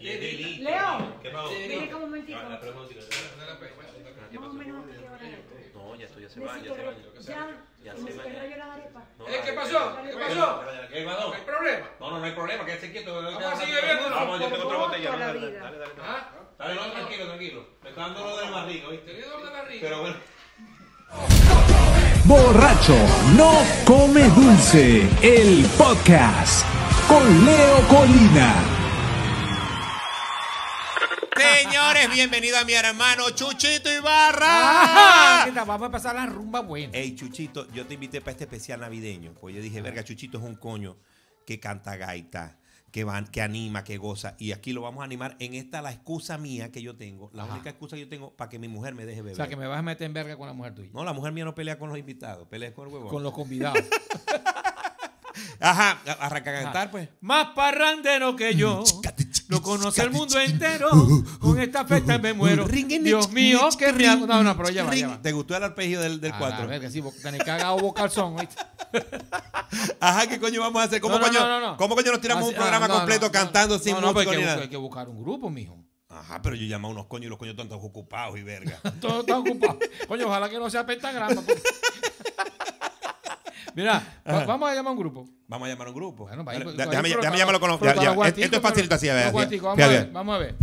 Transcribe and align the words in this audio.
Leo, 0.00 1.20
¿Qué 1.22 1.28
pasó? 1.30 1.50
ven 1.50 1.82
acá 1.84 1.96
un 1.96 2.02
momentico. 2.02 2.38
La 2.48 2.58
próxima 2.60 2.82
música. 2.82 3.00
Más 4.40 4.48
o 4.48 4.52
menos 4.54 4.76
hasta 4.80 4.96
qué 5.00 5.08
hora 5.08 5.28
es. 5.28 5.74
No, 5.74 5.94
ya 5.96 6.06
estoy, 6.06 6.22
ya 6.22 6.28
se 6.30 6.40
va, 6.40 6.56
ya 6.58 6.74
se 6.74 6.82
va. 6.84 6.92
Ya, 7.20 7.48
Ya 7.84 7.96
se 7.96 8.02
va, 8.14 8.22
de. 8.24 8.30
No, 9.18 9.28
Eh, 9.28 9.40
¿Qué 9.44 9.52
pasó? 9.52 9.96
¿Qué 10.02 10.12
pasó? 10.16 10.64
¿Qué 10.92 11.04
pasó? 11.04 11.32
¿Hay 11.34 11.42
problema? 11.42 11.86
No, 12.00 12.10
no, 12.10 12.18
no 12.18 12.24
hay 12.24 12.32
problema, 12.32 12.64
quédese 12.64 12.92
quieto. 12.92 13.14
Vamos 13.22 13.42
a 13.44 13.56
seguir 13.56 13.74
bebiendo. 13.74 14.10
Vamos, 14.10 14.40
yo 14.40 14.48
tengo 14.48 14.64
otra 14.66 14.78
botella. 14.78 15.10
Dale, 15.10 15.40
dale, 15.40 15.78
dale. 15.78 15.92
¿Ah? 16.02 16.28
Dale, 16.58 16.74
no, 16.74 16.92
tranquilo, 16.92 17.26
tranquilo. 17.26 17.66
Me 17.82 17.88
está 17.90 18.00
dando 18.00 18.24
lo 18.24 18.36
del 18.38 18.50
barriga, 18.50 18.88
¿viste? 18.88 19.10
Tenía 19.12 19.26
dolor 19.26 19.44
de 19.46 19.52
barriga. 19.52 19.80
Pero 19.82 20.00
bueno. 20.00 20.16
Borracho 22.24 22.96
no 23.36 23.52
come 23.84 24.22
dulce, 24.30 25.08
el 25.22 25.66
podcast 25.76 26.64
con 27.08 27.44
Leo 27.44 27.88
Colina. 27.88 28.79
Señores, 31.62 32.10
bienvenido 32.10 32.56
a 32.58 32.64
mi 32.64 32.72
hermano 32.72 33.28
Chuchito 33.30 33.92
Ibarra. 33.92 35.42
¿qué 35.44 35.52
tal? 35.52 35.66
Vamos 35.66 35.82
a 35.82 35.86
empezar 35.86 36.14
la 36.14 36.24
rumba 36.24 36.60
buena. 36.60 36.96
Ey, 36.96 37.14
Chuchito, 37.14 37.70
yo 37.72 37.86
te 37.86 37.94
invité 37.94 38.20
para 38.22 38.32
este 38.32 38.44
especial 38.44 38.80
navideño. 38.80 39.34
Pues 39.34 39.54
yo 39.54 39.60
dije, 39.60 39.82
verga, 39.82 40.02
Chuchito 40.02 40.38
es 40.38 40.44
un 40.44 40.54
coño 40.54 40.96
que 41.44 41.60
canta 41.60 41.96
gaita, 41.96 42.58
que, 42.90 43.04
van, 43.04 43.26
que 43.26 43.42
anima, 43.42 43.84
que 43.84 43.98
goza. 43.98 44.36
Y 44.38 44.52
aquí 44.52 44.72
lo 44.72 44.80
vamos 44.80 45.02
a 45.02 45.04
animar. 45.04 45.36
En 45.38 45.52
esta 45.52 45.82
la 45.82 45.92
excusa 45.92 46.38
mía 46.38 46.72
que 46.72 46.80
yo 46.80 46.96
tengo, 46.96 47.30
la 47.34 47.42
Ajá. 47.42 47.52
única 47.54 47.68
excusa 47.68 47.94
que 47.96 48.02
yo 48.02 48.08
tengo 48.08 48.34
para 48.34 48.48
que 48.48 48.58
mi 48.58 48.68
mujer 48.68 48.94
me 48.94 49.04
deje 49.04 49.20
beber. 49.20 49.34
O 49.34 49.36
sea, 49.36 49.48
que 49.48 49.56
me 49.56 49.66
vas 49.66 49.80
a 49.80 49.82
meter 49.82 50.06
en 50.06 50.14
verga 50.14 50.36
con 50.38 50.46
la 50.46 50.54
mujer 50.54 50.74
tuya. 50.74 50.88
No, 50.94 51.04
la 51.04 51.12
mujer 51.12 51.32
mía 51.32 51.44
no 51.44 51.54
pelea 51.54 51.78
con 51.78 51.90
los 51.90 51.98
invitados, 51.98 52.48
pelea 52.48 52.72
con 52.72 52.88
el 52.88 52.94
huevón. 52.94 53.10
Con 53.10 53.22
los 53.22 53.34
convidados. 53.34 53.84
Ajá, 55.60 56.00
arranca 56.20 56.58
a 56.58 56.62
cantar, 56.62 56.90
pues. 56.90 57.08
Más 57.20 57.48
parrandero 57.54 58.34
que 58.34 58.54
yo. 58.54 58.82
Lo 59.50 59.60
conoce 59.62 60.02
el 60.02 60.10
mundo 60.10 60.38
entero. 60.40 60.88
Con 61.40 61.60
esta 61.60 61.84
fecha 61.84 62.18
me 62.18 62.32
muero. 62.32 62.66
Dios 62.68 63.30
mío, 63.32 63.68
qué 63.78 63.92
ría- 63.92 64.16
No, 64.16 64.42
no, 64.42 64.56
pero 64.56 64.70
ya 64.70 64.84
va, 64.84 64.94
ya 64.94 65.08
va. 65.08 65.20
¿Te 65.20 65.32
gustó 65.32 65.56
el 65.56 65.64
arpegio 65.64 66.00
del, 66.00 66.20
del 66.20 66.32
A 66.32 66.40
la 66.40 66.46
4? 66.46 66.68
verga, 66.68 66.90
sí, 66.90 67.02
porque 67.02 67.20
tenés 67.20 67.42
cagado. 67.42 67.80
Ajá, 70.00 70.26
¿qué 70.26 70.40
coño 70.40 70.60
vamos 70.60 70.82
a 70.82 70.84
hacer? 70.86 71.00
¿Cómo, 71.00 71.14
No, 71.14 71.20
no, 71.20 71.26
coño, 71.26 71.40
no, 71.40 71.60
no, 71.60 71.66
no. 71.72 71.76
¿Cómo 71.76 71.94
coño 71.94 72.12
nos 72.12 72.20
tiramos 72.20 72.44
Así- 72.44 72.50
un 72.52 72.56
programa 72.56 72.86
ah, 72.86 72.88
no, 72.88 72.94
completo 72.94 73.26
no, 73.26 73.32
cantando 73.32 73.76
no, 73.76 73.82
sin 73.82 73.94
no, 73.94 74.00
no, 74.00 74.12
música 74.12 74.30
hay 74.32 74.38
que, 74.38 74.48
hay 74.62 74.68
que 74.68 74.76
buscar 74.76 75.08
un 75.08 75.22
grupo, 75.22 75.50
mijo. 75.50 75.76
Ajá, 76.08 76.40
pero 76.42 76.56
yo 76.56 76.66
llamo 76.66 76.88
a 76.88 76.90
unos 76.90 77.06
coños 77.06 77.26
y 77.26 77.28
los 77.28 77.38
coños 77.38 77.52
están 77.52 77.68
todos 77.68 77.82
ocupados 77.84 78.36
y 78.38 78.42
verga. 78.42 78.80
Todos 79.00 79.20
están 79.20 79.36
ocupados. 79.38 79.76
Coño, 80.08 80.26
ojalá 80.26 80.48
que 80.48 80.58
no 80.58 80.68
sea 80.70 80.84
pentagrama. 80.86 81.40
porque- 81.42 81.62
Mira, 83.74 84.02
va- 84.28 84.44
vamos 84.44 84.70
a 84.70 84.74
llamar 84.74 84.88
a 84.90 84.92
un 84.92 84.98
grupo. 84.98 85.28
Vamos 85.48 85.66
a 85.66 85.70
llamar 85.70 85.86
a 85.86 85.90
un 85.90 85.96
grupo. 85.96 86.24
Bueno, 86.24 86.44
Dale, 86.44 86.64
pues, 86.64 86.76
déjame, 86.76 87.08
llamarlo 87.38 87.60
con 87.60 87.70
los. 87.70 87.80
ya, 87.80 87.94
ya, 87.94 88.12
Esto 88.28 88.56
es 88.56 88.62
facilito 88.62 88.94
así, 88.94 89.08
a 89.08 89.14
ver. 89.14 89.26
Vamos 89.26 89.44
a 89.44 89.48
fíjate. 89.48 89.88
ver, 89.88 90.10
vamos 90.12 90.34
a 90.34 90.38
ver. 90.38 90.54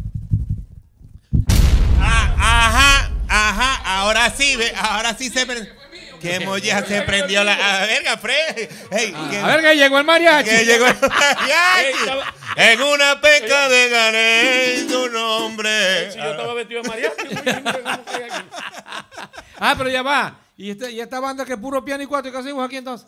Ah, 2.00 2.34
ajá, 2.38 3.12
ajá, 3.28 4.00
ahora 4.00 4.30
sí, 4.30 4.56
ve, 4.56 4.72
ahora 4.80 5.14
sí 5.16 5.30
se 5.30 5.46
prendió. 5.46 5.74
Qué 6.22 6.40
molleja 6.40 6.84
se 6.84 7.02
prendió 7.04 7.44
la. 7.44 7.54
A 7.54 7.86
verga, 7.86 8.18
Fred. 8.18 8.70
Hey, 8.92 9.14
que, 9.30 9.38
A 9.38 9.48
ver 9.48 9.62
que 9.62 9.76
llegó 9.76 10.00
el 10.00 10.06
mariachi. 10.06 10.50
que 10.50 10.66
llegó 10.66 10.88
el 10.88 10.96
mariachi. 11.02 12.20
En 12.56 12.82
una 12.82 13.22
peca 13.22 13.70
de 13.70 13.90
gané 13.90 14.86
tu 14.90 15.10
nombre. 15.10 16.12
Si 16.12 16.18
yo 16.18 16.32
estaba 16.32 16.54
vestido 16.56 16.82
de 16.82 16.90
mariachi, 16.90 17.28
güey, 17.28 17.64
¿cómo 17.64 18.06
que 18.06 18.24
aquí? 18.24 18.46
Ah, 19.60 19.76
pero 19.78 19.90
ya 19.92 20.02
va. 20.02 20.36
¿Y, 20.58 20.72
este- 20.72 20.92
y 20.92 21.00
esta 21.00 21.20
banda 21.20 21.46
que 21.46 21.54
es 21.54 21.60
puro 21.60 21.84
piano 21.86 22.04
y 22.04 22.08
cuatro? 22.08 22.32
¿Qué 22.32 22.38
hacemos 22.38 22.66
aquí 22.66 22.78
entonces? 22.78 23.08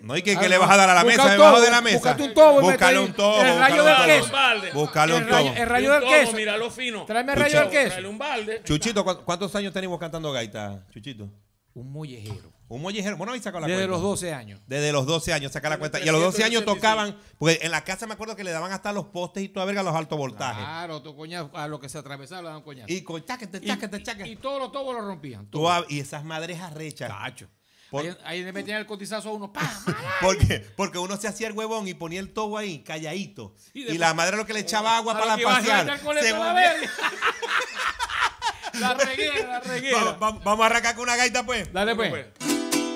No, 0.00 0.14
y 0.18 0.22
que, 0.22 0.34
Ah, 0.36 0.40
que 0.40 0.48
le 0.50 0.58
vas 0.58 0.70
a 0.70 0.76
dar 0.76 0.90
a 0.90 0.94
la 0.94 1.02
busca 1.02 1.16
mesa, 1.16 1.32
debajo 1.32 1.54
tobo, 1.54 1.64
de 1.64 1.70
la 1.70 1.80
mesa. 1.80 1.96
búscate 1.96 2.22
un 2.24 2.34
tobo 2.34 2.58
y 2.58 2.62
Búscale 2.64 2.98
un 2.98 3.12
tobo. 3.14 3.40
el 3.40 3.58
rayo 3.58 3.82
búscale 3.84 4.12
del 4.12 4.22
queso. 4.22 4.74
Búscale 4.74 5.14
un 5.14 5.22
El 5.22 5.28
rayo- 5.30 5.48
tobo. 5.50 5.56
el 5.62 5.68
rayo 5.68 5.92
del 5.92 6.00
tomo, 6.00 6.12
queso. 6.12 6.32
Míralo 6.34 6.70
fino. 6.70 7.04
Tráeme 7.06 7.32
el 7.32 7.38
rayo 7.38 7.60
del 7.60 7.70
queso. 7.70 7.94
Dale 7.94 8.08
un 8.08 8.18
balde. 8.18 8.62
Chuchito, 8.64 9.02
¿cu- 9.02 9.24
¿cuántos 9.24 9.54
años 9.54 9.72
tenemos 9.72 9.98
cantando 9.98 10.30
gaita, 10.30 10.84
Chuchito? 10.92 11.30
Un 11.72 11.90
mollejero. 11.90 12.52
Un 12.68 12.80
mollejero. 12.82 13.16
Bueno, 13.16 13.32
ahí 13.34 13.40
sacó 13.40 13.60
la 13.60 13.66
Desde 13.66 13.80
cuenta. 13.82 13.92
los 13.92 14.02
12 14.02 14.32
años. 14.32 14.60
Desde 14.66 14.90
los 14.90 15.06
12 15.06 15.32
años, 15.34 15.52
saca 15.52 15.68
la 15.68 15.78
cuenta. 15.78 16.00
Y 16.00 16.08
a 16.08 16.12
los 16.12 16.20
12 16.22 16.44
años 16.44 16.64
tocaban, 16.64 17.16
pues 17.38 17.58
en 17.62 17.70
la 17.70 17.84
casa 17.84 18.06
me 18.06 18.14
acuerdo 18.14 18.34
que 18.36 18.42
le 18.44 18.50
daban 18.52 18.72
hasta 18.72 18.92
los 18.92 19.06
postes 19.06 19.42
y 19.42 19.48
toda 19.50 19.66
verga 19.66 19.82
los 19.82 19.94
altos 19.94 20.16
voltajes. 20.18 20.64
Claro, 20.64 21.02
tu 21.02 21.14
coñazo, 21.14 21.50
a 21.54 21.68
lo 21.68 21.78
que 21.78 21.88
se 21.88 21.98
atravesaba 21.98 22.42
le 22.42 22.48
daban 22.48 22.62
coñazo. 22.62 22.92
Y 22.92 23.02
con 23.02 23.24
cháquete, 23.24 23.58
Y- 23.62 23.66
cháquete, 23.66 23.98
y- 23.98 24.02
cháquete. 24.02 24.28
y 24.30 24.36
todos 24.36 24.58
los 24.60 24.72
tobos 24.72 24.94
lo 24.94 25.02
rompían. 25.02 25.48
Y 25.88 26.00
esas 26.00 26.24
madres 26.24 26.60
arrechas. 26.60 27.10
Cacho. 27.10 27.48
Por- 27.90 28.02
Ahí, 28.04 28.16
ahí 28.24 28.42
le 28.42 28.52
metían 28.52 28.78
el 28.80 28.86
cotizazo 28.86 29.28
a 29.28 29.32
uno. 29.34 29.52
¡pam! 29.52 29.64
Porque, 30.20 30.66
porque 30.76 30.98
uno 30.98 31.16
se 31.16 31.28
hacía 31.28 31.46
el 31.48 31.52
huevón 31.52 31.86
y 31.86 31.94
ponía 31.94 32.18
el 32.18 32.32
tobo 32.32 32.58
ahí, 32.58 32.82
calladito. 32.82 33.54
Y 33.72 33.80
Y, 33.80 33.82
después- 33.82 34.00
la 34.00 34.14
madre 34.14 34.36
lo 34.36 34.46
que 34.46 34.52
le 34.54 34.60
echaba 34.60 34.96
agua 34.96 35.12
A 35.12 35.18
para 35.18 35.30
lo 35.32 35.36
que 35.36 35.42
iba 35.42 35.52
a 35.52 35.56
pasear. 35.58 36.00
Se. 36.22 36.34
La 38.80 38.92
reguera, 38.94 39.46
la 39.48 39.60
reguera. 39.60 39.98
Va- 40.02 40.12
va- 40.14 40.30
Vamos 40.42 40.64
a 40.64 40.66
arrancar 40.66 40.94
con 40.96 41.04
una 41.04 41.14
gaita, 41.14 41.46
pues. 41.46 41.72
Dale 41.72 41.94
pues. 41.94 42.26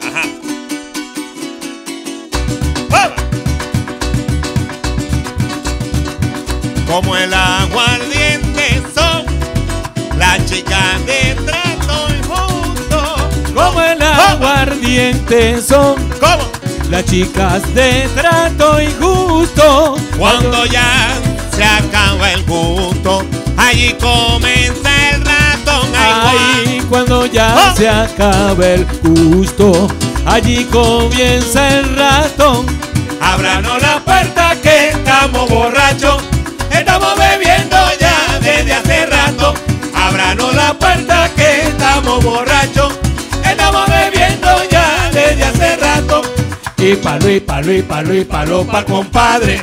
Ajá. 0.08 0.22
¡Vamos! 2.90 3.22
Como 6.86 7.16
el 7.16 7.32
aguardiente 7.34 8.82
son 8.94 9.26
las 10.16 10.44
chicas 10.46 11.04
de 11.06 11.36
trato 11.44 12.08
injusto. 12.18 13.54
Como 13.54 13.80
el 13.82 14.02
aguardiente 14.02 15.60
son 15.60 15.96
¿Cómo? 16.20 16.44
las 16.90 17.04
chicas 17.04 17.62
de 17.74 18.08
trato 18.14 18.80
injusto. 18.80 19.96
Cuando 20.18 20.64
ya 20.66 21.10
se 21.54 21.64
acaba 21.64 22.32
el 22.32 22.42
gusto, 22.44 23.24
allí 23.56 23.94
comienza 24.00 24.90
el 25.86 25.92
ratón. 25.92 26.36
Ahí 26.64 26.82
cuando 26.88 27.26
ya 27.26 27.54
¡Ah! 27.54 27.74
se 27.76 27.88
acaba 27.88 28.66
el 28.66 28.86
gusto, 29.02 29.88
allí 30.26 30.64
comienza 30.64 31.78
el 31.78 31.96
ratón. 31.96 32.66
Ábranos 33.20 33.80
la 33.82 34.00
puerta 34.00 34.56
que 34.62 34.88
estamos 34.90 35.48
borrachos, 35.48 36.22
estamos 36.70 37.16
bebiendo 37.16 37.76
ya 38.00 38.38
desde 38.40 38.72
hace 38.72 39.06
rato. 39.06 39.54
Ábranos 39.94 40.54
la 40.54 40.74
puerta 40.74 41.30
que 41.36 41.62
estamos 41.68 42.24
borrachos, 42.24 42.98
estamos 43.44 43.86
bebiendo 43.88 44.48
ya 44.70 45.10
desde 45.12 45.44
hace 45.44 45.76
rato. 45.76 46.22
Y 46.78 46.94
palo, 46.94 47.28
y 47.28 47.40
palo, 47.40 47.72
y 47.72 47.82
palo, 47.82 48.14
y 48.14 48.24
palo, 48.24 48.64
pa' 48.64 48.84
compadre. 48.84 49.62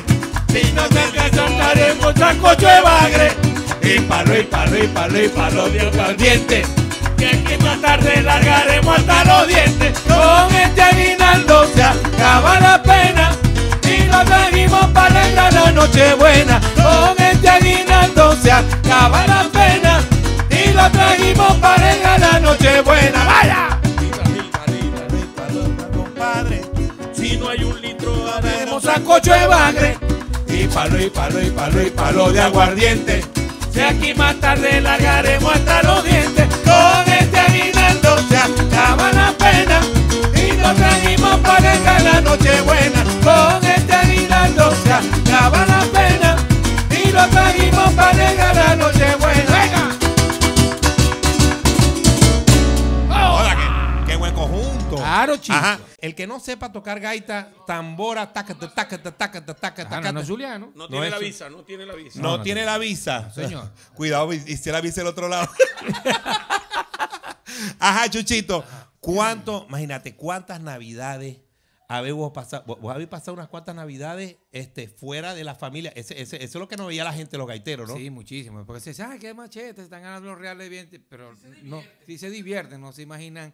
Si 0.51 0.71
no 0.73 0.83
te 0.83 1.05
Cantaremos 1.35 2.13
sancocho 2.17 2.65
de 2.65 2.81
bagre. 2.81 3.31
Y 3.85 3.99
palo, 3.99 4.35
y 4.35 4.41
palo, 4.41 4.83
y 4.83 4.87
palo, 4.87 5.23
y 5.23 5.27
palo 5.29 5.69
de 5.69 5.79
aguardiente. 5.79 6.63
Que 7.17 7.27
aquí 7.27 7.63
más 7.63 7.79
tarde 7.81 8.19
largaremos 8.23 8.97
hasta 8.97 9.25
los 9.25 9.47
dientes. 9.47 9.99
Con 9.99 10.55
este 10.55 10.81
aguinaldo 10.81 11.67
se 11.75 11.83
acaba 11.83 12.59
la 12.59 12.81
pena. 12.81 13.29
Y 13.83 14.07
lo 14.07 14.25
trajimos 14.25 14.87
para 14.87 15.21
alegrar 15.21 15.53
la 15.53 15.71
noche 15.71 16.15
buena. 16.15 16.59
Con 16.75 17.23
este 17.23 17.47
aguinaldo 17.47 18.35
se 18.41 18.51
acaba 18.51 19.27
la 19.27 19.43
pena. 19.53 19.99
Y 20.49 20.73
lo 20.73 20.89
trajimos 20.89 21.53
para 21.57 21.75
alegrar 21.75 22.19
la 22.19 22.39
noche 22.39 22.81
buena. 22.81 23.23
¡Vaya! 23.23 23.79
compadre, 25.93 26.61
Si 27.13 27.37
no 27.37 27.49
hay 27.49 27.63
un 27.63 27.79
litro, 27.79 28.33
Haremos 28.35 28.81
sancocho 28.81 29.31
de 29.31 29.45
bagre 29.45 29.97
y 30.47 30.67
palo 30.67 30.99
y 30.99 31.09
palo 31.09 31.41
y 31.41 31.51
palo 31.51 31.81
y 31.81 31.89
palo 31.91 32.31
de 32.31 32.41
aguardiente. 32.41 33.44
Si 33.75 33.81
aquí 33.81 34.13
más 34.13 34.39
tarde 34.39 34.79
largaremos 34.79 35.53
hasta 35.53 35.83
los 35.83 36.01
dientes, 36.05 36.47
con 36.63 37.11
este 37.11 37.37
aguinaldo 37.37 38.17
se 38.29 38.37
acaba 38.37 39.11
la 39.11 39.33
pena 39.37 39.81
y 40.33 40.55
nos 40.55 40.77
trajimos 40.77 41.37
para 41.41 41.71
dejar 41.71 42.01
la 42.03 42.21
noche 42.21 42.61
buena. 42.61 43.03
Con 43.21 43.65
este 43.65 43.93
aguinaldo 43.93 44.73
se 44.81 44.93
acaba 44.93 45.65
la 45.65 45.83
pena 45.91 46.37
y 46.89 47.11
nos 47.11 47.29
trajimos 47.29 47.93
para 47.95 48.15
dejar 48.15 48.55
la 48.55 48.75
noche 48.77 49.13
buena. 49.19 49.94
Claro, 55.15 55.37
chico. 55.37 55.57
Ajá. 55.57 55.79
El 55.99 56.13
que 56.13 56.27
no 56.27 56.41
sepa 56.41 56.73
tocar 56.73 56.99
gaita, 56.99 57.53
tambora, 57.65 58.33
tácata, 58.33 58.69
tácata, 58.73 59.15
tácata, 59.15 59.53
tácata, 59.55 59.81
Ah, 59.81 59.85
no, 59.85 59.89
tácata. 59.95 60.11
no 60.11 60.19
es 60.19 60.27
Juliano. 60.27 60.71
no 60.75 60.89
tiene 60.89 61.05
es- 61.07 61.11
la 61.13 61.19
visa, 61.19 61.49
no 61.49 61.63
tiene 61.63 61.85
la 61.85 61.95
visa. 61.95 62.19
No, 62.19 62.31
No, 62.31 62.37
no 62.37 62.43
tiene 62.43 62.65
la 62.65 62.77
visa. 62.77 63.31
señor. 63.31 63.71
Cuidado, 63.95 64.33
y 64.33 64.39
si 64.57 64.71
la 64.71 64.81
visa 64.81 64.99
el 65.01 65.07
otro 65.07 65.29
lado. 65.29 65.47
Ajá, 67.79 68.09
Chuchito. 68.09 68.63
¿Cuánto, 68.99 69.65
imagínate, 69.69 70.15
cuántas 70.15 70.59
navidades 70.59 71.37
habéis 71.87 72.15
pasado? 72.33 72.63
Vos 72.65 72.93
habéis 72.93 73.07
pasado 73.07 73.33
unas 73.33 73.47
cuantas 73.47 73.75
navidades 73.75 74.37
este, 74.51 74.87
fuera 74.87 75.35
de 75.35 75.43
la 75.43 75.55
familia. 75.55 75.91
Ese, 75.95 76.19
ese- 76.21 76.37
eso 76.37 76.43
es 76.43 76.55
lo 76.55 76.67
que 76.67 76.75
no 76.75 76.87
veía 76.87 77.03
la 77.03 77.13
gente, 77.13 77.37
los 77.37 77.47
gaiteros, 77.47 77.87
¿no? 77.87 77.95
Sí, 77.95 78.09
muchísimo. 78.09 78.65
Porque 78.65 78.81
se 78.81 78.89
dice, 78.89 79.03
ay, 79.03 79.19
qué 79.19 79.33
machete, 79.33 79.83
están 79.83 80.01
ganando 80.01 80.29
los 80.29 80.39
reales 80.39 80.69
bien. 80.69 80.89
Pero 81.09 81.33
no, 81.63 81.83
sí 82.05 82.17
se 82.17 82.29
divierten, 82.29 82.81
no 82.81 82.91
se 82.91 83.03
imaginan 83.03 83.53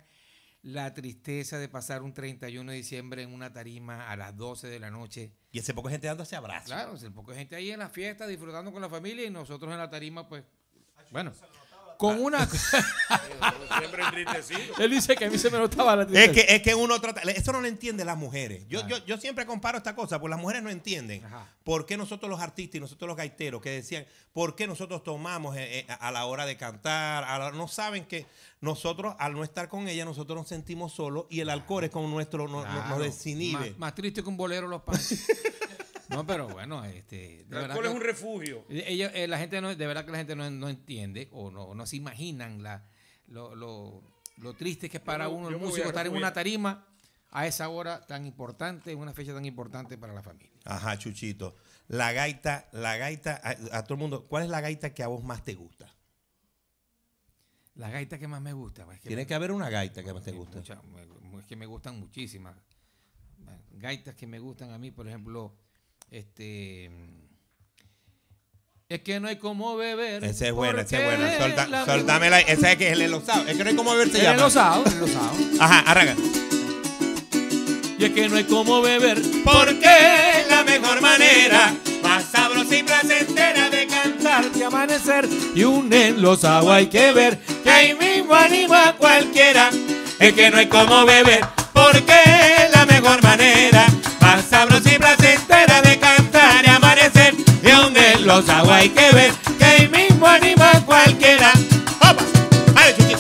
la 0.64 0.94
tristeza 0.94 1.58
de 1.58 1.68
pasar 1.70 2.04
un 2.04 2.14
31 2.14 2.72
de 2.72 2.78
diciembre 2.78 3.24
en 3.24 3.34
una 3.34 3.52
tarima 3.52 4.10
a 4.10 4.16
las 4.16 4.36
12 4.38 4.68
de 4.68 4.80
la 4.80 4.92
noche. 4.92 5.32
Y 5.52 5.60
ese 5.60 5.74
poco 5.74 5.90
gente 5.90 6.08
dándose 6.08 6.36
abrazos. 6.36 6.68
Claro, 6.68 6.96
es 6.96 7.04
poco 7.10 7.34
gente 7.34 7.56
ahí 7.56 7.72
en 7.72 7.80
la 7.80 7.90
fiesta 7.90 8.28
disfrutando 8.28 8.72
con 8.72 8.82
la 8.82 8.90
familia 8.90 9.26
y 9.26 9.30
nosotros 9.30 9.72
en 9.72 9.80
la 9.80 9.90
tarima, 9.90 10.28
pues, 10.28 10.44
bueno, 11.12 11.34
con 12.02 12.20
una... 12.20 12.50
Siempre 13.78 14.04
entristecido. 14.04 14.76
Él 14.80 14.90
dice 14.92 15.16
que 15.16 15.26
a 15.26 15.30
mí 15.30 15.38
se 15.38 15.50
me 15.52 15.58
notaba 15.60 15.96
la 15.96 16.02
Es 16.04 16.08
tristeza. 16.10 16.34
que, 16.48 16.56
es 16.56 16.62
que 16.64 16.74
uno 16.76 17.00
trata. 17.00 17.22
Eso 17.22 17.52
no 17.52 17.62
lo 17.62 17.68
entienden 17.68 18.08
las 18.08 18.18
mujeres. 18.18 18.64
Yo, 18.68 18.86
yo, 18.88 18.98
yo 19.06 19.18
siempre 19.18 19.46
comparo 19.46 19.78
esta 19.78 19.96
cosa, 19.96 20.20
porque 20.20 20.32
las 20.32 20.40
mujeres 20.40 20.64
no 20.64 20.70
entienden 20.72 21.24
Ajá. 21.26 21.48
por 21.64 21.86
qué 21.86 21.98
nosotros 21.98 22.30
los 22.30 22.40
artistas 22.42 22.76
y 22.76 22.80
nosotros 22.80 23.08
los 23.08 23.16
gaiteros, 23.18 23.62
que 23.62 23.70
decían, 23.70 24.06
por 24.34 24.56
qué 24.56 24.66
nosotros 24.68 25.04
tomamos 25.04 25.56
eh, 25.58 25.80
eh, 25.82 25.88
a 26.00 26.12
la 26.12 26.26
hora 26.26 26.46
de 26.48 26.58
cantar. 26.58 27.24
a 27.24 27.38
la- 27.38 27.52
no 27.52 27.68
saben 27.68 28.06
que 28.06 28.26
nosotros, 28.62 29.16
al 29.20 29.34
no 29.34 29.44
estar 29.44 29.70
con 29.70 29.88
ella, 29.88 30.04
nosotros 30.06 30.36
nos 30.38 30.48
sentimos 30.48 30.94
solos 30.94 31.26
y 31.30 31.40
el 31.42 31.50
alcohol 31.50 31.84
es 31.84 31.92
como 31.92 32.08
nuestro, 32.08 32.48
no- 32.48 32.66
no- 32.66 32.88
nos 32.90 33.00
desinhibe. 33.00 33.70
Más, 33.72 33.78
más 33.80 33.96
triste 33.96 34.24
que 34.24 34.30
un 34.30 34.38
bolero 34.38 34.68
los 34.68 34.82
panchos. 34.82 35.20
no, 36.12 36.26
pero 36.28 36.48
bueno, 36.48 36.84
este... 36.86 37.46
de 37.46 37.58
El 37.58 37.58
alcohol 37.66 37.82
que- 37.84 37.88
es 37.90 37.96
un 37.96 38.02
refugio. 38.02 38.66
Ella, 38.70 39.12
eh, 39.14 39.28
la 39.28 39.38
gente 39.38 39.60
no, 39.62 39.74
de 39.76 39.88
verdad 39.88 40.06
que 40.06 40.12
la 40.12 40.18
gente 40.18 40.36
no, 40.36 40.50
no 40.50 40.70
entiende 40.70 41.30
o 41.32 41.50
no, 41.52 41.74
no 41.74 41.86
se 41.86 41.96
imaginan 41.96 42.62
la, 42.64 42.86
lo, 43.28 43.56
lo, 43.56 44.04
lo 44.38 44.54
triste 44.54 44.90
que 44.90 44.98
es 44.98 45.04
para 45.04 45.30
uno 45.30 45.50
yo 45.50 45.56
el 45.58 45.62
músico 45.62 45.86
a 45.86 45.90
estar 45.90 46.06
en 46.08 46.14
una 46.16 46.34
tarima 46.34 46.88
a 47.30 47.48
esa 47.48 47.70
hora 47.70 48.06
tan 48.06 48.26
importante, 48.26 48.92
en 48.92 49.00
una 49.00 49.14
fecha 49.14 49.34
tan 49.34 49.46
importante 49.46 49.98
para 49.98 50.14
la 50.14 50.22
familia. 50.22 50.52
Ajá, 50.66 50.98
Chuchito. 50.98 51.56
La 51.88 52.12
gaita, 52.12 52.68
la 52.74 52.98
gaita, 52.98 53.40
a, 53.44 53.78
a 53.78 53.84
todo 53.84 53.94
el 53.96 54.00
mundo, 54.02 54.28
¿cuál 54.28 54.44
es 54.44 54.50
la 54.50 54.60
gaita 54.62 54.94
que 54.94 55.02
a 55.04 55.08
vos 55.08 55.24
más 55.24 55.44
te 55.44 55.54
gusta? 55.56 55.88
La 57.76 57.90
gaita 57.90 58.20
que 58.20 58.28
más 58.28 58.42
me 58.42 58.54
gusta. 58.54 58.84
pues, 58.86 58.98
es 58.98 59.02
que 59.04 59.08
Tiene 59.08 59.24
me- 59.24 59.28
que 59.28 59.34
haber 59.34 59.52
una 59.52 59.70
gaita 59.70 60.04
que 60.04 60.14
más 60.14 60.24
te 60.24 60.32
gusta. 60.32 60.58
mucha- 60.58 60.82
es 61.40 61.46
que 61.46 61.56
me 61.56 61.66
gustan 61.66 62.00
muchísimas. 62.00 62.56
Gaitas 63.72 64.14
que 64.16 64.28
me 64.28 64.38
gustan 64.40 64.72
a 64.72 64.78
mí, 64.78 64.92
por 64.92 65.08
ejemplo, 65.08 65.56
este... 66.12 66.90
Es 68.90 69.00
que 69.04 69.22
no 69.22 69.30
hay 69.30 69.38
como 69.38 69.78
beber. 69.78 70.22
Ese 70.24 70.48
es 70.50 70.54
bueno, 70.54 70.82
ese 70.82 70.98
es 70.98 71.06
bueno. 71.06 71.26
Solta, 71.38 71.66
la- 71.68 71.86
soltame 71.86 72.30
la, 72.30 72.42
ese 72.42 72.72
es 72.74 72.78
que 72.78 72.88
es 72.88 72.94
el 72.94 73.02
elosado. 73.04 73.48
Es 73.48 73.56
que 73.56 73.64
no 73.64 73.70
hay 73.70 73.76
como 73.78 73.96
verse 73.96 74.18
El 74.18 74.24
llama. 74.24 74.36
elosado, 74.36 74.84
el 74.86 74.94
elosado. 74.98 75.32
Ajá, 75.62 75.80
arranca. 75.90 76.16
Y 77.98 78.04
es 78.04 78.10
que 78.12 78.28
no 78.28 78.36
hay 78.36 78.44
como 78.44 78.82
beber. 78.82 79.22
Porque 79.46 80.44
la 80.50 80.64
mejor 80.66 81.00
manera, 81.02 81.74
más 82.04 82.26
sabrosa 82.26 82.76
y 82.76 82.84
placentera 82.84 83.70
de 83.70 83.88
cantar. 83.88 84.52
de 84.52 84.66
amanecer 84.66 85.30
y 85.56 85.64
unen 85.64 86.22
los 86.22 86.44
aguas 86.44 86.80
hay 86.80 86.88
que 86.88 87.14
ver 87.14 87.40
que 87.64 87.70
ahí 87.70 87.94
mismo 87.96 88.36
anima 88.36 88.90
a 88.90 88.98
cualquiera. 88.98 89.70
Es 90.20 90.34
que 90.34 90.52
no 90.52 90.58
hay 90.58 90.68
como 90.68 91.06
beber, 91.06 91.46
porque 91.74 92.20
la 92.74 92.86
mejor 92.86 93.24
manera, 93.24 93.86
más 94.20 94.44
sabrosa 94.46 94.94
y 94.94 94.98
placentera 95.00 95.82
de 95.82 95.91
aguas 98.32 98.82
hay 98.82 98.90
que 98.90 99.12
ver, 99.12 99.32
que 99.58 99.66
ahí 99.66 99.88
mismo 99.88 100.26
anima 100.26 100.72
a 100.72 100.82
cualquiera. 100.82 101.52
¡Opa! 102.00 102.24
¡Vale, 102.74 102.96
Chuchito! 102.96 103.20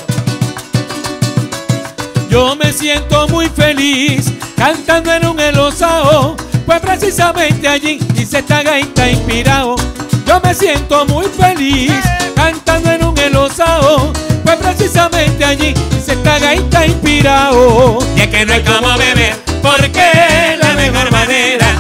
yo 2.30 2.56
me 2.56 2.72
siento 2.72 3.28
muy 3.28 3.50
feliz 3.50 4.32
cantando 4.56 5.14
en 5.14 5.26
un 5.26 5.38
elosao 5.40 6.38
pues 6.66 6.80
precisamente 6.80 7.68
allí 7.68 8.00
dice 8.14 8.40
esta 8.40 8.64
gaita 8.64 9.10
inspirado 9.10 9.76
yo 10.26 10.40
me 10.42 10.54
siento 10.54 11.06
muy 11.08 11.26
feliz 11.26 11.92
cantando 12.34 12.92
en 12.92 13.06
un 13.06 13.18
elosao 13.18 14.14
pues 14.46 14.56
precisamente 14.58 15.44
allí 15.44 15.74
dice 15.90 16.14
esta 16.14 16.40
gaita 16.40 16.86
inspirado 16.86 18.00
Y 18.16 18.22
es 18.22 18.28
que 18.28 18.46
no 18.46 18.54
hay 18.54 18.62
como 18.64 18.98
beber, 18.98 19.36
porque 19.62 20.58
la 20.58 20.74
mejor 20.74 21.12
manera, 21.12 21.71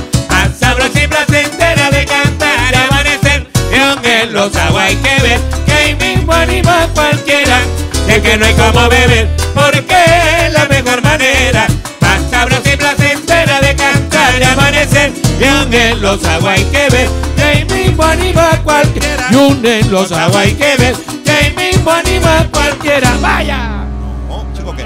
los 4.45 4.55
aguas 4.55 4.89
hay 4.89 4.95
que 4.95 5.21
ver, 5.21 5.39
que 5.65 5.71
ahí 5.73 5.95
mismo 5.95 6.33
anima 6.33 6.83
a 6.83 6.87
cualquiera. 6.87 7.59
Es 8.07 8.19
que 8.21 8.37
no 8.37 8.45
hay 8.45 8.53
como 8.55 8.89
beber, 8.89 9.29
porque 9.53 10.49
la 10.51 10.65
mejor 10.67 11.01
manera, 11.03 11.67
más 12.01 12.21
sabrosa 12.31 12.73
y 12.73 12.77
placentera 12.77 13.61
de 13.61 13.75
cantar 13.75 14.39
y 14.39 14.43
amanecer. 14.43 15.13
Y 15.39 15.43
aunque 15.45 15.89
en 15.89 16.01
los 16.01 16.23
aguas 16.25 16.57
hay 16.57 16.65
que 16.65 16.89
ver, 16.89 17.09
que 17.35 17.43
ahí 17.43 17.65
mismo 17.65 18.03
anima 18.03 18.51
a 18.53 18.63
cualquiera. 18.63 19.27
y 19.31 19.35
unen 19.35 19.91
los 19.91 20.11
aguas 20.11 20.35
hay 20.45 20.53
que 20.55 20.75
ver, 20.77 20.95
que 21.23 21.31
ahí 21.31 21.53
mismo 21.55 21.91
anima 21.91 22.39
a 22.39 22.47
cualquiera. 22.49 23.15
¡Vaya! 23.21 23.85
Oh, 24.29 24.43
chico, 24.55 24.75
que, 24.75 24.83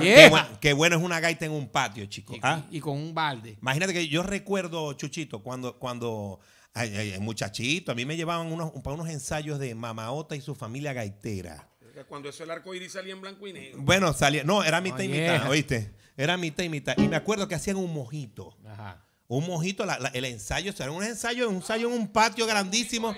qué, 0.00 0.30
bu- 0.30 0.46
qué 0.60 0.72
bueno 0.72 0.96
es 0.96 1.02
una 1.02 1.20
gaita 1.20 1.44
en 1.44 1.52
un 1.52 1.68
patio, 1.68 2.06
chico. 2.06 2.34
y, 2.34 2.40
¿ah? 2.42 2.62
y 2.70 2.80
con 2.80 2.96
un 2.96 3.12
balde 3.14 3.56
Imagínate 3.60 3.92
que 3.92 4.08
yo 4.08 4.22
recuerdo, 4.22 4.94
Chuchito, 4.94 5.40
cuando, 5.42 5.74
cuando 5.78 6.40
ay, 6.74 6.94
ay, 6.96 7.12
ay, 7.12 7.20
muchachito, 7.20 7.92
a 7.92 7.94
mí 7.94 8.04
me 8.04 8.16
llevaban 8.16 8.52
unos, 8.52 8.72
para 8.82 8.94
unos 8.94 9.08
ensayos 9.08 9.58
de 9.58 9.74
Mamaota 9.74 10.36
y 10.36 10.40
su 10.40 10.54
familia 10.54 10.92
gaitera. 10.92 11.68
Cuando 12.08 12.28
eso 12.28 12.42
el 12.42 12.50
arco 12.50 12.74
iris 12.74 12.92
salía 12.92 13.12
en 13.12 13.20
blanco 13.20 13.46
y 13.46 13.52
negro. 13.52 13.78
Bueno, 13.80 14.12
salía, 14.12 14.42
no, 14.44 14.64
era 14.64 14.80
mitad 14.80 14.98
y 15.00 15.08
Oye. 15.08 15.20
mitad, 15.20 15.48
¿oíste? 15.48 15.92
Era 16.16 16.36
mitad 16.36 16.64
y 16.64 16.68
mitad. 16.68 16.98
Y 16.98 17.06
me 17.08 17.14
acuerdo 17.16 17.46
que 17.46 17.54
hacían 17.54 17.76
un 17.76 17.92
mojito. 17.94 18.56
Ajá. 18.66 19.04
Un 19.28 19.46
mojito, 19.46 19.86
la- 19.86 19.98
la- 19.98 20.08
el 20.10 20.24
ensayo, 20.24 20.72
o 20.72 20.74
sea, 20.74 20.86
era 20.86 20.92
un 20.92 21.02
ensayo, 21.04 21.48
un 21.48 21.56
ensayo 21.56 21.88
en 21.88 21.94
un 21.94 22.08
patio 22.08 22.46
grandísimo. 22.46 23.14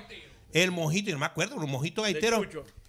El 0.53 0.70
mojito, 0.73 1.08
yo 1.08 1.14
no 1.17 1.20
me 1.20 1.26
acuerdo, 1.26 1.56
un 1.56 1.70
mojito 1.70 2.03
gaitero. 2.03 2.43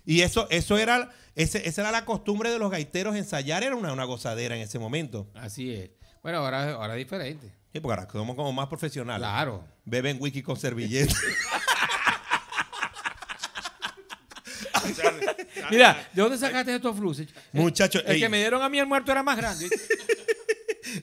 Y 0.06 0.22
eso, 0.22 0.48
eso 0.50 0.78
era, 0.78 1.10
ese, 1.36 1.68
esa 1.68 1.82
era 1.82 1.92
la 1.92 2.06
costumbre 2.06 2.50
de 2.52 2.60
los 2.60 2.70
gaiteros 2.72 3.16
ensayar, 3.16 3.64
era 3.64 3.76
una, 3.76 3.92
una 3.94 4.04
gozadera 4.06 4.56
en 4.56 4.62
ese 4.62 4.80
momento. 4.80 5.28
así 5.36 5.74
es 5.74 5.90
bueno 6.22 6.40
ahora, 6.40 6.72
ahora 6.74 6.94
es 6.94 7.00
diferente 7.00 7.52
Sí, 7.78 7.82
porque 7.82 8.00
ahora 8.00 8.12
somos 8.12 8.36
como 8.36 8.52
más 8.52 8.68
profesionales. 8.68 9.20
claro 9.20 9.64
Beben 9.86 10.18
wiki 10.20 10.42
con 10.42 10.58
servilleta. 10.58 11.14
Mira, 15.70 16.10
¿de 16.12 16.22
dónde 16.24 16.40
sacaste 16.40 16.74
estos 16.74 16.98
fluces? 16.98 17.28
Muchachos, 17.52 18.02
El 18.08 18.20
que 18.20 18.30
me 18.30 18.40
dieron 18.40 18.64
a 18.64 18.70
mí 18.70 18.80
el 18.80 18.88
muerto 18.88 19.12
era 19.12 19.22
más 19.22 19.38
grande. 19.38 19.70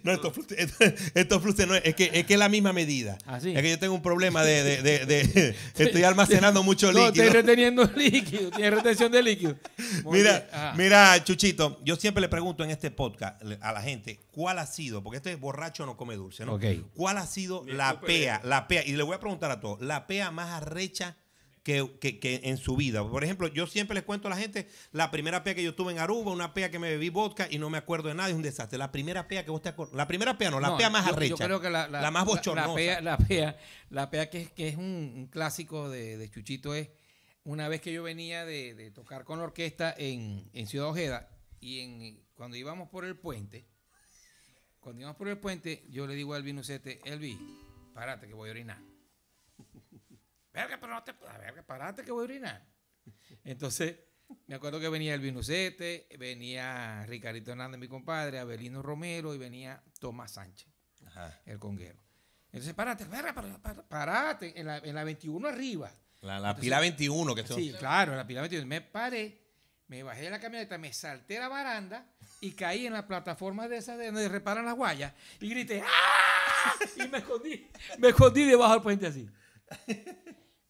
No, 0.03 0.13
estos 0.13 0.33
fluces, 0.33 0.59
estos, 0.59 0.93
estos 1.15 1.43
fluces 1.43 1.67
no 1.67 1.75
es, 1.75 1.83
es 1.85 1.95
que 1.95 2.11
es 2.13 2.27
que 2.27 2.35
es 2.35 2.39
la 2.39 2.49
misma 2.49 2.73
medida. 2.73 3.19
Ah, 3.27 3.41
sí. 3.41 3.53
Es 3.55 3.63
que 3.63 3.71
yo 3.71 3.79
tengo 3.79 3.95
un 3.95 4.03
problema 4.03 4.43
de, 4.45 4.63
de- 4.65 4.83
de- 4.83 5.07
de- 5.07 5.55
estoy 5.85 6.03
almacenando 6.05 6.63
mucho 6.63 6.93
No, 6.93 7.07
líquido. 7.07 7.25
estoy 7.25 7.41
reteniendo 7.43 7.85
líquido, 7.97 8.51
tiene 8.51 8.71
retención 8.71 9.11
de 9.13 9.23
líquido. 9.23 9.57
Muy 10.05 10.19
Mira, 10.19 10.75
mira, 10.77 11.23
Chuchito, 11.25 11.81
yo 11.85 11.97
siempre 11.97 12.21
le 12.21 12.29
pregunto 12.29 12.65
en 12.65 12.71
este 12.71 12.91
podcast 12.91 13.43
a 13.61 13.73
la 13.73 13.83
gente, 13.83 14.21
¿cuál 14.31 14.59
ha 14.59 14.67
sido? 14.67 15.03
Porque 15.03 15.17
este 15.19 15.35
borracho 15.37 15.87
no 15.87 15.97
come 15.97 16.17
dulce, 16.17 16.45
¿no? 16.45 16.55
Ok. 16.55 16.65
¿Cuál 16.95 17.19
ha 17.19 17.27
sido 17.27 17.65
la 17.67 18.01
pea, 18.01 18.41
la 18.45 18.69
pea? 18.69 18.85
Y 18.87 18.93
le 18.93 19.03
voy 19.03 19.15
a 19.17 19.21
preguntar 19.21 19.51
a 19.51 19.61
todos, 19.61 19.81
la 19.81 20.07
pea 20.07 20.31
más 20.31 20.51
arrecha 20.51 21.17
que, 21.65 21.97
que- 22.01 22.21
que 22.21 22.41
en 22.45 22.57
su 22.59 22.77
vida. 22.77 23.03
Por 23.09 23.25
ejemplo, 23.25 23.49
yo 23.49 23.67
siempre 23.67 23.95
les 23.97 24.05
cuento 24.05 24.29
a 24.29 24.31
la 24.31 24.37
gente, 24.37 24.69
la 24.93 25.11
primera 25.11 25.43
pea 25.43 25.55
que 25.57 25.63
yo 25.65 25.75
tuve 25.75 25.93
en 25.93 25.99
Aruba, 25.99 26.31
una 26.31 26.55
pea 26.55 26.71
que 26.71 26.79
me 26.79 26.91
bebí 26.91 27.09
vodka 27.09 27.49
y 27.51 27.59
no 27.59 27.71
me 27.71 27.79
acuerdo 27.79 28.09
de 28.11 28.15
nada, 28.15 28.29
es 28.29 28.35
un 28.37 28.43
desastre. 28.43 28.79
La 28.79 28.93
primera 28.93 29.27
pea 29.27 29.45
que 29.45 29.51
vos 29.51 29.63
te 29.63 29.71
acuerdas, 29.71 29.97
la 29.97 30.07
primera 30.07 30.39
pea 30.39 30.51
no, 30.53 30.61
la 30.61 30.69
No, 30.69 30.77
pea 30.77 30.91
más 30.91 31.07
yo- 31.07 31.13
arrecha. 31.15 31.31
Yo 31.31 31.37
creo 31.39 31.61
que 31.61 31.71
la, 31.71 31.89
la- 31.89 32.11
más 32.13 32.25
bochornosa. 32.25 32.69
La, 32.69 32.75
pea, 32.77 33.01
la 33.01 33.19
pea, 33.19 33.59
la 33.91 34.11
pea 34.11 34.31
que 34.31 34.43
es, 34.43 34.51
que 34.53 34.69
es 34.69 34.77
un, 34.77 34.85
un 35.17 35.27
clásico 35.27 35.89
de, 35.89 36.17
de 36.19 36.31
Chuchito 36.31 36.75
es 36.75 36.91
una 37.45 37.67
vez 37.69 37.81
que 37.81 37.93
yo 37.93 38.03
venía 38.03 38.45
de, 38.45 38.75
de 38.75 38.91
tocar 38.91 39.25
con 39.25 39.39
la 39.39 39.45
orquesta 39.45 39.95
en, 39.99 40.49
en 40.53 40.67
Ciudad 40.67 40.89
Ojeda 40.89 41.29
y 41.61 41.81
en, 41.81 42.21
cuando 42.35 42.57
íbamos 42.59 42.89
por 42.91 43.05
el 43.07 43.17
puente, 43.17 43.65
cuando 44.81 45.01
íbamos 45.01 45.17
por 45.17 45.29
el 45.29 45.39
puente, 45.39 45.85
yo 45.89 46.07
le 46.07 46.15
digo 46.15 46.35
a 46.35 46.37
Elvi 46.37 46.53
Nucete, 46.53 47.01
Elvi, 47.05 47.39
párate 47.95 48.27
que 48.27 48.35
voy 48.35 48.51
a 48.51 48.53
orinar. 48.53 48.79
Verga, 50.55 50.79
pero 50.81 50.95
no 50.95 51.03
te 51.03 51.13
verga, 51.13 51.63
párate 51.67 52.03
que 52.05 52.13
voy 52.13 52.23
a 52.23 52.25
orinar. 52.25 52.67
Entonces, 53.45 53.97
me 54.47 54.55
acuerdo 54.55 54.79
que 54.81 54.89
venía 54.89 55.13
Elvi 55.15 55.33
Nucete, 55.33 56.09
venía 56.19 57.05
Ricardito 57.07 57.51
Hernández, 57.51 57.79
mi 57.81 57.89
compadre, 57.89 58.39
Abelino 58.39 58.81
Romero 58.81 59.35
y 59.35 59.39
venía 59.39 59.83
Tomás 59.99 60.33
Sánchez 60.33 60.69
Ajá. 61.07 61.41
el 61.45 61.59
conguero. 61.59 61.99
Entonces, 62.47 62.73
párate, 62.73 63.05
verga, 63.05 63.35
para- 63.35 63.59
para- 63.59 63.83
párate, 63.89 64.59
en 64.59 64.67
la, 64.69 64.79
en 64.79 64.95
la 64.95 65.03
21 65.05 65.49
arriba. 65.49 65.93
La, 66.21 66.39
la 66.39 66.55
pila 66.57 66.79
21 66.81 67.35
que 67.35 67.47
son. 67.47 67.57
Sí, 67.59 67.75
claro, 67.79 68.13
en 68.13 68.19
la 68.19 68.27
pila 68.27 68.41
21. 68.43 68.65
Me 68.67 68.81
paré, 68.81 69.43
me 69.89 70.03
bajé 70.05 70.23
de 70.23 70.31
la 70.31 70.41
camioneta, 70.41 70.79
me 70.79 70.93
salté 70.93 71.39
la 71.41 71.49
baranda 71.49 72.07
y 72.41 72.53
caí 72.53 72.87
en 72.87 72.93
la 72.93 73.07
plataforma 73.07 73.67
de 73.69 73.79
esas 73.79 73.99
de 73.99 74.07
donde 74.07 74.29
reparan 74.29 74.65
las 74.65 74.75
guayas 74.77 75.13
y 75.41 75.49
grité 75.51 75.83
¡Ah! 75.85 76.73
Y 76.97 77.09
me 77.09 77.19
escondí, 77.19 77.69
me 77.99 78.09
escondí 78.11 78.45
debajo 78.45 78.73
del 78.75 78.83
puente 78.83 79.07
así. 79.09 79.29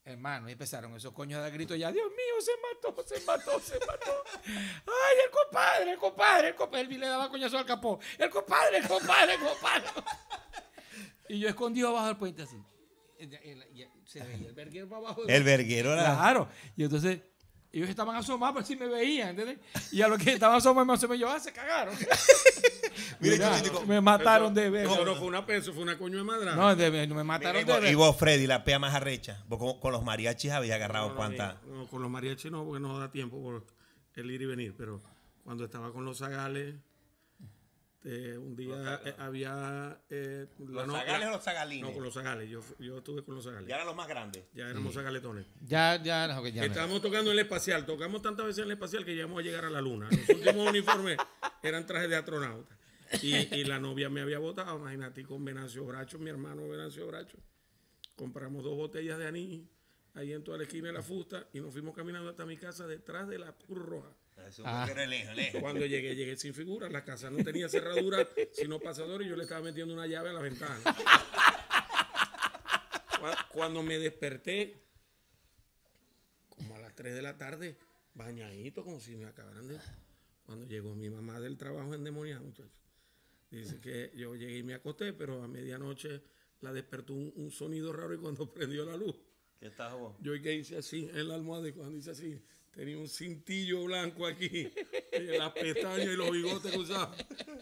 Hermano, 0.07 0.51
y 0.51 0.53
empezaron 0.53 0.95
esos 0.95 1.13
coños 1.13 1.43
de 1.43 1.51
gritos 1.51 1.79
ya, 1.79 1.91
Dios 1.91 2.11
mío, 2.11 2.41
se 2.41 2.53
mató, 2.61 3.03
se 3.07 3.21
mató, 3.25 3.59
se 3.59 3.79
mató. 3.87 4.25
Ay, 4.45 5.17
el 5.25 5.31
compadre, 5.31 5.93
el 5.93 5.99
compadre, 5.99 6.49
el 6.49 6.55
compadre, 6.55 6.83
Elvi 6.83 6.99
le 6.99 7.07
daba 7.07 7.31
coñazo 7.31 7.57
al 7.57 7.65
capó. 7.65 7.99
El 8.19 8.29
compadre, 8.29 8.79
el 8.79 8.87
compadre, 8.87 9.35
el 9.35 9.41
compadre. 9.41 9.87
Y 11.31 11.39
yo 11.39 11.49
escondido 11.49 11.89
abajo 11.89 12.09
del 12.09 12.17
puente 12.19 12.43
así. 12.43 12.63
Se 14.05 14.23
veía 14.23 14.49
el 14.49 14.55
verguero 14.55 14.89
para 14.89 15.01
abajo. 15.01 15.23
El 15.27 15.43
verguero 15.43 15.95
era. 15.95 16.15
Claro. 16.15 16.49
Y 16.77 16.85
entonces 16.85 17.21
ellos 17.79 17.89
estaban 17.89 18.15
asomados, 18.17 18.55
pero 18.55 18.67
sí 18.67 18.77
me 18.77 18.87
veían, 18.87 19.31
¿entiendes? 19.31 19.59
Y 19.93 20.01
a 20.03 20.09
los 20.09 20.19
que 20.19 20.33
estaban 20.33 20.57
asomados, 20.57 20.87
me 20.87 20.93
asomé 20.95 21.19
yo, 21.19 21.29
ah, 21.29 21.41
se 21.41 21.53
cagaron. 21.53 21.95
Mire, 23.21 23.37
Mira, 23.37 23.59
Chuchito, 23.59 23.85
me 23.87 24.01
mataron 24.01 24.55
de 24.55 24.71
ver. 24.71 24.87
No, 24.87 25.05
no 25.05 25.15
fue 25.17 25.27
una 25.27 25.45
peso, 25.45 25.73
fue 25.73 25.83
una 25.83 25.99
coño 25.99 26.19
de 26.19 26.25
madra. 26.25 26.55
No, 26.55 26.75
de- 26.77 27.07
me 27.09 27.25
mataron 27.25 27.63
Y 27.63 27.65
de 27.65 27.81
ver. 27.81 27.93
y 27.93 27.95
vos, 27.95 28.17
Freddy, 28.17 28.47
la 28.47 28.65
pea 28.65 28.79
más 28.79 28.95
arrecha. 28.95 29.43
Vos 29.49 29.59
con, 29.59 29.81
con 29.81 29.93
los 29.93 30.05
mariachis 30.05 30.53
había 30.53 30.77
agarrado 30.77 31.11
no, 31.11 31.17
cuánta. 31.17 31.61
No, 31.67 31.87
con 31.89 32.03
los 32.03 32.11
mariachis 32.11 32.51
no, 32.51 32.65
porque 32.65 32.81
no 32.81 32.99
da 32.99 33.11
tiempo 33.11 33.43
por 33.43 33.65
el 34.15 34.31
ir 34.31 34.43
y 34.43 34.47
venir. 34.47 34.75
Pero 34.77 35.01
cuando 35.43 35.65
estaba 35.65 35.93
con 35.93 36.05
los 36.05 36.19
zagales, 36.19 36.75
eh, 38.05 38.37
un 38.39 38.55
día 38.55 39.01
eh, 39.05 39.15
había. 39.19 39.99
eh, 40.11 40.47
¿Los 40.59 40.87
no- 40.87 40.93
zagales 40.95 41.21
la- 41.21 41.29
o 41.29 41.33
los 41.37 41.45
zagalines? 41.45 41.89
No, 41.89 41.93
con 41.95 42.03
los 42.05 42.15
zagales. 42.15 42.51
Yo, 42.51 42.61
yo 42.79 42.99
estuve 42.99 43.25
con 43.25 43.35
los 43.35 43.45
zagales. 43.45 43.69
Ya 43.69 43.75
eran 43.77 43.87
los 43.87 43.97
más 43.97 44.07
grandes. 44.09 44.45
Ya 44.53 44.69
éramos 44.69 44.95
zagaletones. 44.95 45.47
Ya, 45.67 46.01
ya, 46.03 46.29
no, 46.29 46.43
que 46.43 46.53
ya 46.53 46.63
no. 46.63 46.67
Estábamos 46.69 47.01
tocando 47.03 47.31
en 47.31 47.39
el 47.39 47.45
espacial. 47.45 47.87
Tocamos 47.87 48.21
tantas 48.23 48.47
veces 48.47 48.59
en 48.61 48.67
el 48.67 48.73
espacial 48.73 49.05
que 49.05 49.15
llegamos 49.15 49.39
a 49.39 49.43
llegar 49.43 49.65
a 49.65 49.71
la 49.71 49.81
luna. 49.81 50.09
Los 50.11 50.29
últimos 50.29 50.69
uniformes 50.71 51.17
eran 51.63 51.87
trajes 51.87 52.11
de 52.11 52.17
astronauta. 52.17 52.77
Y, 53.23 53.35
y 53.55 53.65
la 53.65 53.79
novia 53.79 54.09
me 54.11 54.21
había 54.23 54.39
votado, 54.39 54.79
imagínate, 54.79 55.25
con 55.25 55.45
Venancio 55.45 55.85
Bracho, 55.85 56.19
mi 56.19 56.31
hermano 56.31 56.69
Venancio 56.69 57.07
Bracho. 57.07 57.39
Compramos 58.17 58.63
dos 58.65 58.77
botellas 58.77 59.19
de 59.19 59.27
anís 59.27 59.63
ahí 60.15 60.33
en 60.33 60.45
toda 60.45 60.59
la 60.59 60.65
esquina 60.65 60.89
de 60.89 60.93
la 60.95 61.03
fusta 61.03 61.49
y 61.53 61.61
nos 61.61 61.73
fuimos 61.73 61.95
caminando 61.95 62.31
hasta 62.31 62.47
mi 62.47 62.57
casa 62.57 62.87
detrás 62.87 63.29
de 63.29 63.39
la 63.39 63.53
Cruz 63.53 63.79
Roja. 63.85 64.11
Ah. 64.65 64.87
lejos, 65.07 65.35
lejos. 65.37 65.61
Cuando 65.61 65.87
llegué, 65.87 66.15
llegué 66.15 66.37
sin 66.37 66.55
figura. 66.55 66.89
La 66.89 67.05
casa 67.05 67.31
no 67.31 67.43
tenía 67.45 67.69
cerradura, 67.69 68.27
sino 68.53 68.79
pasador 68.81 69.23
y 69.23 69.29
yo 69.29 69.37
le 69.37 69.45
estaba 69.45 69.63
metiendo 69.63 69.95
una 69.95 70.07
llave 70.07 70.31
a 70.31 70.33
la 70.33 70.41
ventana. 70.41 70.79
Cu- 73.19 73.53
Cuando 73.53 73.83
me 73.83 73.99
desperté, 73.99 74.83
como 76.49 76.77
a 76.77 76.81
las 76.81 76.95
3 76.95 77.15
de 77.15 77.23
la 77.23 77.37
tarde, 77.39 77.77
bañadito, 78.15 78.85
como 78.85 79.01
si 79.01 79.17
me 79.17 79.27
acabaran 79.27 79.67
de... 79.69 79.79
Cuando 80.45 80.67
llegó 80.67 80.95
mi 80.95 81.09
mamá 81.09 81.41
del 81.41 81.57
trabajo 81.57 81.95
endemoniada, 81.95 82.43
muchachos. 82.43 82.71
Dice 83.51 83.81
que 83.81 84.11
yo 84.15 84.35
llegué 84.35 84.59
y 84.59 84.63
me 84.63 84.75
acosté, 84.75 85.13
pero 85.15 85.43
a 85.43 85.49
medianoche 85.49 86.21
la 86.61 86.73
despertó 86.73 87.15
un, 87.15 87.33
un 87.37 87.51
sonido 87.51 87.93
raro 87.95 88.13
y 88.15 88.19
cuando 88.19 88.47
prendió 88.53 88.85
la 88.85 88.97
luz, 88.97 89.17
¿Qué 89.61 89.67
estás 89.69 89.93
vos? 89.95 90.15
yo 90.21 90.33
que 90.43 90.55
hice 90.55 90.77
así 90.79 91.09
en 91.15 91.29
la 91.29 91.35
almohada 91.35 91.69
y 91.69 91.73
cuando 91.73 91.97
hice 91.97 92.11
así, 92.11 92.41
tenía 92.75 92.99
un 92.99 93.09
cintillo 93.09 93.85
blanco 93.85 94.27
aquí, 94.27 94.71
las 95.39 95.53
pestañas 95.53 96.07
y 96.07 96.17
los 96.17 96.31
bigotes 96.31 96.73
que 96.73 96.79
usaba. 96.79 97.15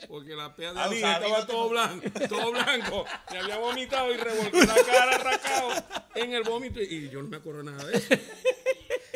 Porque 0.09 0.35
la 0.35 0.55
pea 0.57 0.73
de 0.73 0.81
Ah, 0.81 0.91
estaba 0.93 1.47
todo 1.47 1.69
blanco, 1.69 2.09
todo 2.29 2.51
blanco. 2.53 3.05
Me 3.31 3.39
había 3.39 3.59
vomitado 3.59 4.13
y 4.13 4.17
revolqué 4.17 4.67
la 4.67 4.75
cara 4.75 5.15
arrancado 5.17 5.85
en 6.15 6.33
el 6.33 6.43
vómito 6.43 6.81
y 6.81 7.09
yo 7.11 7.23
no 7.23 7.29
me 7.29 7.37
acuerdo 7.37 7.63
nada 7.63 7.85
de 7.85 7.97
eso. 7.99 8.15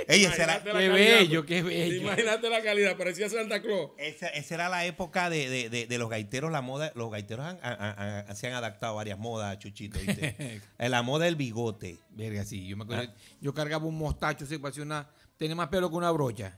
Ey, 0.08 0.24
esa 0.24 0.44
era, 0.44 0.62
Qué 0.62 0.70
calidad, 0.70 0.94
bello, 0.94 1.44
qué 1.46 1.62
bello. 1.62 2.02
Imagínate 2.02 2.48
la 2.50 2.62
calidad, 2.62 2.96
parecía 2.96 3.28
Santa 3.28 3.60
Claus. 3.60 3.90
esa, 3.98 4.28
esa 4.28 4.54
era 4.54 4.68
la 4.68 4.84
época 4.84 5.28
de, 5.30 5.48
de- 5.48 5.68
de- 5.70 5.86
de 5.86 5.98
los 5.98 6.08
gaiteros, 6.08 6.50
la 6.52 6.60
moda. 6.62 6.92
Los 6.94 7.10
gaiteros 7.10 7.44
han- 7.46 8.36
se 8.36 8.46
han 8.46 8.54
adaptado 8.54 8.92
a 8.92 8.96
varias 8.96 9.18
modas, 9.18 9.58
Chuchito. 9.58 9.98
¿viste? 9.98 10.60
Eh, 10.78 10.88
la 10.88 11.02
moda 11.02 11.24
del 11.24 11.36
bigote. 11.36 11.98
Verga, 12.10 12.44
sí, 12.44 12.66
yo 12.66 12.76
me 12.76 12.84
acuerdo. 12.84 13.12
Yo 13.40 13.52
cargaba 13.54 13.84
un 13.86 13.98
mostacho, 13.98 14.44
así, 14.44 14.58
parecía 14.58 14.82
una. 14.84 15.08
Tenía 15.36 15.54
más 15.56 15.68
pelo 15.68 15.90
que 15.90 15.96
una 15.96 16.10
brocha. 16.10 16.56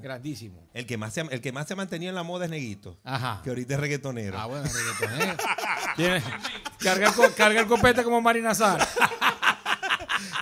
Grandísimo. 0.00 0.68
El 0.74 0.86
que 0.86 0.96
más 0.96 1.12
se, 1.12 1.22
el 1.22 1.40
que 1.40 1.50
más 1.50 1.66
se 1.66 1.74
mantenía 1.74 2.08
en 2.10 2.14
la 2.14 2.22
moda 2.22 2.44
es 2.44 2.50
Neguito. 2.52 3.00
Ajá. 3.02 3.40
Que 3.42 3.50
ahorita 3.50 3.74
es 3.74 3.80
reggaetonero. 3.80 4.38
Ah, 4.38 4.46
bueno, 4.46 4.64
reggaetonero. 4.64 5.36
Tiene- 5.96 6.22
carga, 6.78 7.12
el 7.26 7.34
carga 7.34 7.60
el 7.62 7.66
copete 7.66 8.04
como 8.04 8.20
Marina 8.20 8.54
Sara. 8.54 8.86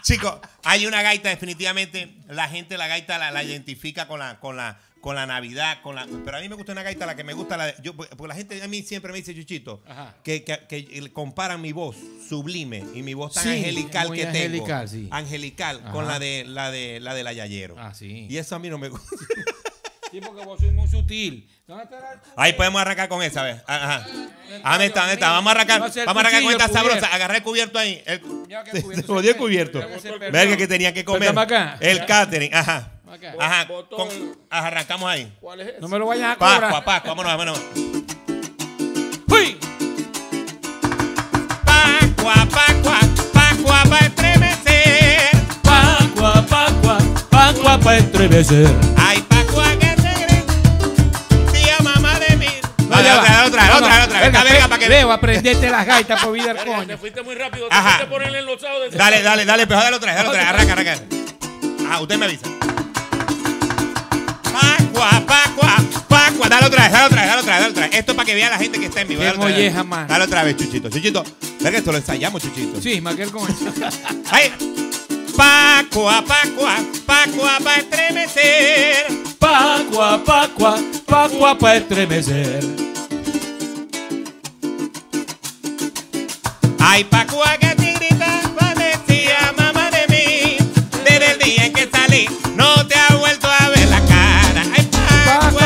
Chicos, 0.06 0.34
hay 0.62 0.86
una 0.86 1.02
gaita 1.02 1.28
definitivamente. 1.30 2.14
La 2.28 2.48
gente 2.48 2.78
la 2.78 2.86
gaita 2.86 3.18
la, 3.18 3.32
la 3.32 3.42
identifica 3.42 4.06
con 4.06 4.20
la, 4.20 4.38
con 4.38 4.56
la, 4.56 4.78
con 5.00 5.16
la 5.16 5.26
Navidad, 5.26 5.82
con 5.82 5.96
la. 5.96 6.06
Pero 6.25 6.36
a 6.36 6.40
mí 6.40 6.48
me 6.48 6.54
gusta 6.54 6.70
una 6.70 6.84
gaita 6.84 7.06
la 7.06 7.16
que 7.16 7.25
me 7.25 7.32
gusta 7.32 7.56
la. 7.56 7.66
de- 7.66 7.75
Yo, 7.82 7.96
porque 7.96 8.28
la 8.28 8.36
gente 8.36 8.62
a 8.62 8.68
mí 8.68 8.82
siempre 8.84 9.10
me 9.10 9.18
dice 9.18 9.34
Chuchito 9.34 9.82
que, 10.22 10.44
que, 10.44 10.60
que 10.68 11.12
comparan 11.12 11.60
mi 11.60 11.72
voz 11.72 11.96
sublime 12.28 12.84
y 12.94 13.02
mi 13.02 13.14
voz 13.14 13.34
tan 13.34 13.42
Sí, 13.42 13.48
angelical 13.50 14.12
que 14.12 14.26
angelical, 14.28 14.88
tengo, 14.88 14.88
sí. 14.88 15.08
angelical, 15.10 15.82
con 15.90 16.06
la 16.06 16.20
de 16.20 16.44
la 16.46 16.70
de 16.70 17.00
la 17.00 17.12
del 17.14 17.26
Ayayero. 17.26 17.75
Ah, 17.76 17.92
sí. 17.92 18.28
Y 18.30 18.36
eso 18.36 18.54
a 18.54 18.60
mí 18.60 18.68
no 18.68 18.78
me 18.78 18.88
gusta. 18.90 19.08
Sí, 20.10 20.20
porque 20.20 20.44
vos 20.44 20.58
sois 20.60 20.72
muy 20.72 20.86
sutil. 20.88 21.48
¿Dónde 21.66 21.84
está 21.84 21.96
la- 22.00 22.20
Ahí 22.36 22.52
podemos 22.52 22.80
arrancar 22.80 23.08
con 23.08 23.22
esa, 23.22 23.42
¿ves? 23.42 23.56
Ajá. 23.66 24.06
Ah, 24.62 24.70
¿Dónde 24.72 24.86
está? 24.86 25.00
¿Dónde 25.00 25.14
está? 25.14 25.30
Vamos 25.32 25.48
a 25.48 25.54
arrancar, 25.56 25.80
vamos 25.80 25.96
a 25.96 26.00
arrancar 26.20 26.42
con 26.42 26.52
esta 26.52 26.68
sabrosa. 26.68 27.06
Agarré 27.08 27.36
el 27.38 27.42
cubierto 27.42 27.78
ahí. 27.78 28.02
El, 28.06 28.20
que 28.20 28.26
se, 28.72 28.76
el 28.78 28.82
cubierto 28.84 29.02
se 29.02 29.06
jodió 29.12 29.30
el 29.32 29.36
cubierto. 29.36 29.80
Verga 30.30 30.56
que 30.56 30.68
tenía 30.68 30.94
que 30.94 31.04
comer. 31.04 31.34
El 31.80 32.06
catering, 32.06 32.54
ajá. 32.54 32.92
Ajá. 33.38 33.66
Con- 33.66 34.08
arrancamos 34.50 35.08
ahí. 35.10 35.32
¿Cuál 35.40 35.60
es? 35.60 35.80
No 35.80 35.88
me 35.88 35.98
lo 35.98 36.06
vayan 36.06 36.30
a 36.32 36.36
cobrar. 36.36 36.60
Pascua, 36.60 36.84
Pascua, 36.84 37.08
vámonos, 37.14 37.32
vámonos. 37.32 37.60
¡Uy! 39.28 39.58
Pascua, 41.64 42.34
Pascua, 42.50 42.98
Pascua 43.32 43.82
para 43.88 44.06
estremecer. 44.06 45.30
Pacua, 45.62 46.46
pacua, 46.46 46.98
pacua 47.30 47.78
para 47.80 47.96
estremecer. 47.98 48.68
Que 54.88 54.94
Leo, 54.94 55.12
aprendete 55.12 55.70
las 55.70 55.86
gaitas 55.86 56.22
por 56.22 56.32
vida 56.32 56.46
del 56.48 56.56
Verga, 56.56 56.76
coño. 56.76 56.86
Te 56.88 56.96
fuiste 56.96 57.22
muy 57.22 57.34
rápido, 57.34 57.68
te 57.68 57.74
Ajá. 57.74 57.90
fuiste 57.90 58.06
por 58.06 58.22
el 58.22 58.34
enlosado 58.34 58.80
de 58.80 58.90
Dale, 58.90 59.22
dale, 59.22 59.44
dale, 59.44 59.66
pero 59.66 59.80
dale 59.80 59.96
otra 59.96 60.12
vez, 60.12 60.16
dale 60.16 60.28
otra 60.28 60.40
vez. 60.40 60.48
Arranca, 60.48 60.72
arranca. 60.72 60.98
Ah, 61.90 62.00
usted 62.00 62.16
me 62.18 62.24
avisa. 62.26 62.46
Pascua, 64.52 65.22
Pascua, 65.26 65.76
Pascua. 66.08 66.48
Dale 66.48 66.66
otra 66.66 66.82
vez, 66.84 66.92
dale 66.92 67.06
otra 67.06 67.20
vez, 67.20 67.28
dale 67.30 67.40
otra 67.40 67.52
vez, 67.52 67.60
dale 67.60 67.70
otra 67.70 67.86
vez. 67.88 67.98
Esto 67.98 68.12
es 68.12 68.16
para 68.16 68.26
que 68.26 68.34
vea 68.34 68.50
la 68.50 68.58
gente 68.58 68.78
que 68.78 68.86
está 68.86 69.00
en 69.00 69.08
vivo. 69.08 69.22
Dale 69.22 69.36
otra 69.36 69.46
vez. 69.48 69.84
man. 69.84 70.06
Dale 70.08 70.24
otra 70.24 70.42
vez, 70.44 70.56
Chuchito. 70.56 70.88
Chuchito, 70.88 71.24
verga, 71.60 71.78
esto 71.78 71.92
lo 71.92 71.98
ensayamos, 71.98 72.42
Chuchito. 72.42 72.80
Sí, 72.80 73.00
más 73.00 73.14
que 73.14 73.22
el 73.24 73.30
coño. 73.30 73.54
Ahí. 74.30 74.52
Pascua, 75.36 76.24
Pascua, 76.26 76.76
Pascua 77.04 77.58
para 77.62 77.76
estremecer. 77.78 79.06
Pacua, 79.38 80.24
pacua, 80.24 80.78
pacua 81.06 81.58
para 81.58 81.76
estremecer. 81.76 82.85
Ay, 86.96 87.04
te 87.60 87.92
gritaba, 87.92 88.72
decía 88.74 89.52
mamá 89.54 89.90
de 89.90 90.06
mí. 90.08 90.56
Desde 91.04 91.32
el 91.32 91.38
día 91.38 91.66
en 91.66 91.72
que 91.74 91.90
salí, 91.92 92.26
no 92.54 92.86
te 92.86 92.94
ha 92.94 93.14
vuelto 93.16 93.48
a 93.50 93.68
ver 93.68 93.86
la 93.90 94.00
cara. 94.00 94.62
Ay, 94.74 94.88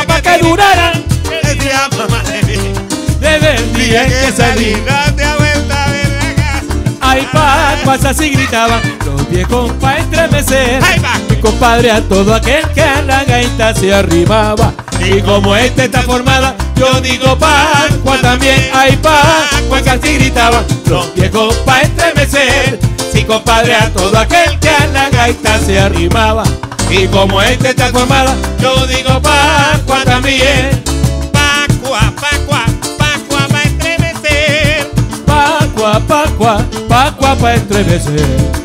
Pacua 0.09 0.39
duraran 0.39 1.05
Decía 1.45 1.89
mamá 1.97 2.21
de 2.25 2.43
mí. 2.43 2.73
desde 3.21 3.55
el 3.55 3.73
día 3.75 4.07
en 4.07 4.11
que 4.11 4.33
salí. 4.33 4.73
No 4.73 5.15
te 5.15 5.23
ha 5.23 5.37
vuelto 5.37 5.73
a 5.73 5.87
ver 5.93 6.09
la 6.09 6.35
cara. 6.35 6.63
Ay, 7.01 7.29
pacuas 7.33 8.05
así 8.07 8.31
gritaban 8.31 8.83
los 9.07 9.31
viejos 9.31 9.73
pa' 9.75 9.99
estremecer. 9.99 10.83
Ay. 10.83 11.01
Mi 11.29 11.37
compadre 11.37 11.93
a 11.93 12.01
todo 12.09 12.35
aquel 12.35 12.69
que 12.75 12.83
a 12.83 13.03
la 13.03 13.23
gaita 13.23 13.73
se 13.77 13.95
arrimaba. 13.95 14.73
Y 14.99 15.23
como 15.23 15.55
esta 15.55 15.85
está 15.85 16.03
formada, 16.03 16.57
yo 16.81 17.01
digo 17.03 17.37
Pascua 17.39 18.17
también. 18.23 18.71
Ay, 18.73 18.97
Pascua 18.97 19.83
que 19.83 19.91
así 19.91 20.15
gritaban 20.15 20.65
los 20.87 21.15
viejos 21.15 21.55
pa' 21.57 21.83
estremecer. 21.83 22.79
Sí, 23.13 23.23
compadre, 23.25 23.75
a 23.75 23.91
todo 23.91 24.17
aquel 24.19 24.59
que 24.61 24.71
a 24.71 24.87
la 24.87 25.11
gaita 25.11 25.59
se 25.61 25.79
arrimaba. 25.79 26.45
Y 26.89 27.07
como 27.09 27.43
esta 27.43 27.71
está 27.71 27.89
formada, 27.89 28.35
yo 28.59 28.87
digo 28.87 29.21
Pascua 29.21 30.05
también. 30.05 30.83
Pascua, 31.33 32.01
Pascua, 32.19 32.65
Pascua 32.99 33.47
va 33.53 33.59
a 33.59 33.63
estremecer. 33.63 34.91
Pascua, 35.27 36.01
Pascua, 36.09 36.65
Pascua 36.89 37.35
pa' 37.37 37.55
estremecer. 37.55 38.61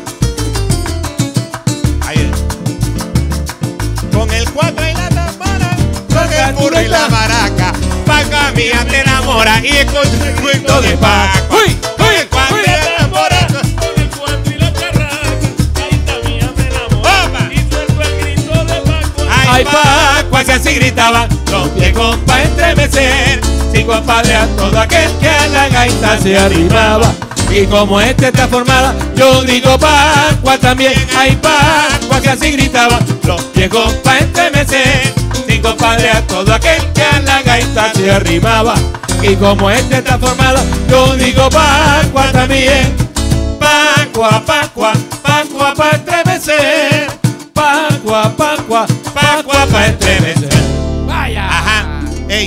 Con 4.12 4.30
el 4.30 4.50
cuatro 4.50 4.88
y 4.88 4.94
la 4.94 5.08
tambora, 5.10 5.76
con 6.08 6.32
el 6.32 6.54
burro 6.54 6.80
y 6.80 6.88
la 6.88 7.08
maraca. 7.08 7.85
Pascua 8.26 8.52
mía 8.52 8.84
te 8.88 9.00
enamora 9.00 9.60
y 9.62 9.68
escucha 9.68 10.28
el 10.28 10.34
cuento 10.40 10.80
de 10.82 10.96
Pascua. 10.96 11.58
Uy, 11.58 11.74
Con 11.96 12.12
el 12.12 12.26
cuatro 12.28 12.58
y 12.58 12.66
la 12.66 12.96
tambora. 12.96 13.46
Con 13.46 14.02
el 14.02 14.08
cuatro 14.10 14.52
y 14.52 14.58
la 14.58 14.72
carraca, 14.72 15.30
gaita 15.74 16.28
mía 16.28 16.52
me 16.56 16.66
enamora. 16.66 17.52
Y 17.52 17.70
suelto 17.70 18.02
el 18.02 18.20
grito 18.20 18.64
de 18.64 18.80
Pascua. 18.80 19.52
Ay, 19.52 19.64
Pascua 19.64 20.44
que 20.44 20.52
así 20.52 20.74
gritaban 20.74 21.28
los 21.52 21.74
viejos 21.74 22.16
pa' 22.26 22.42
estremecer. 22.42 23.40
Sí, 23.72 23.84
compadre, 23.84 24.34
a 24.34 24.46
todo 24.56 24.80
aquel 24.80 25.10
que 25.20 25.28
a 25.28 25.46
la 25.48 25.68
gaita 25.68 26.18
se 26.18 26.36
arrimaba. 26.36 27.12
Y 27.50 27.64
como 27.66 28.00
esta 28.00 28.28
está 28.28 28.48
formada, 28.48 28.92
yo 29.14 29.42
digo 29.44 29.78
Pascua 29.78 30.58
también. 30.58 30.94
Ay, 31.16 31.36
Pascua 31.36 32.20
que 32.20 32.30
así 32.30 32.50
gritaban 32.52 33.04
los 33.22 33.52
viejos 33.52 33.92
pa' 34.02 34.18
estremecer. 34.18 35.15
Compadre, 35.66 36.10
a 36.10 36.22
todo 36.28 36.54
aquel 36.54 36.80
que 36.92 37.02
a 37.02 37.18
la 37.22 37.42
gaita 37.42 37.92
se 37.92 38.08
arrimaba. 38.08 38.76
Y 39.20 39.34
como 39.34 39.68
esta 39.68 39.98
está 39.98 40.16
formada, 40.16 40.62
yo 40.88 41.16
digo 41.16 41.50
Pascua 41.50 42.30
también. 42.30 42.94
Pascua, 43.58 44.44
Pascua, 44.46 44.92
Pascua 45.22 45.74
pa' 45.74 45.90
estremecer. 45.90 47.08
Pascua, 47.52 48.32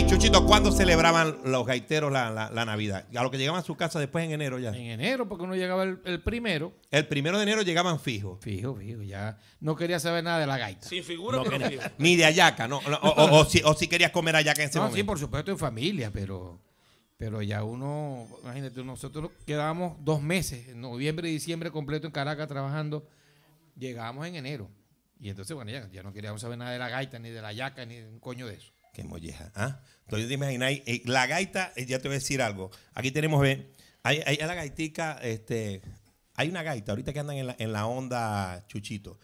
Chuchito, 0.08 0.46
¿cuándo 0.46 0.72
celebraban 0.72 1.38
los 1.46 1.66
gaiteros 1.66 2.12
la, 2.12 2.30
la- 2.30 2.50
la 2.52 2.64
Navidad? 2.66 3.06
A 3.16 3.24
lo 3.24 3.32
que 3.32 3.38
llegaban 3.40 3.60
a 3.60 3.64
su 3.64 3.76
casa 3.76 4.00
después 4.00 4.24
en 4.24 4.32
enero 4.32 4.60
ya. 4.60 4.70
En 4.70 4.86
enero, 4.86 5.28
porque 5.28 5.44
uno 5.46 5.56
llegaba 5.56 5.84
el, 5.84 6.00
el 6.06 6.22
primero. 6.22 6.74
El 6.92 7.08
primero 7.08 7.38
de 7.38 7.44
enero 7.44 7.64
llegaban 7.64 8.00
fijos. 8.00 8.40
Fijo, 8.42 8.76
fijo, 8.76 9.02
ya 9.02 9.38
no 9.60 9.76
quería 9.76 10.00
saber 10.00 10.24
nada 10.24 10.40
de 10.40 10.46
la 10.48 10.58
gaita. 10.60 10.88
Sin 10.88 11.04
figura, 11.04 11.38
No 11.38 11.44
pero 11.44 11.58
quería- 11.58 11.82
fijo. 11.82 11.96
ni 11.98 12.16
de 12.16 12.26
ayaca, 12.26 12.68
¿no? 12.68 12.78
O, 12.78 13.08
o- 13.08 13.40
o 13.40 13.46
si, 13.46 13.62
o 13.66 13.74
si 13.74 13.88
querías 13.88 14.12
comer 14.12 14.36
ayaca 14.36 14.62
en 14.62 14.70
ese 14.70 14.78
No, 14.78 14.84
momento. 14.86 14.98
sí, 14.98 15.04
por 15.04 15.18
supuesto, 15.20 15.50
en 15.52 15.58
familia, 15.58 16.12
pero, 16.14 16.60
pero 17.18 17.42
ya 17.42 17.64
uno, 17.64 18.28
imagínate, 18.44 18.84
nosotros 18.84 19.32
quedábamos 19.48 19.98
dos 20.06 20.22
meses, 20.22 20.70
en 20.70 20.82
noviembre 20.82 21.30
y 21.30 21.34
diciembre 21.34 21.72
completo 21.72 22.06
en 22.06 22.14
Caracas 22.14 22.48
trabajando, 22.48 23.08
llegábamos 23.76 24.26
en 24.28 24.36
enero. 24.36 24.70
Y 25.20 25.30
entonces, 25.30 25.54
bueno, 25.56 25.72
ya, 25.72 25.90
ya 25.92 26.04
no 26.04 26.14
queríamos 26.14 26.42
saber 26.42 26.58
nada 26.60 26.72
de 26.72 26.80
la 26.80 26.90
gaita, 26.90 27.18
ni 27.20 27.30
de 27.30 27.42
la 27.42 27.52
yaca, 27.54 27.86
ni 27.86 27.96
de 27.96 28.08
un 28.08 28.20
coño 28.20 28.48
de 28.48 28.54
eso. 28.56 28.72
Qué 29.00 29.08
molleja. 29.08 29.50
¿ah? 29.56 29.80
Entonces 30.02 30.28
te 30.28 30.34
imagináis, 30.34 30.82
eh, 30.86 31.02
la 31.06 31.26
gaita, 31.26 31.72
eh, 31.78 31.86
ya 31.86 32.00
te 32.00 32.10
voy 32.10 32.16
a 32.16 32.20
decir 32.20 32.42
algo. 32.42 32.70
Aquí 32.94 33.12
tenemos, 33.12 33.40
ve, 33.40 33.74
hay, 34.04 34.22
hay 34.26 34.36
la 34.36 34.56
gaitica, 34.56 35.18
este, 35.22 35.82
hay 36.36 36.50
una 36.50 36.64
gaita, 36.64 36.92
ahorita 36.92 37.14
que 37.14 37.20
andan 37.20 37.38
en 37.38 37.48
la, 37.48 37.56
en 37.60 37.72
la 37.72 37.86
onda 37.86 38.66
Chuchito. 38.68 39.18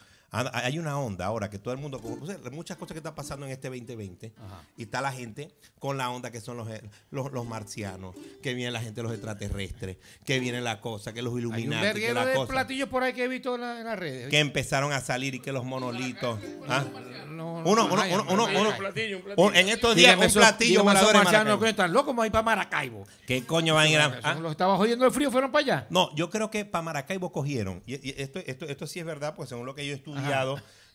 Hay 0.53 0.79
una 0.79 0.99
onda 0.99 1.25
ahora 1.25 1.49
que 1.49 1.59
todo 1.59 1.73
el 1.73 1.79
mundo, 1.79 2.01
o 2.21 2.25
sea, 2.25 2.37
muchas 2.51 2.77
cosas 2.77 2.93
que 2.93 2.99
están 2.99 3.15
pasando 3.15 3.45
en 3.45 3.51
este 3.51 3.69
2020, 3.69 4.33
y 4.77 4.83
está 4.83 5.01
la 5.01 5.11
gente 5.11 5.51
con 5.79 5.97
la 5.97 6.09
onda 6.09 6.31
que 6.31 6.41
son 6.41 6.57
los, 6.57 6.67
los, 7.11 7.31
los 7.31 7.45
marcianos, 7.45 8.15
que 8.43 8.53
viene 8.53 8.71
la 8.71 8.81
gente, 8.81 9.01
los 9.03 9.11
extraterrestres, 9.13 9.97
que 10.25 10.39
viene 10.39 10.61
la 10.61 10.81
cosa, 10.81 11.13
que 11.13 11.21
los 11.21 11.33
Hay 11.35 11.45
un 11.45 11.53
que 11.53 12.13
la 12.13 12.25
de 12.25 12.33
cosa, 12.35 12.51
platillos 12.51 12.89
por 12.89 13.03
ahí 13.03 13.13
que 13.13 13.23
he 13.23 13.27
visto 13.27 13.55
en, 13.55 13.61
la- 13.61 13.79
en 13.79 13.85
las 13.85 13.97
redes. 13.99 14.29
que 14.29 14.39
empezaron 14.39 14.91
a 14.91 14.99
salir 15.01 15.35
y 15.35 15.39
que 15.39 15.51
los 15.51 15.63
monolitos. 15.65 16.39
¿ah? 16.67 16.83
No, 17.27 17.61
no, 17.63 17.69
Uno, 17.69 17.87
no, 17.87 17.93
uno, 17.93 18.03
uno, 18.03 18.23
no, 18.23 18.33
uno, 18.45 18.59
uno- 18.61 18.77
platillo, 18.77 19.17
un 19.17 19.23
platillo. 19.23 19.47
un- 19.47 19.55
en 19.55 19.69
estos 19.69 19.95
días 19.95 20.11
Dígame 20.15 20.27
un 20.27 20.33
platillo 20.33 20.83
Maracaibo. 20.83 21.59
que 21.59 21.69
están 21.69 21.93
locos, 21.93 22.07
vamos 22.07 22.23
a 22.23 22.25
ir 22.27 22.31
para 22.31 22.43
Maracaibo. 22.43 23.07
¿Qué 23.25 23.45
coño 23.45 23.75
van 23.75 23.85
a 23.87 23.89
ir 23.89 23.99
a.? 23.99 24.19
Ah? 24.23 24.35
Los 24.35 24.51
estaba 24.51 24.77
jodiendo 24.77 25.05
el 25.05 25.11
frío, 25.11 25.31
fueron 25.31 25.51
para 25.51 25.63
allá. 25.63 25.87
No, 25.89 26.13
yo 26.15 26.29
creo 26.29 26.49
que 26.49 26.65
para 26.65 26.81
Maracaibo 26.83 27.31
cogieron. 27.31 27.83
Y, 27.85 27.93
y 28.09 28.15
esto, 28.17 28.39
esto, 28.45 28.65
esto 28.65 28.87
sí 28.87 28.99
es 28.99 29.05
verdad, 29.05 29.35
pues 29.35 29.49
según 29.49 29.65
lo 29.65 29.75
que 29.75 29.85
yo 29.85 29.93
he 29.93 29.95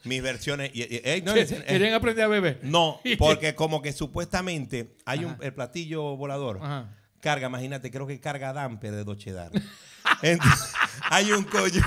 mis 0.04 0.22
versiones. 0.22 0.70
y- 0.74 0.82
y- 0.82 1.00
ey, 1.04 1.22
no, 1.22 1.34
es- 1.34 1.52
Querían 1.52 1.94
aprender 1.94 2.24
a 2.24 2.28
beber. 2.28 2.60
no, 2.62 3.00
porque 3.18 3.54
como 3.54 3.82
que 3.82 3.92
supuestamente 3.92 4.96
hay 5.04 5.24
un, 5.24 5.36
el 5.40 5.52
platillo 5.54 6.16
volador. 6.16 6.58
Ajá. 6.62 6.96
Carga, 7.20 7.48
imagínate, 7.48 7.90
creo 7.90 8.06
que 8.06 8.18
carga 8.18 8.52
damper 8.54 8.92
de 8.92 9.04
Dochedar. 9.04 9.50
Hay 11.10 11.32
un 11.32 11.44
coño 11.44 11.82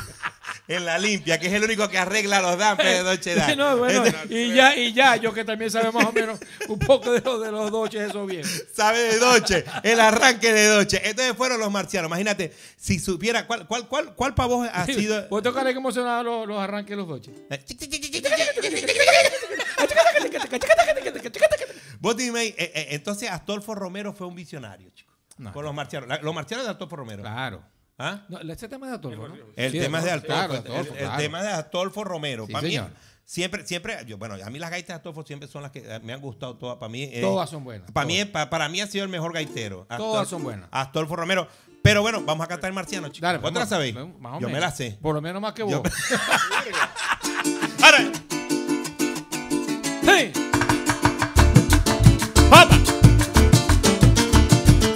en 0.68 0.86
la 0.86 0.98
limpia, 0.98 1.40
que 1.40 1.48
es 1.48 1.54
el 1.54 1.64
único 1.64 1.90
que 1.90 1.98
arregla 1.98 2.42
los 2.42 2.58
dampers 2.58 3.26
de. 3.26 3.56
No, 3.56 3.78
bueno, 3.78 4.04
y 4.30 4.54
ya, 4.54 4.76
y 4.76 4.94
ya, 4.94 5.16
yo 5.18 5.34
que 5.34 5.44
también 5.44 5.70
sabe 5.70 5.92
más 5.92 6.06
o 6.06 6.12
menos 6.14 6.40
un 6.70 6.80
poco 6.80 7.12
de 7.12 7.20
los 7.22 7.42
de 7.42 7.52
los 7.52 7.70
doches, 7.72 8.10
eso 8.10 8.26
bien. 8.26 8.44
sabe 8.74 9.00
de 9.00 9.20
Doche, 9.20 9.66
el 9.84 10.00
arranque 10.00 10.54
de 10.54 10.68
Doche. 10.68 11.02
Entonces 11.04 11.36
fueron 11.36 11.60
los 11.60 11.70
marcianos. 11.72 12.08
Imagínate, 12.10 12.54
si 12.78 13.00
supiera, 13.00 13.46
¿cuál, 13.46 13.68
cuál, 13.68 13.88
cuál, 13.88 14.16
cuál 14.16 14.34
para 14.34 14.48
vos 14.48 14.68
ha 14.72 14.86
sido? 14.86 15.28
¿Vos 15.30 15.44
tocarle 15.44 15.74
cómo 15.74 15.92
sonaban 15.92 16.26
los, 16.26 16.48
los 16.48 16.58
arranques 16.60 16.92
de 16.92 16.96
los 16.96 17.08
doches? 17.08 17.34
Vos 22.00 22.18
dime, 22.18 22.46
eh, 22.48 22.56
eh, 22.58 22.88
entonces 22.92 23.30
Astolfo 23.30 23.76
Romero 23.76 24.14
fue 24.14 24.28
un 24.28 24.36
visionario, 24.36 24.90
chico. 24.94 25.14
No. 25.38 25.52
Con 25.54 25.64
los 25.66 25.74
marcianos. 25.74 26.10
La- 26.10 26.20
los 26.20 26.34
marcianos 26.34 26.66
de 26.66 26.72
Astolfo 26.72 26.96
Romero. 26.96 27.22
Claro. 27.24 27.64
¿Ah? 27.98 28.24
No, 28.28 28.40
ese 28.40 28.68
tema 28.68 28.88
es 28.88 28.92
de 28.92 28.98
Adolfo, 28.98 29.28
¿no? 29.28 29.36
El 29.56 29.72
Sí, 29.72 29.80
tema 29.80 30.00
es 30.00 30.04
de 30.06 30.12
Adolfo, 30.12 30.34
Astolfo. 30.34 30.64
claro, 30.64 30.68
el- 30.68 30.74
Adolfo, 30.76 30.94
el, 30.94 31.00
claro. 31.00 31.22
tema 31.22 31.44
de 31.44 31.50
Astolfo 31.50 32.04
Romero. 32.04 32.46
Sí, 32.48 32.52
para 32.54 32.68
mí, 32.68 32.80
siempre, 33.24 33.66
siempre, 33.68 33.98
yo, 34.08 34.18
bueno, 34.18 34.36
a 34.44 34.50
mí 34.50 34.58
las 34.60 34.72
gaitas 34.72 34.88
de 34.90 34.94
Astolfo 34.96 35.24
siempre 35.24 35.48
son 35.48 35.62
las 35.62 35.72
que 35.72 35.80
eh, 35.80 36.00
me 36.02 36.12
han 36.14 36.20
gustado 36.20 36.58
todas. 36.58 36.78
Para 36.78 36.90
mí, 36.90 37.04
eh, 37.04 37.22
Todas 37.22 37.50
son 37.50 37.64
buenas, 37.64 37.92
Para 37.92 38.08
mí, 38.08 38.16
todas. 38.18 38.32
pa- 38.32 38.50
para 38.50 38.68
mí 38.70 38.82
ha 38.82 38.88
sido 38.88 39.04
el 39.06 39.10
mejor 39.12 39.32
gaitero. 39.34 39.86
Todas 39.96 40.28
son 40.28 40.44
buenas. 40.44 40.68
Astolfo 40.72 41.16
Romero. 41.16 41.48
Pero 41.84 42.02
bueno, 42.02 42.22
vamos 42.24 42.46
a 42.46 42.48
cantar 42.48 42.70
el 42.70 42.74
marciano, 42.74 43.10
chicos. 43.10 43.22
Dale, 43.28 43.40
¿Vos 43.40 43.54
la 43.54 43.66
sabéis? 43.66 43.94
vamos, 43.94 44.20
más 44.20 44.34
o 44.38 44.40
Yo 44.40 44.48
me 44.48 44.54
menos. 44.54 44.70
la 44.70 44.76
sé. 44.76 44.98
Por 45.02 45.14
lo 45.14 45.22
menos 45.22 45.42
más 45.42 45.54
que 45.54 45.62
Yo- 45.70 45.82
vos. 45.84 45.92
Ahora, 47.84 48.12
¡Hey! 50.06 50.32
¡Papa! 52.50 52.78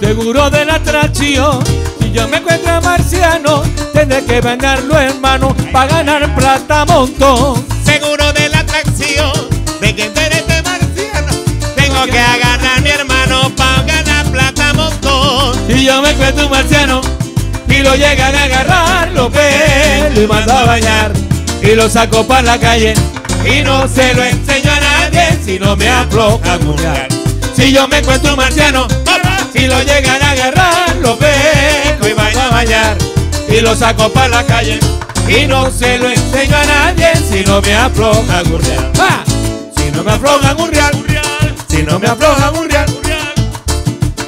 Seguro 0.00 0.48
de 0.50 0.64
la 0.64 0.74
atracción. 0.76 1.62
Si 2.08 2.14
yo 2.14 2.26
me 2.26 2.38
encuentro 2.38 2.80
marciano, 2.80 3.62
tendré 3.92 4.24
que 4.24 4.40
venderlo, 4.40 4.98
hermano, 4.98 5.54
para 5.70 5.88
ganar 5.88 6.34
plata 6.34 6.86
montón. 6.86 7.62
Seguro 7.84 8.32
de 8.32 8.48
la 8.48 8.60
atracción 8.60 9.30
de 9.78 9.94
que 9.94 10.08
tú 10.08 10.18
eres 10.18 10.46
de 10.46 10.62
marciano. 10.62 11.32
Tengo 11.76 12.04
que 12.06 12.12
ganar 12.12 12.80
mi 12.80 12.88
hermano 12.88 13.52
para 13.54 13.82
ganar 13.82 14.24
plata 14.32 14.72
montón. 14.72 15.54
Si 15.66 15.84
yo 15.84 16.00
me 16.00 16.12
encuentro 16.12 16.46
un 16.46 16.50
marciano 16.50 17.02
y 17.68 17.78
lo 17.80 17.94
llegan 17.94 18.34
a 18.34 18.44
agarrar, 18.44 19.12
lo 19.12 19.30
pelo 19.30 20.22
y 20.22 20.26
mando 20.26 20.54
a 20.54 20.64
bañar 20.64 21.12
y 21.60 21.74
lo 21.74 21.90
saco 21.90 22.26
para 22.26 22.40
la 22.40 22.58
calle 22.58 22.94
y 23.44 23.60
no 23.60 23.86
se 23.86 24.14
lo 24.14 24.24
enseño 24.24 24.72
a 24.72 24.80
nadie 24.80 25.38
si 25.44 25.58
no 25.58 25.76
me 25.76 25.86
afloja 25.90 26.54
a 26.54 26.58
murmurar. 26.58 27.08
Si 27.54 27.70
yo 27.70 27.86
me 27.86 27.98
encuentro 27.98 28.30
un 28.30 28.38
marciano 28.38 28.88
y 29.52 29.66
lo 29.66 29.82
llegan 29.82 30.22
a 30.22 30.30
agarrar, 30.30 30.96
lo 31.02 31.18
pelo 31.18 31.77
mando 32.14 32.40
a 32.40 32.48
bañar 32.48 32.96
y 33.48 33.60
lo 33.60 33.74
saco 33.74 34.08
para 34.10 34.28
la 34.28 34.44
calle 34.44 34.78
y 35.28 35.46
no 35.46 35.70
se 35.70 35.98
lo 35.98 36.08
enseño 36.08 36.56
a 36.56 36.64
nadie 36.64 37.08
si 37.16 37.44
no 37.44 37.60
me 37.60 37.74
afloja 37.74 38.42
murmurar. 38.44 38.92
¡Ah! 38.98 39.24
Si 39.76 39.90
no 39.90 40.02
me 40.02 40.12
aflojan 40.12 40.60
un 40.60 40.70
real, 40.70 40.92
si 41.68 41.82
no 41.82 41.98
me 41.98 42.08
aflojan 42.08 42.56
un 42.56 42.68
real, 42.68 42.86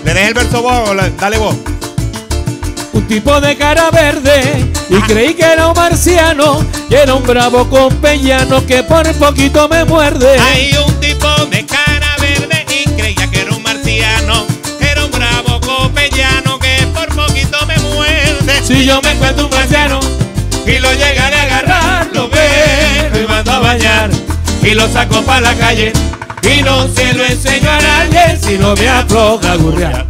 ¿Le 0.04 0.14
dejé 0.14 0.28
el 0.28 0.34
verso 0.34 0.62
vos? 0.62 0.90
Dale 1.18 1.38
vos. 1.38 1.54
un 2.92 3.06
tipo 3.06 3.40
de 3.40 3.56
cara 3.56 3.90
verde 3.90 4.70
y 4.88 5.00
creí 5.02 5.34
que 5.34 5.44
era 5.44 5.68
un 5.68 5.74
marciano 5.74 6.64
y 6.88 6.94
era 6.94 7.14
un 7.14 7.24
bravo 7.24 7.68
compellano 7.68 8.64
que 8.66 8.82
por 8.82 9.10
poquito 9.14 9.68
me 9.68 9.84
muerde. 9.84 10.36
Un 10.86 10.89
Si 18.70 18.84
yo 18.84 19.02
me 19.02 19.10
encuentro 19.10 19.46
un 19.46 19.50
marciano 19.50 19.98
y 20.64 20.78
lo 20.78 20.92
llegaré 20.92 21.34
a 21.34 21.42
agarrar, 21.42 22.08
lo 22.14 22.28
veo 22.28 23.20
y 23.20 23.26
mando 23.26 23.50
a 23.50 23.58
bañar 23.58 24.10
y 24.62 24.70
lo 24.74 24.86
saco 24.86 25.22
para 25.22 25.40
la 25.40 25.54
calle 25.56 25.92
y 26.44 26.62
no 26.62 26.86
se 26.86 27.12
lo 27.14 27.24
enseño 27.24 27.68
a 27.68 27.80
nadie 27.80 28.38
si 28.40 28.56
no 28.58 28.76
me 28.76 28.88
afloja 28.88 29.56
gurrear. 29.56 30.06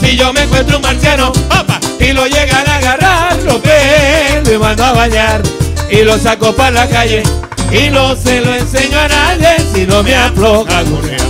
Si 0.00 0.16
yo 0.16 0.32
me 0.32 0.42
encuentro 0.42 0.76
un 0.76 0.82
marciano 0.82 1.30
¡Opa! 1.30 1.80
y 1.98 2.12
lo 2.12 2.24
llegan 2.28 2.64
a 2.68 2.76
agarrar, 2.76 3.36
lo 3.42 3.60
pelo 3.60 4.54
y 4.54 4.58
mando 4.58 4.84
a 4.84 4.92
bañar 4.92 5.42
y 5.90 6.04
lo 6.04 6.16
saco 6.16 6.52
para 6.54 6.70
la 6.70 6.88
calle 6.88 7.24
y 7.72 7.90
no 7.90 8.14
se 8.14 8.40
lo 8.42 8.54
enseño 8.54 8.96
a 8.96 9.08
nadie 9.08 9.56
si 9.74 9.86
no 9.88 10.04
me 10.04 10.14
afloja 10.14 10.82
gurrear. 10.84 11.20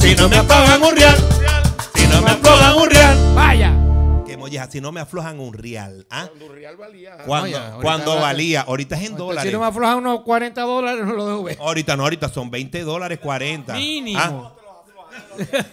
Si 0.00 0.14
no 0.14 0.28
me 0.28 0.36
aflojan 0.36 0.80
un 0.80 0.94
Si 4.70 4.80
no 4.80 4.92
me 4.92 5.00
aflojan 5.00 5.38
un 5.40 5.52
real. 5.54 6.06
¿ah? 6.10 6.26
Cuando 6.28 6.54
Real 6.54 6.76
valía. 6.76 7.16
Cuando, 7.24 7.46
No, 7.46 7.52
ya, 7.52 7.66
ahorita 7.68 7.82
cuando 7.82 8.14
va- 8.16 8.20
valía, 8.22 8.60
ahorita 8.62 8.96
es 8.96 9.08
en 9.10 9.16
dólares. 9.16 9.48
Si 9.48 9.52
no 9.52 9.60
me 9.60 9.66
aflojan 9.66 9.98
unos 9.98 10.22
40 10.22 10.60
dólares, 10.62 11.04
no 11.04 11.12
lo 11.12 11.26
dejo 11.26 11.42
ver. 11.44 11.58
Ahorita 11.60 11.96
no, 11.96 12.02
ahorita 12.04 12.28
son 12.28 12.50
20 12.50 12.82
dólares, 12.82 13.18
40. 13.20 13.74
Mínimo. 13.74 14.18
¿Ah? 14.20 14.54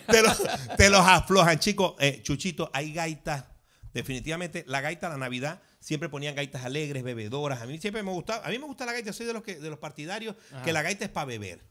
Te, 0.08 0.21
los, 0.21 0.41
te 0.78 0.89
los 0.89 1.02
aflojan, 1.06 1.58
chicos. 1.60 1.93
Eh, 2.00 2.21
Chuchito, 2.24 2.69
hay 2.74 2.93
gaitas. 2.93 3.45
Definitivamente, 3.93 4.65
la 4.67 4.82
gaita, 4.82 5.08
la 5.10 5.17
Navidad, 5.17 5.62
siempre 5.80 6.10
ponían 6.10 6.36
gaitas 6.36 6.65
alegres, 6.65 7.02
bebedoras. 7.04 7.62
A 7.62 7.65
mí 7.65 7.78
siempre 7.78 8.04
me 8.04 8.12
gustaba. 8.12 8.45
A 8.45 8.50
mí 8.50 8.60
me 8.60 8.65
gusta 8.65 8.86
la 8.86 8.91
gaita. 8.93 9.13
Soy 9.13 9.26
de 9.26 9.34
los 9.34 9.41
que 9.43 9.56
de 9.56 9.69
los 9.69 9.80
partidarios 9.80 10.36
que 10.63 10.74
la 10.74 10.82
gaita 10.82 11.06
es 11.06 11.12
para 11.12 11.26
beber, 11.26 11.62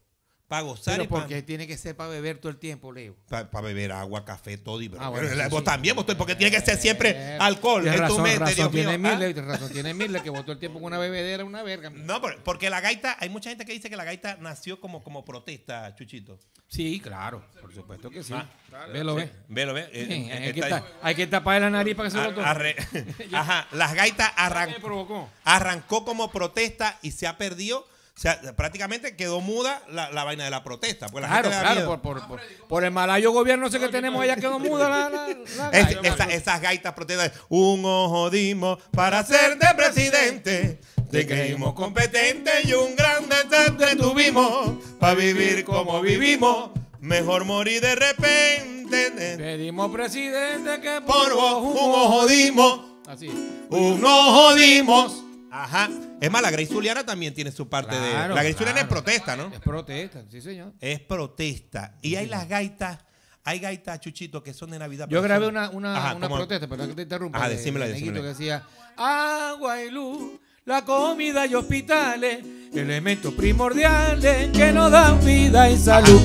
para 0.48 0.61
gozar 0.62 0.94
Pero 0.94 1.04
y 1.04 1.07
para 1.09 1.22
porque 1.22 1.42
tiene 1.42 1.66
que 1.66 1.76
ser 1.78 1.96
para 1.96 2.11
beber 2.11 2.37
todo 2.38 2.50
el 2.50 2.59
tiempo, 2.59 2.92
Leo. 2.92 3.16
beber 3.62 3.92
agua, 3.92 4.24
café, 4.26 4.59
todo. 4.59 4.80
Y, 4.83 4.90
Ah, 4.98 5.09
bueno, 5.09 5.28
vos 5.48 5.61
sí. 5.61 5.64
también, 5.64 5.96
vos, 5.96 6.04
porque 6.16 6.35
tiene 6.35 6.54
que 6.54 6.62
ser 6.62 6.76
siempre 6.76 7.11
Eh, 7.16 7.38
alcohol 7.40 7.87
en 7.87 7.94
tu 7.94 8.00
razón, 8.00 8.22
mente, 8.22 8.38
razón 8.40 8.54
Dios 8.57 8.72
mío. 8.72 8.90
tiene 8.98 9.09
¿ah? 9.09 9.42
Razón 9.46 9.72
tiene 9.72 9.94
Miller, 9.94 10.22
que 10.22 10.28
votó 10.30 10.52
el 10.52 10.59
tiempo 10.59 10.78
con 10.80 10.87
una 10.88 10.98
bebedera, 10.98 11.44
una 11.44 11.62
verga. 11.62 11.88
No, 11.90 12.20
por- 12.20 12.42
porque 12.42 12.68
la 12.68 12.80
gaita, 12.83 13.16
hay 13.20 13.30
mucha 13.30 13.48
gente 13.48 13.64
que 13.64 13.72
dice 13.72 13.88
que 13.88 13.96
la 13.96 14.04
gaita 14.04 14.37
nació 14.40 14.80
como, 14.80 15.02
como 15.02 15.24
protesta, 15.24 15.94
Chuchito. 15.96 16.38
Sí, 16.68 17.00
claro, 17.00 17.42
por 17.61 17.72
supuesto 17.74 18.11
que 18.11 18.22
sí. 18.22 18.35
Ah, 18.35 18.46
Velo, 18.92 19.14
ve. 19.14 19.30
Velo, 19.48 19.72
ve. 19.72 19.88
eh, 19.92 20.07
Sí, 20.07 20.12
eh, 20.12 20.33
hay, 20.33 20.52
que 20.52 20.61
está- 20.61 20.80
ta- 20.80 20.87
hay 21.02 21.14
que 21.14 21.26
tapar 21.26 21.61
la 21.62 21.70
nariz 21.70 21.94
para 21.94 22.09
que 22.11 22.16
se 22.16 22.22
lo 22.22 22.35
tome. 22.35 22.46
arre- 22.46 22.76
Ajá, 23.33 23.66
las 23.72 23.94
gaitas 23.94 24.30
¿Qué 24.30 24.40
arran- 24.42 24.70
me 24.72 24.80
provocó? 24.80 25.30
arrancó 25.44 26.04
como 26.04 26.30
protesta 26.30 26.98
y 27.02 27.12
se 27.12 27.26
ha 27.26 27.38
perdido. 27.38 27.87
O 28.16 28.20
sea, 28.20 28.40
prácticamente 28.57 29.16
quedó 29.16 29.40
muda 29.40 29.83
la, 29.90 30.09
la 30.12 30.22
vaina 30.22 30.44
de 30.44 30.50
la 30.50 30.62
protesta. 30.62 31.07
La 31.07 31.11
Claro, 31.29 31.50
gente 31.50 31.61
claro, 31.61 31.87
por, 31.87 32.00
por, 32.00 32.29
por, 32.29 32.40
por 32.68 32.85
el 32.85 32.92
malayo 32.92 33.33
gobierno 33.33 33.66
ese 33.66 33.81
que 33.81 33.88
tenemos 33.88 34.22
allá 34.22 34.37
quedó 34.37 34.61
muda 34.61 34.88
la, 34.88 35.11
la, 35.11 35.29
la 35.57 35.70
Es- 35.70 35.98
esa- 36.03 36.24
esas 36.27 36.61
gaitas 36.61 36.92
protestas. 36.92 37.33
Un 37.48 37.83
ojo 37.85 38.31
dimos 38.31 38.79
para 38.92 39.24
ser 39.24 39.59
de 39.59 39.66
presidente. 39.77 40.81
Te 41.11 41.27
creímos 41.27 41.74
competente 41.74 42.50
y 42.64 42.72
un 42.72 42.94
grande 42.96 43.35
te 43.79 43.96
tuvimos 43.96 44.70
para 45.00 45.14
vivir 45.14 45.64
como 45.64 46.00
vivimos. 46.00 46.70
Mejor 47.00 47.44
morir 47.44 47.81
de 47.83 47.94
repente. 47.96 49.37
Pedimos 49.37 49.90
presidente 49.92 50.81
que 50.81 51.00
Por 51.05 51.35
vos 51.35 51.62
un 51.62 51.77
ojo 51.90 52.27
dimos. 52.27 52.81
Así. 53.09 53.29
Un 53.70 54.05
ojo 54.05 54.55
dimos. 54.55 55.24
Ajá. 55.57 55.88
Es 56.21 56.31
más, 56.33 56.43
la 56.43 56.51
Grace 56.51 56.67
Zuliana 56.67 57.07
también 57.07 57.33
tiene 57.33 57.53
su 57.53 57.69
parte 57.69 57.95
de. 57.95 58.12
La 58.12 58.27
Grace 58.43 58.55
Zuliana 58.55 58.81
es 58.81 58.87
protesta, 58.87 59.37
¿no? 59.37 59.53
Es 59.55 59.61
protesta, 59.61 60.25
sí, 60.29 60.40
señor. 60.40 60.73
Es 60.81 60.99
protesta. 60.99 61.95
Y 62.03 62.17
hay 62.17 62.27
las 62.27 62.49
gaitas. 62.49 62.99
Hay 63.45 63.61
gaitas, 63.61 64.01
Chuchito, 64.01 64.43
que 64.43 64.53
son 64.53 64.71
de 64.71 64.79
Navidad. 64.81 65.07
Yo 65.09 65.23
grabé 65.23 65.47
una, 65.47 65.71
una, 65.71 65.97
Ajá, 65.97 66.14
una 66.17 66.29
protesta, 66.29 66.67
perdón 66.67 66.88
que 66.88 66.95
te 66.97 67.03
interrumpa. 67.03 67.38
Ajá, 67.38 67.49
de- 67.51 67.57
decímela, 67.57 67.85
de 67.87 67.93
decímela. 67.93 68.21
Que 68.23 68.27
decía, 68.29 68.62
agua 68.97 69.81
y 69.83 69.90
luz, 69.90 70.40
la 70.64 70.83
comida 70.85 71.47
y 71.47 71.55
hospitales, 71.55 72.38
elementos 72.75 73.33
primordiales 73.35 74.51
que 74.51 74.73
nos 74.73 74.90
dan 74.90 75.25
vida 75.25 75.71
y 75.71 75.77
salud. 75.79 76.21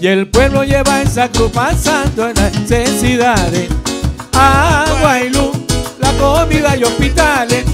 Y 0.00 0.06
el 0.06 0.30
pueblo 0.30 0.62
lleva 0.62 1.02
esa 1.02 1.28
cruz 1.32 1.50
pasando 1.50 2.28
en 2.28 2.36
las 2.36 2.52
necesidades. 2.60 3.70
Agua 4.34 5.20
y 5.20 5.30
luz, 5.30 5.56
la 5.98 6.12
comida 6.12 6.76
y 6.76 6.84
hospitales, 6.84 7.64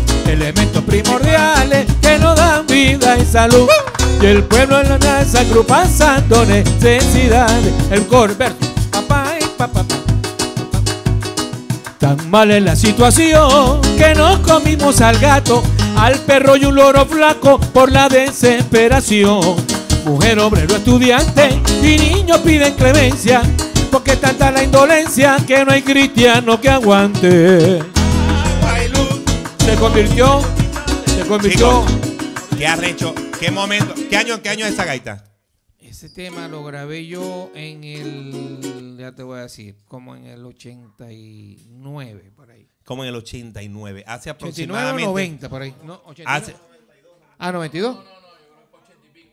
y 3.24 3.32
salud. 3.32 3.68
Y 4.22 4.26
el 4.26 4.44
pueblo 4.44 4.80
en 4.80 4.88
la 5.00 5.22
esa 5.22 5.44
cruz 5.44 5.66
pasando 5.66 6.44
necesidades. 6.44 7.72
El 7.90 8.06
coro, 8.06 8.34
verso, 8.36 8.56
papá 8.90 9.34
y 9.40 9.44
papá. 9.58 9.82
papá. 9.82 9.94
Tan 11.98 12.30
mal 12.30 12.50
es 12.50 12.62
la 12.62 12.76
situación 12.76 13.80
que 13.96 14.14
nos 14.14 14.38
comimos 14.40 15.00
al 15.00 15.18
gato, 15.18 15.62
al 15.96 16.18
perro 16.20 16.56
y 16.56 16.64
un 16.64 16.74
loro 16.74 17.06
flaco 17.06 17.58
por 17.58 17.90
la 17.90 18.08
desesperación. 18.08 19.56
Mujer, 20.04 20.38
obrero, 20.38 20.76
estudiante 20.76 21.48
y 21.82 21.96
niños 21.96 22.38
piden 22.38 22.74
clemencia, 22.74 23.42
porque 23.90 24.16
tanta 24.16 24.50
la 24.50 24.62
indolencia 24.62 25.36
que 25.46 25.64
no 25.64 25.72
hay 25.72 25.82
cristiano 25.82 26.60
que 26.60 26.68
aguante. 26.68 27.78
Se 29.64 29.74
convirtió, 29.76 30.40
se 31.06 31.26
convirtió. 31.26 32.03
¿Qué 32.58 32.66
arrecho? 32.66 33.14
¿Qué 33.40 33.50
momento? 33.50 33.94
¿Qué 34.08 34.16
año, 34.16 34.40
qué 34.42 34.48
año 34.48 34.64
es 34.66 34.72
esa 34.72 34.84
gaita? 34.84 35.24
Ese 35.78 36.08
tema 36.08 36.48
lo 36.48 36.64
grabé 36.64 37.06
yo 37.06 37.50
en 37.54 37.84
el, 37.84 38.96
ya 38.98 39.12
te 39.14 39.22
voy 39.22 39.38
a 39.38 39.42
decir, 39.42 39.76
como 39.86 40.16
en 40.16 40.24
el 40.26 40.44
89, 40.44 42.32
por 42.34 42.50
ahí. 42.50 42.68
Como 42.84 43.02
en 43.04 43.10
el 43.10 43.16
89. 43.16 44.04
Hace 44.06 44.30
89 44.30 44.30
o 44.30 44.34
aproximadamente. 44.34 45.06
90, 45.10 45.48
por 45.48 45.62
ahí. 45.62 45.74
No, 45.84 45.94
89. 46.06 46.24
Hace 46.26 46.54
Ah, 47.38 47.52
92. 47.52 47.98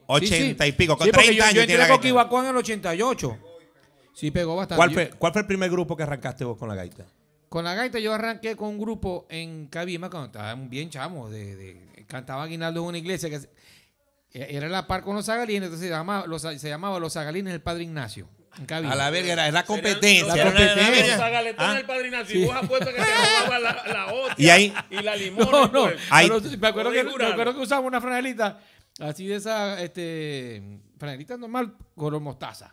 80 0.07 0.35
Sí, 0.35 0.55
sí. 0.59 0.67
y 0.67 0.71
pico. 0.73 0.97
Con 0.97 1.05
Sí, 1.05 1.11
porque 1.11 1.27
30 1.27 1.37
yo, 1.37 1.43
años 1.43 1.55
yo 1.55 1.61
entré 1.61 1.77
gaita. 1.77 1.93
Coquibacoa 1.95 2.41
en 2.43 2.49
el 2.49 2.55
88. 2.57 3.37
Sí, 4.13 4.31
pegó 4.31 4.55
bastante. 4.55 4.77
¿Cuál 4.77 4.89
Yo- 4.89 4.93
fue, 4.95 5.09
¿Cuál 5.11 5.31
fue 5.33 5.41
el 5.41 5.47
primer 5.47 5.69
grupo 5.71 5.95
que 5.95 6.03
arrancaste 6.03 6.43
vos 6.43 6.57
con 6.57 6.67
la 6.67 6.75
gaita? 6.75 7.05
Con 7.47 7.63
la 7.63 7.75
gaita 7.75 7.99
yo 7.99 8.13
arranqué 8.13 8.55
con 8.55 8.69
un 8.69 8.79
grupo 8.79 9.25
en 9.29 9.67
Cabima 9.67 10.09
cuando 10.09 10.27
estaba 10.27 10.53
bien 10.55 10.89
chamo. 10.89 11.29
De, 11.29 11.55
de- 11.55 11.90
cantaba 12.11 12.43
Aguinaldo 12.43 12.81
en 12.81 12.87
una 12.87 12.97
iglesia 12.97 13.29
que 13.29 13.39
se- 13.39 13.49
era 14.33 14.67
la 14.69 14.87
par 14.87 15.01
con 15.03 15.15
los 15.15 15.25
zagalines, 15.25 15.63
entonces 15.63 15.87
se 15.87 15.93
llamaba 15.93 16.25
los, 16.27 16.41
se 16.41 16.69
llamaba 16.69 16.99
Los 16.99 17.13
Zagalines 17.13 17.51
del 17.53 17.61
Padre 17.61 17.83
Ignacio. 17.83 18.29
A 18.69 18.81
la 18.95 19.09
verga, 19.09 19.31
era, 19.33 19.51
la 19.51 19.65
competencia. 19.65 20.35
La. 20.35 20.43
Los 20.45 20.53
zagaletones 20.53 21.55
Ah. 21.57 21.73
del 21.75 21.85
Padre 21.85 22.07
Ignacio. 22.07 22.39
Y 22.39 22.45
vos 22.45 22.55
apuestas 22.55 22.93
que 22.93 23.01
te 23.01 23.49
la, 23.59 23.59
la 23.59 24.05
hostia 24.13 24.35
Y 24.45 24.49
ahí- 24.49 24.73
y 24.89 25.01
la 25.01 25.15
limón. 25.15 25.47
No, 25.51 25.67
no. 25.67 25.89
Ahí- 26.09 26.27
pero 26.29 26.41
me, 26.59 26.67
acuerdo 26.67 26.91
que, 26.91 27.03
me 27.03 27.11
jurar. 27.11 27.31
acuerdo 27.31 27.53
que 27.55 27.59
usaba 27.61 27.81
una 27.81 27.99
franelita 28.01 28.59
así 28.99 29.25
de 29.27 29.35
esa, 29.35 29.81
este, 29.81 30.61
franelita 31.01 31.35
normal, 31.35 31.75
color 31.95 32.21
mostaza. 32.21 32.71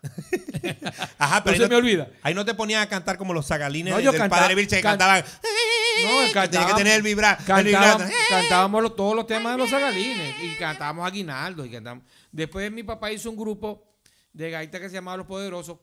Ajá, 1.18 1.42
pero 1.42 1.56
No 1.56 1.64
se 1.64 1.68
me 1.70 1.76
olvida. 1.76 2.08
Ahí 2.22 2.34
no 2.34 2.44
te 2.44 2.54
ponían 2.54 2.82
a 2.82 2.88
cantar 2.88 3.16
como 3.18 3.32
los 3.32 3.46
zagalines 3.46 3.92
No, 3.92 3.98
del 3.98 4.06
cantaba- 4.12 4.42
Padre 4.42 4.54
Vilche 4.54 4.76
que 4.76 4.82
can- 4.82 4.92
cantaban. 4.98 5.24
No, 5.24 6.08
Tenía 6.08 6.26
que 6.26 6.32
cantábamos- 6.32 6.76
tener 6.76 6.92
el 6.96 7.02
vibra. 7.02 7.36
el 7.40 7.44
Cantábamos, 7.46 8.10
cantábamos 8.28 8.82
los- 8.82 8.94
todos 8.96 9.16
los 9.16 9.26
temas 9.26 9.52
de 9.54 9.58
los 9.58 9.70
zagalines 9.70 10.34
y 10.42 10.54
cantábamos 10.56 11.06
Aguinaldo 11.06 11.64
y 11.64 11.70
cantamos. 11.70 12.04
Después 12.30 12.70
mi 12.70 12.82
papá 12.82 13.10
hizo 13.10 13.30
un 13.30 13.36
grupo 13.36 13.84
de 14.32 14.50
gaita 14.50 14.78
que 14.78 14.88
se 14.88 14.94
llamaba 14.96 15.16
Los 15.16 15.26
Poderosos 15.26 15.78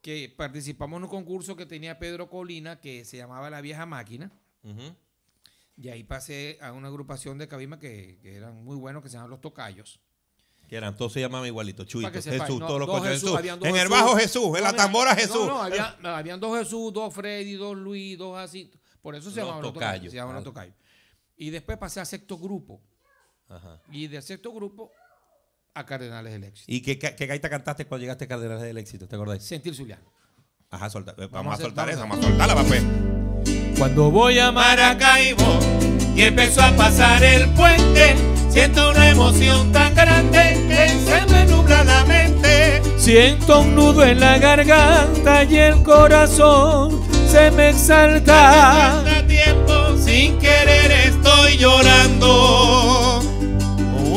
que 0.00 0.32
participamos 0.36 0.96
en 0.96 1.04
un 1.04 1.10
concurso 1.10 1.54
que 1.54 1.66
tenía 1.66 1.98
Pedro 1.98 2.30
Colina 2.30 2.80
que 2.80 3.04
se 3.04 3.16
llamaba 3.18 3.50
La 3.50 3.60
Vieja 3.60 3.84
Máquina 3.84 4.32
y 5.76 5.88
ahí 5.90 6.02
pasé 6.02 6.58
a 6.60 6.72
una 6.72 6.88
agrupación 6.88 7.36
de 7.38 7.46
Cabima 7.46 7.78
que, 7.78 8.18
que 8.22 8.36
eran 8.36 8.64
muy 8.64 8.76
buenos 8.76 9.02
que 9.02 9.08
se 9.08 9.12
llamaban 9.14 9.30
Los 9.30 9.40
Tocayos. 9.40 10.00
Que 10.68 10.76
eran, 10.76 10.94
todos 10.96 11.12
se 11.14 11.20
llamaban 11.20 11.46
igualito. 11.46 11.84
Chuito, 11.84 12.12
que 12.12 12.20
Jesús, 12.20 12.60
no, 12.60 12.66
todos 12.66 12.80
los 12.80 12.88
coches 12.88 13.12
Jesús, 13.22 13.38
Jesús. 13.40 13.58
En 13.64 13.76
el 13.76 13.88
bajo 13.88 14.16
Jesús, 14.16 14.56
en 14.56 14.62
la 14.64 14.74
tambora 14.74 15.14
no, 15.14 15.20
Jesús. 15.20 15.46
No, 15.46 15.62
había- 15.62 15.96
habían 16.02 16.38
dos 16.38 16.58
Jesús, 16.58 16.92
dos 16.92 17.14
Freddy, 17.14 17.54
dos 17.54 17.74
Luis, 17.76 18.18
dos 18.18 18.36
así. 18.38 18.70
Por 19.00 19.14
eso 19.14 19.30
se 19.30 19.40
llamaban 19.40 19.62
los 19.62 19.72
tocayos. 19.72 20.12
llamaban 20.12 20.36
los 20.36 20.44
tocayos. 20.44 20.74
Y 21.36 21.50
después 21.50 21.78
pasé 21.78 22.00
a 22.00 22.04
sexto 22.04 22.36
grupo. 22.36 22.82
Ajá. 23.48 23.80
Y 23.90 24.08
de 24.08 24.20
sexto 24.20 24.52
grupo 24.52 24.92
a 25.72 25.86
Cardenales 25.86 26.32
del 26.32 26.44
Éxito. 26.44 26.70
¿Y 26.70 26.82
qué, 26.82 26.98
qué 26.98 27.26
gaita 27.26 27.48
cantaste 27.48 27.86
cuando 27.86 28.02
llegaste 28.02 28.24
a 28.24 28.28
Cardenales 28.28 28.64
del 28.64 28.76
Éxito? 28.76 29.08
¿Te 29.08 29.14
acordáis? 29.16 29.42
Sentir 29.42 29.74
Zuliano. 29.74 30.12
Ajá, 30.68 30.90
solta- 30.90 31.14
vamos, 31.16 31.30
Vamos 31.32 31.46
a 31.46 31.52
a 31.52 31.54
hacer- 31.54 31.66
soltar 31.66 31.88
eso, 31.88 32.00
vamos 32.00 32.18
vamos 32.20 32.26
a 32.26 32.28
soltarla, 32.28 32.54
va 32.54 32.64
pues. 32.64 33.78
Cuando 33.78 34.10
voy 34.10 34.38
a 34.38 34.52
Maracaibo 34.52 35.60
y 36.14 36.22
empezó 36.22 36.60
a 36.62 36.76
pasar 36.76 37.22
el 37.24 37.48
puente. 37.54 38.16
Siento 38.50 38.90
una 38.90 39.08
emoción 39.10 39.72
tan 39.72 39.94
grande 39.94 40.64
que 40.68 40.88
se 41.04 41.26
me 41.32 41.44
nubla 41.46 41.84
la 41.84 42.04
mente. 42.04 42.82
Siento 42.96 43.60
un 43.60 43.74
nudo 43.74 44.04
en 44.04 44.20
la 44.20 44.38
garganta 44.38 45.44
y 45.44 45.56
el 45.56 45.82
corazón 45.82 47.00
se 47.30 47.50
me 47.50 47.70
exalta. 47.70 49.02
Falta 49.04 49.26
tiempo, 49.26 49.72
sin 50.04 50.38
querer 50.38 50.90
estoy 50.90 51.56
llorando. 51.58 53.20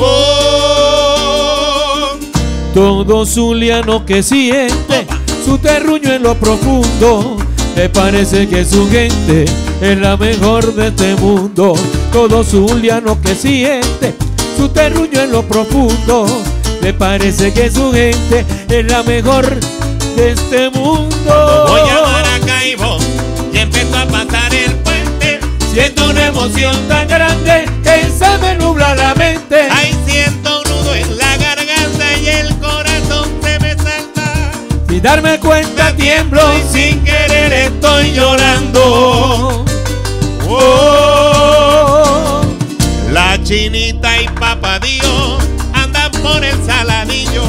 Oh, 0.03 2.17
Todo 2.73 3.25
zuliano 3.25 4.05
que 4.05 4.23
siente 4.23 5.05
su 5.45 5.57
terruño 5.57 6.13
en 6.13 6.23
lo 6.23 6.35
profundo. 6.35 7.37
Me 7.75 7.89
parece 7.89 8.47
que 8.47 8.63
su 8.65 8.89
gente 8.89 9.45
es 9.81 9.97
la 9.97 10.15
mejor 10.17 10.73
de 10.73 10.87
este 10.87 11.15
mundo. 11.15 11.73
Todo 12.11 12.43
zuliano 12.43 13.19
que 13.21 13.35
siente 13.35 14.15
su 14.57 14.69
terruño 14.69 15.21
en 15.21 15.31
lo 15.31 15.43
profundo. 15.43 16.25
Me 16.81 16.93
parece 16.93 17.53
que 17.53 17.71
su 17.71 17.91
gente 17.91 18.45
es 18.69 18.85
la 18.85 19.01
mejor 19.03 19.45
de 20.15 20.31
este 20.31 20.69
mundo. 20.71 21.65
Voy 21.67 21.89
a 21.89 22.01
Maracaibo 22.01 22.97
y 23.53 23.59
empezó 23.59 23.97
a 23.97 24.05
pasar 24.05 24.53
el 24.53 24.73
puente. 24.77 25.39
Siento 25.73 26.09
una 26.09 26.27
emoción 26.27 26.75
tan 26.87 27.07
grande 27.07 27.65
que 27.83 28.03
se 28.11 28.37
me 28.39 28.55
nubla 28.55 28.93
la 28.95 29.15
mente. 29.15 29.67
Ay, 29.71 29.95
siento 30.05 30.61
un 30.61 30.69
nudo 30.69 30.93
en 30.93 31.17
la 31.17 31.37
garganta 31.37 32.17
y 32.21 32.27
el 32.27 32.55
corazón 32.57 33.29
se 33.41 33.59
me 33.59 33.75
salta. 33.75 34.51
Sin 34.89 35.01
darme 35.01 35.39
cuenta 35.39 35.95
tiemblo. 35.95 36.41
Y 36.57 36.77
sin 36.77 37.03
querer 37.03 37.53
estoy 37.53 38.11
llorando. 38.13 39.65
Oh, 40.49 41.00
chinita 43.51 44.21
y 44.21 44.27
papá 44.29 44.79
Dios 44.79 45.43
andan 45.73 46.09
por 46.23 46.41
el 46.41 46.55
saladillo. 46.65 47.43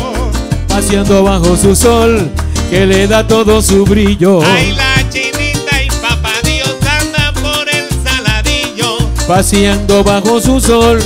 Paseando 0.67 1.23
bajo 1.23 1.57
su 1.57 1.77
sol 1.77 2.29
que 2.71 2.87
le 2.87 3.07
da 3.07 3.25
todo 3.25 3.63
su 3.63 3.85
brillo. 3.85 4.41
Ay, 4.43 4.73
la 4.73 5.09
chinita 5.11 5.81
y 5.81 5.89
papá 6.01 6.33
Dios 6.43 6.75
andan 7.01 7.33
por 7.35 7.69
el 7.69 7.87
saladillo. 8.03 8.99
Paseando 9.29 10.03
bajo 10.03 10.41
su 10.41 10.61
sol 10.61 10.99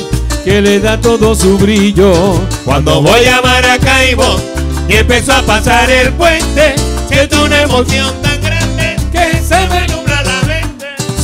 que 0.46 0.62
le 0.62 0.80
da 0.80 0.98
todo 0.98 1.34
su 1.34 1.58
brillo. 1.58 2.40
Cuando 2.64 3.02
voy 3.02 3.26
a 3.26 3.42
Maracaibo 3.42 4.40
y 4.88 4.94
empezó 4.94 5.34
a 5.34 5.42
pasar 5.42 5.90
el 5.90 6.10
puente, 6.14 6.74
siento 7.10 7.44
una 7.44 7.60
emoción 7.60 8.14
tan 8.22 8.40
grande 8.40 8.96
que 9.12 9.42
se 9.42 9.68
me 9.68 9.95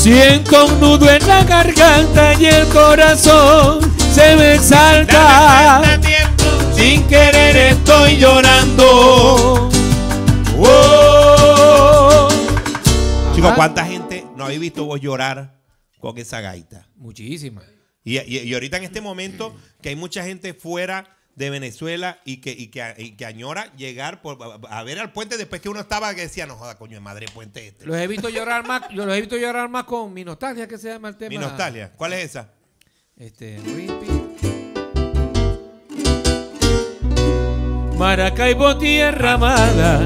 Siento 0.02 0.66
un 0.66 0.80
nudo 0.80 1.08
en 1.08 1.24
la 1.28 1.44
garganta 1.44 2.34
y 2.34 2.46
el 2.46 2.66
corazón 2.68 3.80
se 4.12 4.34
me 4.34 4.54
exalta. 4.54 5.80
Tiempo, 6.00 6.44
sin 6.74 7.06
querer 7.06 7.56
estoy 7.56 8.16
llorando. 8.16 9.70
Oh. 10.58 12.28
Chicos. 13.34 13.52
¿cuánta 13.54 13.84
gente 13.86 14.24
no 14.36 14.44
habéis 14.44 14.60
visto 14.60 14.84
vos 14.84 15.00
llorar 15.00 15.60
con 16.00 16.18
esa 16.18 16.40
gaita? 16.40 16.88
Muchísimas. 16.96 17.64
Y, 18.04 18.18
y- 18.18 18.38
y 18.40 18.54
ahorita 18.54 18.78
en 18.78 18.84
este 18.84 19.00
momento 19.00 19.54
que 19.80 19.90
hay 19.90 19.96
mucha 19.96 20.24
gente 20.24 20.52
fuera 20.52 21.16
de 21.34 21.50
Venezuela 21.50 22.20
y 22.24 22.38
que, 22.38 22.50
y 22.52 22.68
que, 22.68 22.94
y 22.98 23.12
que 23.12 23.24
añora 23.24 23.72
llegar 23.76 24.20
por, 24.20 24.38
a, 24.42 24.78
a 24.78 24.82
ver 24.82 24.98
al 24.98 25.12
puente 25.12 25.36
después 25.36 25.62
que 25.62 25.68
uno 25.68 25.80
estaba 25.80 26.14
que 26.14 26.22
decía, 26.22 26.46
no 26.46 26.56
joda, 26.56 26.76
coño 26.76 26.94
de 26.94 27.00
madre 27.00 27.26
puente 27.32 27.66
este. 27.66 27.86
Los 27.86 27.96
he 27.96 28.06
visto 28.06 28.28
llorar 28.28 28.66
más, 28.66 28.82
yo 28.90 29.06
los 29.06 29.16
he 29.16 29.20
visto 29.20 29.36
llorar 29.36 29.68
más 29.68 29.84
con 29.84 30.12
mi 30.12 30.24
nostalgia 30.24 30.68
que 30.68 30.78
se 30.78 30.88
llama 30.88 31.08
el 31.08 31.16
tema. 31.16 31.30
Mi 31.30 31.38
nostalgia. 31.38 31.92
¿Cuál 31.96 32.12
es 32.14 32.24
esa? 32.24 32.50
Maracaibo, 37.96 38.76
tierra 38.78 39.34
amada, 39.34 40.00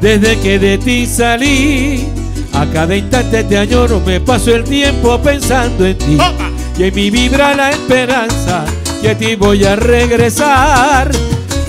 desde 0.00 0.38
que 0.40 0.58
de 0.58 0.78
ti 0.78 1.06
salí. 1.06 2.06
A 2.52 2.66
cada 2.72 2.96
instante 2.96 3.44
te 3.44 3.56
añoro, 3.56 4.00
me 4.00 4.20
paso 4.20 4.54
el 4.54 4.64
tiempo 4.64 5.20
pensando 5.22 5.86
en 5.86 5.96
ti. 5.96 6.14
Opa. 6.16 6.50
Y 6.76 6.84
en 6.84 6.94
mi 6.94 7.10
vibra 7.10 7.54
la 7.54 7.70
esperanza 7.70 8.64
que 9.00 9.10
a 9.10 9.18
ti 9.18 9.34
voy 9.36 9.64
a 9.64 9.76
regresar. 9.76 11.10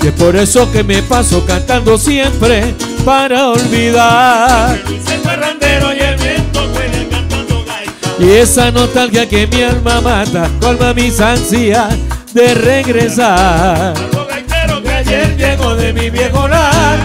Y 0.01 0.07
es 0.07 0.13
por 0.13 0.35
eso 0.35 0.71
que 0.71 0.83
me 0.83 1.01
paso 1.01 1.45
cantando 1.45 1.97
siempre 1.97 2.73
para 3.05 3.49
olvidar. 3.49 4.79
Y. 4.85 4.99
Y 8.19 8.31
esa 8.31 8.69
nostalgia 8.69 9.29
que 9.29 9.47
mi 9.47 9.63
alma 9.63 10.01
mata 10.01 10.49
colma 10.59 10.93
mis 10.93 11.21
ansias 11.21 11.95
de 12.33 12.53
regresar. 12.53 13.93
Algo 13.97 14.25
gaitero 14.27 14.83
que 14.83 14.91
Ayer 14.91 15.37
llego 15.37 15.73
de 15.75 15.93
mi 15.93 16.09
viejo 16.09 16.45
lar, 16.45 16.99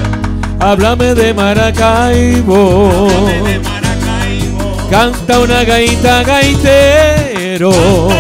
háblame 0.58 1.14
de 1.14 1.32
Maracaibo. 1.32 3.08
Canta 4.90 5.38
una 5.38 5.62
gaita 5.62 6.24
gaitero. 6.24 7.72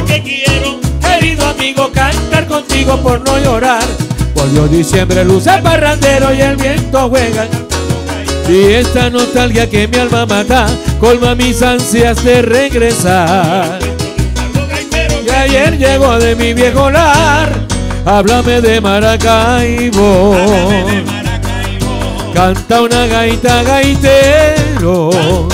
Que 0.06 0.43
amigo, 1.64 1.90
cantar 1.92 2.46
contigo 2.46 2.98
por 2.98 3.26
no 3.26 3.38
llorar. 3.38 3.82
Volvió 4.34 4.68
diciembre, 4.68 5.24
luce 5.24 5.48
el 5.48 5.62
parrandero 5.62 6.34
y 6.34 6.42
el 6.42 6.56
viento 6.56 7.08
juega. 7.08 7.46
Y 8.46 8.72
esta 8.72 9.08
nostalgia 9.08 9.68
que 9.70 9.88
mi 9.88 9.96
alma 9.96 10.26
mata, 10.26 10.66
colma 11.00 11.34
mis 11.34 11.62
ansias 11.62 12.22
de 12.22 12.42
regresar. 12.42 13.78
Y 15.24 15.30
ayer 15.30 15.78
llegó 15.78 16.18
de 16.18 16.36
mi 16.36 16.52
viejo 16.52 16.90
lar, 16.90 17.50
háblame 18.04 18.60
de 18.60 18.82
Maracaibo. 18.82 20.36
Canta 22.34 22.82
una 22.82 23.06
gaita 23.06 23.62
gaitero. 23.62 25.48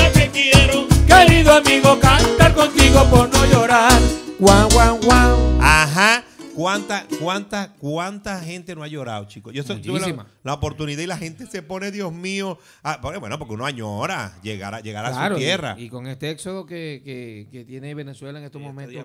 Querido 1.07 1.53
amigo, 1.53 2.01
cantar 2.01 2.53
contigo 2.53 3.05
por 3.05 3.33
no 3.33 3.47
llorar. 3.47 4.20
Guau, 4.41 4.69
guau, 4.71 4.99
guau. 5.05 5.59
Ajá. 5.61 6.25
¿Cuánta, 6.55 7.07
cuánta, 7.21 7.75
cuánta 7.79 8.41
gente 8.41 8.75
no 8.75 8.83
ha 8.83 8.89
llorado, 8.89 9.27
chicos? 9.27 9.53
Yo 9.53 9.63
so- 9.63 9.79
tuve 9.81 10.01
la, 10.43 10.55
oportunidad 10.55 11.03
y 11.03 11.07
la 11.07 11.17
gente 11.19 11.47
se 11.47 11.63
pone, 11.63 11.91
Dios 11.91 12.11
mío. 12.13 12.59
ah, 12.83 12.99
porque, 13.03 13.19
bueno, 13.19 13.39
porque 13.39 13.55
uno 13.55 13.67
añora 13.67 14.39
llegar 14.43 14.75
a, 14.75 14.81
llegar 14.81 15.05
a 15.05 15.29
su 15.31 15.37
tierra. 15.37 15.77
Y, 15.79 15.89
con 15.91 16.07
este 16.07 16.31
éxodo 16.31 16.65
que, 16.67 17.03
que- 17.05 17.49
que 17.53 17.65
tiene 17.65 17.95
Venezuela 17.95 18.39
en 18.39 18.47
estos 18.47 18.61
momentos, 18.61 19.05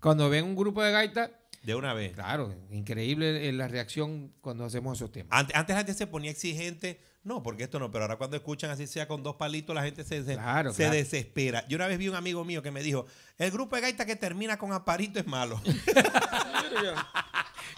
cuando 0.00 0.28
ven 0.30 0.44
un 0.46 0.56
grupo 0.56 0.82
de 0.82 0.92
gaitas, 0.92 1.30
de 1.62 1.74
una 1.74 1.92
vez. 1.92 2.12
claro, 2.14 2.54
increíble 2.70 3.48
eh, 3.48 3.52
la 3.52 3.68
reacción 3.68 4.32
cuando 4.40 4.64
hacemos 4.64 4.96
esos 4.96 5.12
temas. 5.12 5.28
Antes, 5.30 5.54
antes 5.56 5.74
la 5.74 5.80
gente 5.80 5.94
se 5.94 6.06
ponía 6.06 6.30
exigente. 6.30 6.98
No, 7.22 7.42
porque 7.42 7.64
esto 7.64 7.78
no, 7.78 7.90
pero 7.90 8.04
ahora 8.04 8.16
cuando 8.16 8.36
escuchan 8.36 8.70
así 8.70 8.86
sea 8.86 9.06
con 9.06 9.22
dos 9.22 9.36
palitos, 9.36 9.74
la 9.74 9.82
gente 9.82 10.04
se, 10.04 10.24
se, 10.24 10.32
Claro, 10.34 10.72
se 10.72 10.78
claro. 10.84 10.94
desespera. 10.94 11.66
Yo 11.68 11.76
una 11.76 11.86
vez 11.86 11.98
vi 11.98 12.08
un 12.08 12.14
amigo 12.16 12.44
mío 12.46 12.62
que 12.62 12.70
me 12.70 12.82
dijo, 12.82 13.04
el 13.36 13.50
grupo 13.50 13.76
de 13.76 13.82
gaita 13.82 14.06
que 14.06 14.16
termina 14.16 14.58
con 14.58 14.72
aparito 14.72 15.18
es 15.20 15.26
malo. 15.26 15.60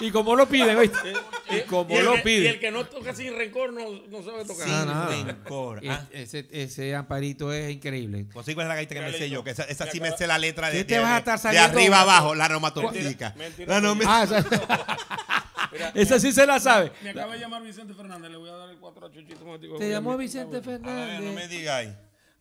Y 0.00 0.10
como 0.10 0.34
lo 0.34 0.48
piden. 0.48 0.90
Y 1.50 1.60
como 1.68 1.92
Y 1.94 1.98
el, 1.98 2.04
lo 2.04 2.14
que, 2.14 2.18
y 2.20 2.22
piden. 2.22 2.46
el 2.54 2.60
que 2.60 2.70
no 2.72 2.84
toca 2.86 3.14
sin 3.14 3.36
rencor 3.36 3.72
no, 3.72 3.82
no 4.08 4.22
sabe 4.24 4.44
tocar. 4.44 4.66
Sin 5.12 5.26
rencor. 5.26 5.84
Y 5.84 5.88
Ah, 5.88 6.08
Ese, 6.10 6.48
ese 6.50 6.94
amparito 6.96 7.52
es 7.52 7.70
increíble. 7.70 8.26
Pues 8.32 8.46
sí, 8.46 8.54
¿cuál 8.54 8.66
es 8.66 8.68
la 8.70 8.74
gaita 8.76 8.94
que 8.94 9.00
me 9.00 9.12
sé 9.12 9.28
yo? 9.30 9.44
Que 9.44 9.50
esa, 9.50 9.64
esa 9.64 9.86
sí 9.90 10.00
me 10.00 10.10
sé 10.16 10.26
la 10.26 10.38
letra 10.38 10.70
de, 10.70 10.78
¿Qué 10.78 10.84
te 10.84 10.94
de- 10.94 11.00
vas 11.00 11.10
a 11.10 11.12
de- 11.14 11.18
estar 11.18 11.36
de 11.36 11.42
saliendo? 11.42 11.78
arriba 11.78 12.00
abajo, 12.00 12.34
la 12.34 12.46
aromatopsídica. 12.46 13.34
Mentira, 13.36 13.80
No, 13.80 13.88
no, 13.88 13.94
me- 13.94 14.04
Ah, 14.08 14.26
esa, 15.74 15.88
esa 15.94 16.18
sí 16.20 16.32
se 16.32 16.46
la 16.46 16.58
sabe. 16.60 16.92
Me 17.02 17.10
acaba 17.10 17.32
de 17.34 17.40
llamar 17.40 17.62
Vicente 17.62 17.94
Fernández, 17.94 18.30
le 18.30 18.36
voy 18.36 18.50
a 18.50 18.54
dar 18.54 18.70
el 18.70 18.76
4 18.78 19.06
a 19.06 19.10
Chuchito. 19.12 19.44
momentico. 19.44 19.76
Te 19.76 19.90
llamó 19.90 20.16
Vicente 20.16 20.60
Fernández. 20.60 21.20
no 21.20 21.32
me 21.32 21.48
digáis. 21.48 21.90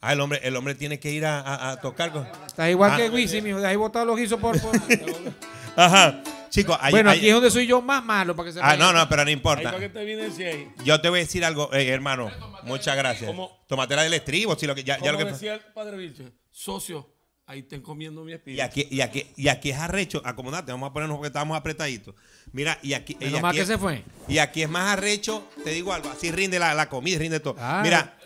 Ah, 0.04 0.14
el 0.14 0.20
hombre, 0.22 0.40
el 0.44 0.56
hombre 0.56 0.74
tiene 0.74 1.00
que 1.00 1.12
ir 1.12 1.26
a, 1.26 1.40
a- 1.42 1.72
a 1.72 1.80
tocar 1.80 2.12
con. 2.12 2.26
Estás 2.48 2.70
igual 2.72 2.92
Ah. 2.94 2.98
que 2.98 3.10
Wisin, 3.12 3.44
mijo. 3.44 3.60
De 3.60 3.68
ahí 3.68 3.76
botado 3.76 4.06
los 4.06 4.18
guisos 4.18 4.40
por. 4.40 4.60
por- 4.60 4.72
Ajá. 5.76 6.24
Chicos, 6.50 6.76
ahí- 6.82 6.92
bueno, 6.92 7.12
ahí- 7.12 7.20
aquí 7.20 7.28
es 7.30 7.34
donde 7.34 7.50
soy 7.52 7.66
yo 7.68 7.82
más 7.82 8.04
malo 8.04 8.36
para 8.36 8.48
que 8.48 8.54
se 8.54 8.60
Ah, 8.62 8.76
no, 8.76 8.92
no, 8.92 9.08
pero 9.08 9.24
no 9.24 9.28
Ahí 9.28 9.34
importa. 9.34 9.64
para 9.64 9.80
que 9.80 9.90
te 9.90 10.02
evidencie 10.02 10.48
ahí. 10.48 10.72
Yo 10.84 11.00
te 11.00 11.08
voy 11.10 11.20
a 11.20 11.22
decir 11.22 11.46
algo, 11.46 11.72
eh, 11.74 11.88
hermano. 11.88 12.30
Muchas 12.64 12.96
gracias. 12.98 13.30
¿Cómo? 13.30 13.64
Tómate 13.68 13.96
la 13.96 14.04
del 14.04 14.14
estribo, 14.16 14.56
si 14.58 14.66
lo 14.68 14.76
que 14.76 14.84
ya, 14.84 14.98
ya 15.00 15.12
lo 15.12 15.18
Como 15.18 15.28
que 15.28 15.34
decía 15.34 15.54
el 15.54 15.60
padre 15.62 15.96
Vilche, 15.98 16.32
socio, 16.52 17.08
ahí 17.52 17.64
te 17.64 17.76
encomiendo 17.76 18.24
mi 18.24 18.34
espíritu. 18.34 18.58
y 18.60 18.62
aquí, 18.62 18.88
y 18.90 19.02
aquí, 19.02 19.26
y 19.36 19.48
aquí 19.50 19.70
es 19.72 19.78
arrecho, 19.78 20.22
acomodate, 20.26 20.72
vamos 20.72 20.90
a 20.90 20.94
ponernos 20.94 21.18
porque 21.18 21.28
estamos 21.28 21.58
apretaditos. 21.58 22.16
Mira, 22.54 22.78
y 22.82 22.94
aquí, 22.94 23.18
y 23.20 23.26
aquí 23.36 23.56
que 23.58 23.62
es- 23.62 23.68
se 23.68 23.78
fue. 23.78 24.04
Y 24.28 24.38
aquí 24.40 24.62
es 24.64 24.70
más 24.70 24.94
arrecho, 24.98 25.48
te 25.64 25.72
digo 25.72 25.94
algo, 25.94 26.10
así 26.10 26.32
rinde 26.32 26.60
la, 26.60 26.74
la 26.74 26.88
comida, 26.90 27.20
rinde 27.20 27.40
todo. 27.40 27.56
Claro. 27.56 27.84
Mira, 27.84 28.18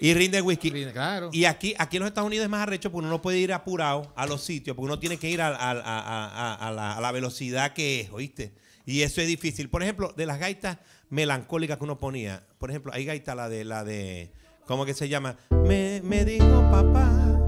y 0.00 0.14
rinde 0.14 0.38
el 0.38 0.42
whisky. 0.42 0.70
Claro. 0.92 1.30
Y 1.32 1.44
aquí, 1.44 1.74
aquí 1.78 1.96
en 1.96 2.02
los 2.02 2.08
Estados 2.08 2.26
Unidos 2.26 2.44
es 2.44 2.50
más 2.50 2.62
arrecho 2.62 2.90
porque 2.90 3.04
uno 3.04 3.10
no 3.10 3.22
puede 3.22 3.38
ir 3.38 3.52
apurado 3.52 4.12
a 4.16 4.26
los 4.26 4.42
sitios, 4.42 4.74
porque 4.76 4.86
uno 4.86 4.98
tiene 4.98 5.16
que 5.16 5.28
ir 5.30 5.40
a, 5.40 5.48
a- 5.48 5.70
a- 5.70 5.74
a- 5.74 6.54
a 6.68 6.70
la, 6.72 6.96
a 6.96 7.00
la 7.00 7.12
velocidad 7.12 7.72
que 7.72 8.00
es, 8.00 8.10
¿oíste? 8.10 8.52
Y 8.84 9.02
eso 9.02 9.20
es 9.20 9.28
difícil. 9.28 9.68
Por 9.68 9.82
ejemplo, 9.84 10.12
de 10.16 10.26
las 10.26 10.38
gaitas 10.40 10.78
melancólicas 11.08 11.78
que 11.78 11.84
uno 11.84 11.98
ponía, 11.98 12.42
por 12.58 12.70
ejemplo, 12.70 12.92
hay 12.92 13.04
gaita 13.04 13.34
la 13.36 13.48
de, 13.48 13.64
la 13.64 13.84
de, 13.84 14.32
¿cómo 14.66 14.84
que 14.84 14.94
se 14.94 15.08
llama? 15.08 15.36
Me, 15.50 16.00
me 16.02 16.24
dijo 16.24 16.68
papá. 16.70 17.46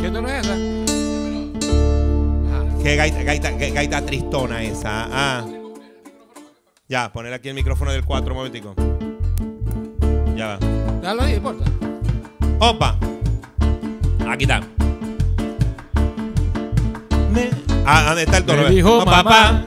¿Qué 0.00 0.10
no 0.10 0.28
es 0.28 0.46
esa? 0.46 0.56
Qué 2.82 2.96
gaita, 2.96 3.22
gaita, 3.22 3.50
gaita 3.50 4.06
tristona 4.06 4.62
esa. 4.62 5.08
Ah. 5.10 5.44
Ya, 6.88 7.12
poner 7.12 7.32
aquí 7.32 7.48
el 7.48 7.54
micrófono 7.54 7.90
del 7.90 8.04
4 8.04 8.32
un 8.32 8.36
momentico. 8.36 8.74
Ya 10.36 10.46
va. 10.48 10.58
Dale 11.02 11.22
ahí, 11.22 11.34
importa. 11.34 11.64
Opa. 12.60 12.96
Aquí 14.28 14.44
está. 14.44 14.60
Ah, 17.88 18.02
¿dónde 18.06 18.22
está 18.24 18.38
el 18.38 18.44
tono? 18.44 18.62
Me 18.64 18.70
dijo 18.70 19.04
mamá. 19.04 19.64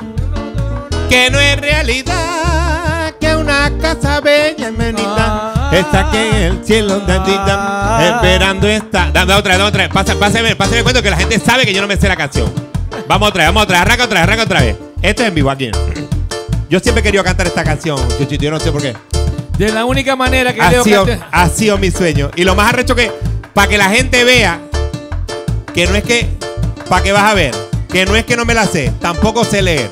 Que 1.10 1.30
no 1.32 1.40
es 1.40 1.60
realidad 1.60 3.16
que 3.20 3.36
una 3.36 3.72
casa 3.82 4.22
bella, 4.22 4.72
menita, 4.72 5.54
Ah. 5.56 5.59
Está 5.78 6.10
que 6.12 6.30
en 6.30 6.36
el 6.44 6.66
cielo, 6.66 6.98
tantita, 7.02 8.00
esperando 8.06 8.68
está. 8.68 9.12
Dame 9.12 9.34
otra, 9.34 9.58
dame 9.58 9.70
otra. 9.70 9.90
Pasa, 9.90 10.16
pásame, 10.16 10.56
pásame 10.56 10.84
cuento 10.84 11.02
que 11.04 11.10
la 11.10 11.18
gente 11.18 11.40
sabe 11.40 11.66
que 11.66 11.74
yo 11.74 11.82
no 11.82 11.88
me 11.88 11.98
sé 11.98 12.08
la 12.08 12.16
canción. 12.16 12.52
Vamos 13.08 13.30
otra 13.30 13.44
vez, 13.44 13.48
vamos 13.50 13.64
otra 13.64 13.78
vez, 13.78 13.82
arranca 13.88 14.04
otra 14.06 14.20
vez, 14.20 14.24
arranca 14.28 14.44
otra 14.44 14.62
vez. 14.62 14.76
Esto 15.02 15.22
es 15.24 15.28
en 15.30 15.36
vivo 15.36 15.50
aquí. 15.50 15.72
Yo 16.70 16.80
siempre 16.80 17.00
he 17.02 17.04
querido 17.04 17.24
cantar 17.24 17.48
esta 17.48 17.64
canción, 17.64 17.98
Chuchito, 18.18 18.44
yo 18.44 18.52
no 18.52 18.60
sé 18.60 18.72
por 18.72 18.82
qué. 18.82 18.96
De 19.58 19.72
la 19.72 19.86
única 19.86 20.16
manera 20.16 20.54
que 20.54 20.62
Ha 20.62 20.70
Leo 20.72 20.84
sido, 20.84 21.06
cante- 21.06 21.24
ha 21.32 21.50
sido 21.50 21.78
mi 21.78 21.92
sueño. 21.92 22.30
Y 22.36 22.44
lo 22.44 22.56
más 22.56 22.70
arrecho 22.70 22.96
que, 22.96 23.12
para 23.54 23.68
que 23.68 23.78
la 23.78 23.90
gente 23.90 24.24
vea 24.24 24.60
que 25.74 25.86
no 25.88 25.96
es 25.96 26.04
que, 26.04 26.30
para 26.88 27.04
que 27.04 27.12
vas 27.12 27.24
a 27.24 27.34
ver, 27.34 27.54
que 27.92 28.06
no 28.06 28.16
es 28.16 28.24
que 28.26 28.36
no 28.38 28.46
me 28.46 28.54
la 28.54 28.66
sé, 28.68 28.94
tampoco 29.02 29.44
sé 29.44 29.62
leer. 29.62 29.90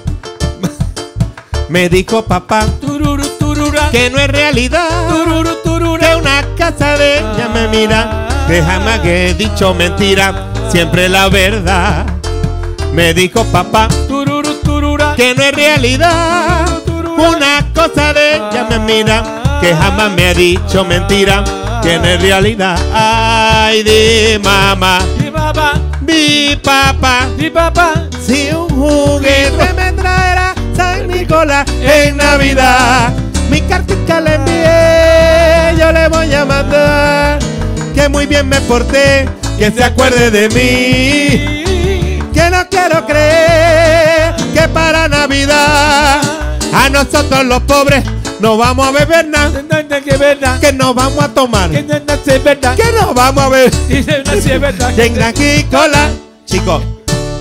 me 1.69 1.89
dijo 1.89 2.23
papá 2.23 2.65
Tururu, 2.79 3.27
turura. 3.39 3.89
que 3.91 4.09
no 4.09 4.19
es 4.19 4.27
realidad 4.27 4.87
Tururu, 5.09 5.55
una 6.67 6.75
casa 6.75 6.97
bella 6.97 7.49
me 7.53 7.67
mira, 7.69 8.27
que 8.45 8.61
jamás 8.61 8.99
que 8.99 9.29
he 9.29 9.33
dicho 9.33 9.73
mentira, 9.73 10.33
siempre 10.69 11.07
la 11.07 11.29
verdad. 11.29 12.05
Me 12.91 13.13
dijo 13.13 13.45
papá 13.45 13.87
que 15.15 15.33
no 15.33 15.43
es 15.43 15.51
realidad. 15.53 16.67
Una 17.17 17.65
cosa 17.73 18.11
de 18.13 18.35
ella 18.35 18.67
me 18.69 18.79
mira, 18.79 19.23
que 19.61 19.73
jamás 19.73 20.11
me 20.11 20.27
ha 20.27 20.33
dicho 20.33 20.83
mentira, 20.83 21.43
que 21.81 21.97
no 21.99 22.05
es 22.05 22.21
realidad. 22.21 22.77
Ay, 22.93 23.83
di 23.83 24.37
mamá, 24.43 24.99
Y 25.21 25.31
papá, 25.31 25.73
mi 26.01 26.55
papá, 26.61 27.27
y 27.37 27.49
papá. 27.49 27.93
si 28.21 28.49
un 28.51 28.67
juguete 28.69 29.73
me 29.73 29.93
traerá 29.93 30.53
San 30.75 31.07
Nicolás 31.07 31.65
en 31.81 32.17
Navidad. 32.17 33.13
Mi 33.49 33.61
cartica 33.61 34.19
le 34.19 34.35
envié, 34.35 34.66
yo 35.87 35.93
le 35.93 36.07
voy 36.09 36.33
a 36.33 36.45
mandar. 36.45 37.39
Que 37.93 38.09
muy 38.09 38.25
bien 38.25 38.47
me 38.47 38.59
porté, 38.61 39.27
que 39.57 39.71
se 39.71 39.83
acuerde 39.83 40.31
de 40.31 40.49
mí. 40.49 42.19
Que 42.33 42.49
no 42.49 42.67
quiero 42.69 43.05
creer 43.05 44.35
que 44.53 44.67
para 44.69 45.07
Navidad 45.07 46.21
a 46.73 46.89
nosotros 46.89 47.45
los 47.45 47.61
pobres 47.63 48.03
no 48.39 48.57
vamos 48.57 48.87
a 48.87 48.91
beber 48.91 49.27
nada, 49.27 49.63
Que 50.59 50.73
nos 50.73 50.93
vamos 50.93 51.23
a 51.23 51.29
tomar, 51.29 51.71
Que 51.71 51.83
no 51.83 53.13
vamos 53.13 53.43
a 53.43 53.49
beber. 53.49 53.73
No, 53.89 55.03
en 55.03 55.23
aquí 55.23 55.63
cola, 55.71 56.09
chicos, 56.45 56.83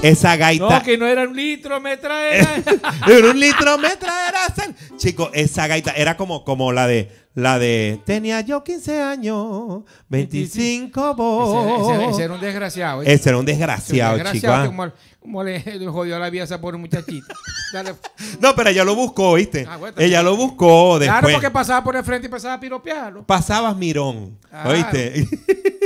esa 0.03 0.37
gaita 0.37 0.79
No, 0.79 0.83
que 0.83 0.97
no 0.99 1.07
era 1.07 1.23
un 1.23 1.35
litro, 1.37 1.81
me 1.81 1.97
trae. 1.97 2.41
en 3.09 3.25
un 3.25 3.41
litro 3.41 3.79
me 3.79 3.91
traerás. 3.97 4.53
el- 4.59 4.97
Chicos, 4.97 5.31
esa 5.33 5.67
gaita 5.67 5.93
era 5.93 6.17
como, 6.17 6.45
como 6.45 6.73
la 6.73 6.87
de 6.87 7.11
la 7.35 7.59
de 7.59 8.01
tenía 8.07 8.41
yo 8.41 8.65
15 8.65 9.03
años, 9.03 9.83
25 10.09 11.15
vos. 11.15 11.83
ese, 11.91 11.95
ese- 12.05 12.11
ese 12.11 12.23
era 12.25 12.35
un 12.35 12.41
desgraciado. 12.41 13.03
ese- 13.03 13.13
Ese 13.13 13.29
era 13.29 13.39
un 13.39 13.45
era 13.49 13.53
desgraciado, 13.57 14.13
un 14.15 14.19
chico. 14.21 14.25
desgraciado 14.33 14.63
ah. 14.63 14.67
como, 14.67 14.93
como 15.21 15.45
le, 15.45 15.59
le 15.79 15.87
jodió 15.89 16.19
la 16.19 16.31
vida 16.31 16.43
a 16.43 16.45
esa 16.45 16.61
pobre 16.61 16.79
muchachita. 16.79 17.35
Dale. 17.73 17.95
No, 18.41 18.55
pero 18.55 18.71
ella 18.71 18.85
lo 18.85 18.95
buscó, 18.95 19.35
¿viste? 19.35 19.67
Ah, 19.69 19.77
bueno, 19.77 19.97
ella 19.99 20.23
lo 20.23 20.37
buscó 20.37 20.99
después. 20.99 21.21
Claro, 21.21 21.35
porque 21.35 21.51
pasaba 21.51 21.83
por 21.83 21.97
el 21.97 22.05
frente 22.05 22.27
y 22.27 22.31
pasaba 22.31 22.55
a 22.55 22.61
piropearlo. 22.61 23.25
Pasabas 23.27 23.77
mirón. 23.77 24.39
¿oíste? 24.65 25.27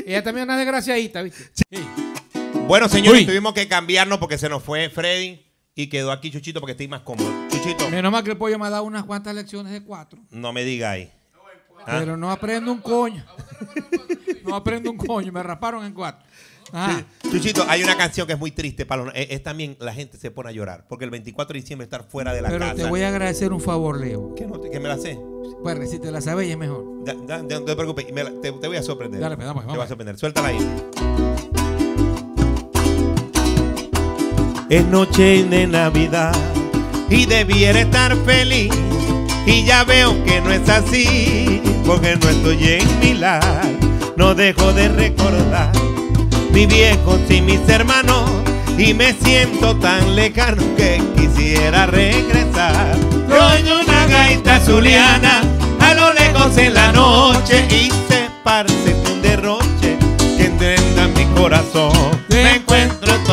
Ella 0.07 0.23
también 0.23 0.43
es 0.43 0.49
una 0.49 0.57
desgraciadita, 0.57 1.23
¿viste? 1.23 1.45
Bueno, 2.71 2.89
señores, 2.89 3.21
Uy. 3.21 3.27
tuvimos 3.27 3.53
que 3.53 3.69
cambiarnos 3.69 4.19
porque 4.19 4.39
se 4.39 4.49
nos 4.49 4.63
fue 4.63 4.89
Freddy 4.91 5.41
y 5.75 5.89
quedó 5.89 6.11
aquí 6.13 6.31
Chuchito 6.31 6.61
porque 6.61 6.73
estoy 6.73 6.89
más 6.89 7.01
cómodo. 7.03 7.31
Chuchito, 7.51 7.89
Menos 7.91 8.11
mal 8.13 8.25
que 8.25 8.31
el 8.31 8.37
pollo 8.39 8.59
me 8.59 8.67
ha 8.67 8.71
dado 8.71 8.85
unas 8.85 9.05
cuantas 9.05 9.35
lecciones 9.35 9.73
de 9.73 9.83
cuatro. 9.83 10.21
no 10.31 10.53
me 10.53 10.65
diga 10.65 10.91
ahí. 10.93 11.13
Ah. 11.87 11.97
Pero 11.99 12.17
no 12.17 12.31
aprendo 12.31 12.73
un 12.73 12.81
coño. 12.81 13.25
No 14.43 14.57
aprendo 14.57 14.91
un 14.91 14.97
coño. 14.97 15.31
Me 15.33 15.43
rasparon 15.43 15.85
en 15.85 15.93
cuatro. 15.93 16.27
Ajá. 16.73 17.05
Chuchito, 17.31 17.65
hay 17.69 17.83
una 17.85 17.97
canción 17.97 18.27
que 18.27 18.33
es 18.33 18.39
muy 18.39 18.51
triste 18.51 18.87
para 18.87 19.05
los- 19.05 19.15
es, 19.15 19.27
es 19.31 19.43
también 19.43 19.77
la 19.81 19.93
gente 19.93 20.17
se 20.19 20.31
pone 20.31 20.49
a 20.49 20.53
llorar 20.53 20.87
porque 20.89 21.05
el 21.05 21.11
24 21.11 21.53
de 21.53 21.61
diciembre 21.61 21.85
estar 21.85 22.05
fuera 22.05 22.33
de 22.33 22.41
la 22.43 22.49
Pero 22.49 22.61
casa. 22.61 22.75
te 22.75 22.89
voy 22.89 23.03
a 23.03 23.09
agradecer 23.09 23.53
un 23.53 23.61
favor, 23.61 24.01
Leo. 24.01 24.35
¿Qué, 24.35 24.47
no 24.47 24.59
te- 24.59 24.71
que 24.71 24.81
me 24.81 24.89
la 24.89 24.97
sé? 24.97 25.19
Bueno, 25.63 25.87
si 25.87 25.99
te 26.01 26.11
la 26.11 26.21
sabes 26.21 26.49
es 26.49 26.57
mejor. 26.57 26.85
No 26.85 27.65
te 27.65 27.77
preocupes, 27.77 28.07
la- 28.13 28.41
te, 28.41 28.51
te 28.53 28.67
voy 28.69 28.77
a 28.79 28.83
sorprender. 28.83 29.21
Dale, 29.21 29.37
pues, 29.37 29.47
vamos, 29.47 29.63
Te 29.63 29.67
vamos. 29.67 29.77
voy 29.77 29.85
a 29.85 29.89
sorprender. 29.89 30.19
Suéltala 30.19 30.49
ahí. 30.49 31.10
Es 34.71 34.85
noche 34.85 35.43
de 35.51 35.67
Navidad 35.67 36.33
y 37.09 37.27
debiera 37.27 37.81
estar 37.81 38.17
feliz. 38.25 38.73
Y 39.45 39.65
ya 39.65 39.83
veo 39.83 40.25
que 40.25 40.41
no 40.41 40.53
es 40.53 40.69
así, 40.69 41.61
porque 41.85 42.15
no 42.15 42.29
estoy 42.29 42.79
en 42.79 43.01
Milán. 43.01 43.81
No 44.17 44.33
dejo 44.37 44.73
de 44.73 44.89
recordar 44.89 45.73
mi 46.53 46.67
viejos 46.67 47.19
y 47.29 47.41
mis 47.41 47.69
hermanos. 47.69 48.31
Y 48.79 48.95
me 48.95 49.13
siento 49.13 49.75
tan 49.77 50.15
lejano 50.15 50.63
que 50.77 51.03
quisiera 51.17 51.87
regresar. 51.87 52.97
En 53.57 53.67
una 53.73 54.07
gaita 54.07 54.61
zuliana, 54.61 55.41
a 55.81 55.95
lo 55.95 56.13
lejos 56.13 56.57
en 56.59 56.75
la 56.75 56.93
noche, 56.93 57.67
y 57.71 57.91
se 58.09 58.31
parce 58.45 58.95
un 59.13 59.21
derroche 59.21 59.99
que 60.37 60.45
entrenda 60.45 61.09
mi 61.09 61.25
corazón. 61.35 61.91
Me 62.29 62.55
encuentro 62.55 63.13
en 63.13 63.25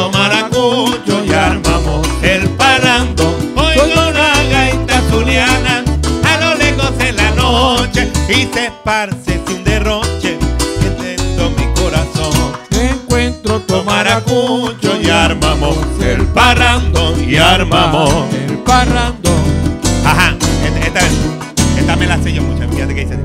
y 8.30 8.44
se 8.54 8.72
parce 8.84 9.40
un 9.48 9.64
derroche 9.64 10.38
entrenda 10.86 11.50
mi 11.50 11.82
corazón. 11.82 12.34
Encuentro 12.72 13.62
Tomaracucho 13.62 15.02
y 15.02 15.10
armamos 15.10 15.78
el 16.02 16.26
parrando 16.28 17.16
y 17.22 17.38
armamos. 17.38 18.14
el 18.34 18.58
parrando. 18.60 19.30
Ajá, 20.06 20.36
esta, 20.66 20.80
esta, 21.00 21.80
esta 21.80 21.96
me 21.96 22.08
la 22.08 22.18
sé 22.22 22.34
yo 22.34 22.42
mucho. 22.42 22.68
Fíjate 22.70 22.96
que 22.96 23.02
dice. 23.02 23.20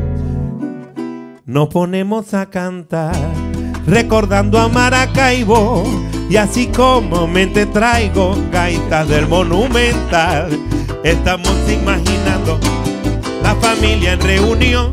Nos 1.47 1.69
ponemos 1.69 2.33
a 2.35 2.47
cantar 2.47 3.17
recordando 3.87 4.59
a 4.61 4.69
Maracaibo 4.69 5.85
y 6.31 6.37
así 6.37 6.69
como 6.69 7.27
mente 7.27 7.67
traigo 7.67 8.37
gaitas 8.53 9.09
del 9.09 9.27
monumental. 9.27 10.49
Estamos 11.03 11.53
imaginando 11.69 12.61
la 13.43 13.55
familia 13.57 14.13
en 14.13 14.21
reunión. 14.21 14.93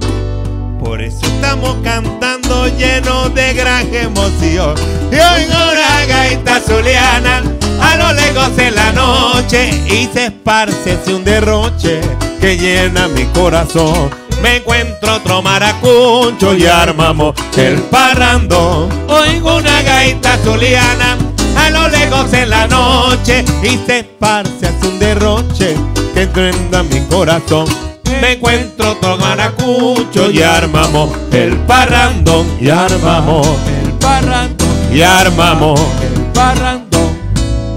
Por 0.80 1.02
eso 1.02 1.26
estamos 1.26 1.78
cantando 1.84 2.68
llenos 2.78 3.34
de 3.36 3.54
gran 3.54 3.94
emoción. 3.94 4.76
Y 5.12 5.16
oigo 5.16 5.56
una 5.72 6.06
gaita 6.08 6.60
zuliana 6.62 7.44
a 7.82 7.96
lo 7.96 8.14
lejos 8.14 8.58
en 8.58 8.76
la 8.76 8.92
noche 8.92 9.70
y 9.86 10.08
se 10.14 10.28
esparce 10.28 10.94
hacia 10.94 11.16
un 11.16 11.24
derroche 11.24 12.02
que 12.40 12.58
llena 12.58 13.08
mi 13.08 13.26
corazón. 13.26 14.10
Me 14.42 14.58
encuentro 14.58 15.16
otro 15.16 15.42
maracucho 15.42 16.56
y 16.56 16.66
armamos 16.66 17.36
el 17.58 17.76
parrando. 17.84 18.88
Oigo 19.08 19.58
una 19.58 19.82
gaita 19.82 20.38
zuliana 20.38 21.18
a 21.58 21.70
lo 21.72 21.90
lejos 21.90 22.32
en 22.34 22.50
la 22.50 22.68
noche 22.68 23.44
y 23.64 23.78
se 23.86 24.00
esparce 24.00 24.68
hacia 24.68 24.90
un 24.90 25.00
derroche 25.00 25.76
que 26.14 26.22
entrenda 26.24 26.84
mi 26.84 27.02
corazón. 27.02 27.89
Me 28.22 28.34
encuentro 28.34 28.92
otro 28.92 29.18
maracucho 29.18 30.30
y 30.32 30.42
armamos 30.42 31.18
el 31.32 31.56
parrando 31.60 32.46
y 32.60 32.70
armamos 32.70 33.48
El 33.84 33.92
parrando. 33.94 34.66
y 34.92 35.02
armamos. 35.02 35.80
El 36.02 36.22
parrando. 36.34 36.98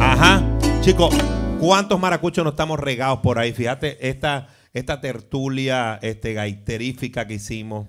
Ajá. 0.00 0.42
Chicos, 0.80 1.14
¿cuántos 1.60 2.00
maracuchos 2.00 2.42
no 2.44 2.50
estamos 2.50 2.80
regados 2.80 3.20
por 3.20 3.38
ahí? 3.38 3.52
Fíjate, 3.52 4.08
esta, 4.08 4.48
esta 4.72 5.00
tertulia 5.00 5.98
este, 6.02 6.32
gaiterífica 6.34 7.26
que 7.26 7.34
hicimos, 7.34 7.86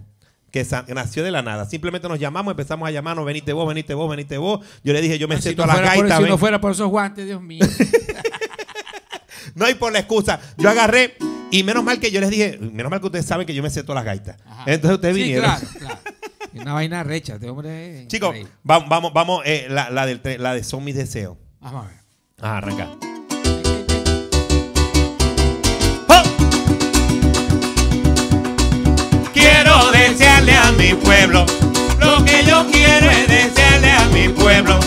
que 0.51 0.65
nació 0.93 1.23
de 1.23 1.31
la 1.31 1.41
nada. 1.41 1.65
Simplemente 1.65 2.07
nos 2.07 2.19
llamamos, 2.19 2.51
empezamos 2.51 2.87
a 2.87 2.91
llamarnos, 2.91 3.25
venite 3.25 3.53
vos, 3.53 3.67
venite 3.67 3.93
vos, 3.95 4.09
venite 4.09 4.37
vos. 4.37 4.59
Yo 4.83 4.93
le 4.93 5.01
dije, 5.01 5.17
yo 5.17 5.27
me 5.27 5.37
sé 5.41 5.51
Si, 5.51 5.55
no 5.55 5.63
todas 5.63 5.69
las 5.69 5.77
fuera, 5.77 5.93
por, 5.95 6.03
gaitas. 6.07 6.23
si 6.23 6.29
no 6.29 6.37
fuera 6.37 6.61
por 6.61 6.71
esos 6.73 6.89
guantes, 6.89 7.25
Dios 7.25 7.41
mío. 7.41 7.65
No 9.55 9.65
hay 9.65 9.75
por 9.75 9.91
la 9.91 9.99
excusa. 9.99 10.39
Yo 10.57 10.69
agarré 10.69 11.15
y 11.57 11.63
menos 11.63 11.83
mal 11.83 11.99
que 11.99 12.09
yo 12.11 12.19
les 12.19 12.29
dije, 12.29 12.57
menos 12.59 12.89
mal 12.89 12.99
que 12.99 13.05
ustedes 13.05 13.25
saben 13.25 13.45
que 13.45 13.53
yo 13.53 13.61
me 13.63 13.69
sé 13.69 13.83
todas 13.83 14.03
las 14.03 14.05
gaitas. 14.05 14.37
Ajá. 14.45 14.63
Entonces 14.67 14.95
ustedes 14.95 15.15
Sí, 15.15 15.21
vinieron. 15.23 15.45
claro, 15.45 15.67
claro. 15.79 15.99
Una 16.55 16.73
vaina 16.73 17.03
recha, 17.03 17.35
este 17.35 17.49
hombre. 17.49 18.05
Chicos, 18.07 18.35
vamos, 18.63 18.89
vamos, 18.89 19.13
vamos, 19.13 19.41
eh, 19.45 19.67
la, 19.69 19.89
la, 19.89 20.05
del 20.05 20.21
tre- 20.21 20.37
la 20.37 20.53
de 20.53 20.63
Son 20.63 20.83
mis 20.83 20.95
deseos. 20.95 21.37
Vamos 21.59 21.85
a 21.85 21.87
ver. 21.89 21.97
Ah, 22.41 22.57
arranca. 22.57 22.89
Quiero 29.33 29.91
desearle 29.91 30.53
a 30.55 30.71
mi 30.73 30.93
pueblo 30.93 31.45
lo 31.99 32.23
que 32.25 32.43
yo 32.45 32.65
quiero 32.71 33.09
es 33.09 33.27
desearle 33.27 33.91
a 33.91 34.05
mi 34.09 34.29
pueblo 34.29 34.79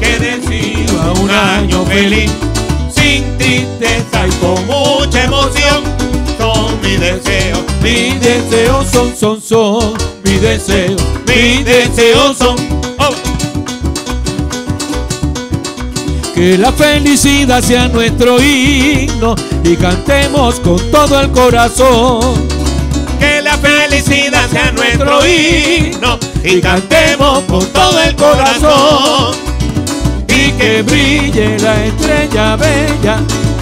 que 0.00 0.18
reciba 0.18 1.12
un 1.12 1.30
año 1.30 1.84
feliz 1.86 2.30
sin 3.04 3.36
tristeza 3.36 4.26
y 4.26 4.30
con 4.40 4.66
mucha 4.66 5.24
emoción. 5.24 5.82
Son 6.38 6.80
mis 6.80 6.98
deseos, 6.98 7.60
mis 7.82 8.20
deseos 8.20 8.86
son, 8.90 9.14
son, 9.16 9.42
son, 9.42 9.94
mis 10.24 10.40
deseos, 10.40 11.02
mis 11.26 11.64
deseos 11.64 12.38
son. 12.38 12.56
Oh. 12.98 13.14
Que 16.34 16.58
la 16.58 16.72
felicidad 16.72 17.62
sea 17.62 17.88
nuestro 17.88 18.42
himno 18.42 19.34
y 19.62 19.76
cantemos 19.76 20.60
con 20.60 20.78
todo 20.90 21.20
el 21.20 21.30
corazón. 21.30 22.48
Que 23.20 23.42
la 23.42 23.56
felicidad 23.58 24.48
sea 24.50 24.72
nuestro 24.72 25.20
himno 25.26 26.18
y 26.42 26.60
cantemos 26.60 27.40
con 27.44 27.64
todo 27.66 28.00
el 28.00 28.16
corazón. 28.16 29.53
Que 30.58 30.82
brille 30.82 31.58
la 31.58 31.84
estrella 31.84 32.56
bella, 32.56 33.18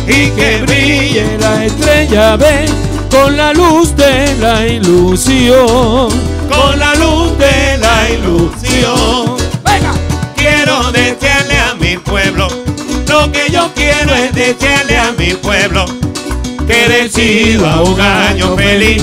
Y 0.07 0.31
que 0.31 0.63
brille 0.63 1.39
la 1.39 1.65
estrella 1.65 2.37
bella 2.37 2.75
con 3.11 3.37
la 3.37 3.53
luz 3.53 3.95
de 3.95 4.35
la 4.41 4.67
ilusión. 4.67 6.09
con 6.51 6.79
la 6.79 6.95
luz 6.95 7.37
de 7.39 7.79
la 7.79 8.11
ilusión. 8.11 9.37
¡Venga! 9.65 9.93
Quiero 10.35 10.91
desearle 10.93 11.59
a 11.59 11.75
mi 11.75 11.99
pueblo, 11.99 12.49
lo 13.09 13.31
que 13.31 13.51
yo 13.51 13.71
quiero 13.75 14.15
es 14.15 14.35
desearle 14.35 14.99
a 14.99 15.13
mi 15.13 15.35
pueblo 15.35 15.85
que 16.67 16.87
reciba 16.89 17.83
un 17.83 18.01
año 18.01 18.57
feliz, 18.57 19.03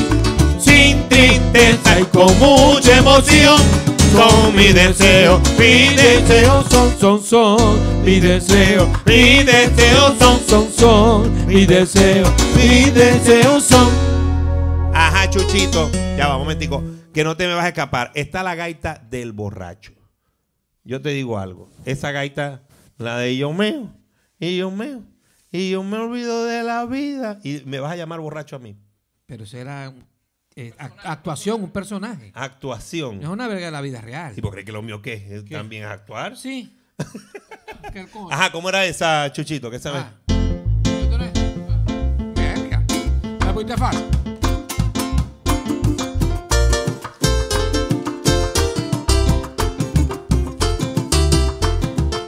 sin 0.60 1.08
tristeza 1.08 2.00
y 2.00 2.04
con 2.06 2.38
mucha 2.40 2.98
emoción. 2.98 3.62
Son 4.12 4.56
mis 4.56 4.74
deseos, 4.74 5.42
mis 5.58 5.96
deseos 5.96 6.66
son, 6.70 7.00
Son, 7.00 7.24
son, 7.24 8.04
mi 8.04 8.20
deseo, 8.20 8.88
mis 9.06 9.46
deseos 9.46 10.18
son, 10.20 10.40
son, 10.48 10.72
son, 10.72 11.48
mi 11.48 11.66
deseo, 11.66 12.26
mi 12.56 12.90
deseo 12.90 13.60
son. 13.62 13.90
Ajá, 14.94 15.30
Chuchito. 15.30 15.90
Ya 16.18 16.28
va, 16.28 16.36
un 16.36 16.44
momentico. 16.44 16.84
Que 17.14 17.24
no 17.24 17.38
te 17.38 17.48
me 17.48 17.54
vas 17.54 17.66
a 17.66 17.70
escapar. 17.70 18.12
Está 18.16 18.44
la 18.44 18.56
gaita 18.56 19.02
del 19.10 19.32
borracho. 19.32 19.94
Yo 20.84 21.02
te 21.02 21.10
digo 21.10 21.38
algo. 21.38 21.70
Esa 21.86 22.12
gaita, 22.12 22.64
la 22.98 23.18
de 23.18 23.38
yo 23.38 23.54
meo, 23.54 23.94
y 24.40 24.58
yo 24.58 24.72
meo, 24.72 25.04
y 25.52 25.72
yo 25.72 25.84
me 25.84 25.98
olvido 25.98 26.46
de 26.46 26.64
la 26.64 26.86
vida. 26.86 27.40
Y 27.44 27.62
me 27.66 27.80
vas 27.80 27.94
a 27.94 27.96
llamar 27.96 28.20
borracho 28.20 28.56
a 28.56 28.60
mí. 28.60 28.76
Pero 29.26 29.46
será 29.46 29.94
eh, 30.62 30.74
ac- 30.78 30.92
actuación, 31.06 31.64
un 31.64 31.72
personaje. 31.72 32.32
Actuación. 32.36 33.22
Es 33.22 33.28
una 33.30 33.48
verga 33.48 33.68
de 33.68 33.72
la 33.72 33.82
vida 33.82 34.02
real. 34.02 34.34
¿Y 34.36 34.42
por 34.42 34.56
qué 34.56 34.66
que 34.66 34.72
lo 34.74 34.82
mío 34.82 35.02
qué? 35.02 35.14
¿Es 35.30 35.46
¿También 35.46 35.84
es 35.84 35.90
actuar? 35.90 36.36
Sí. 36.36 36.76
¿Qué? 37.94 38.06
Ajá, 38.30 38.52
¿cómo 38.52 38.68
era 38.70 38.86
esa, 38.86 39.32
Chuchito? 39.32 39.72
¿Qué 39.72 39.80
sabes? 39.80 40.04
Ah. 40.04 40.12
Verga. 42.36 42.84
La 43.68 43.78
fácil. 43.78 44.06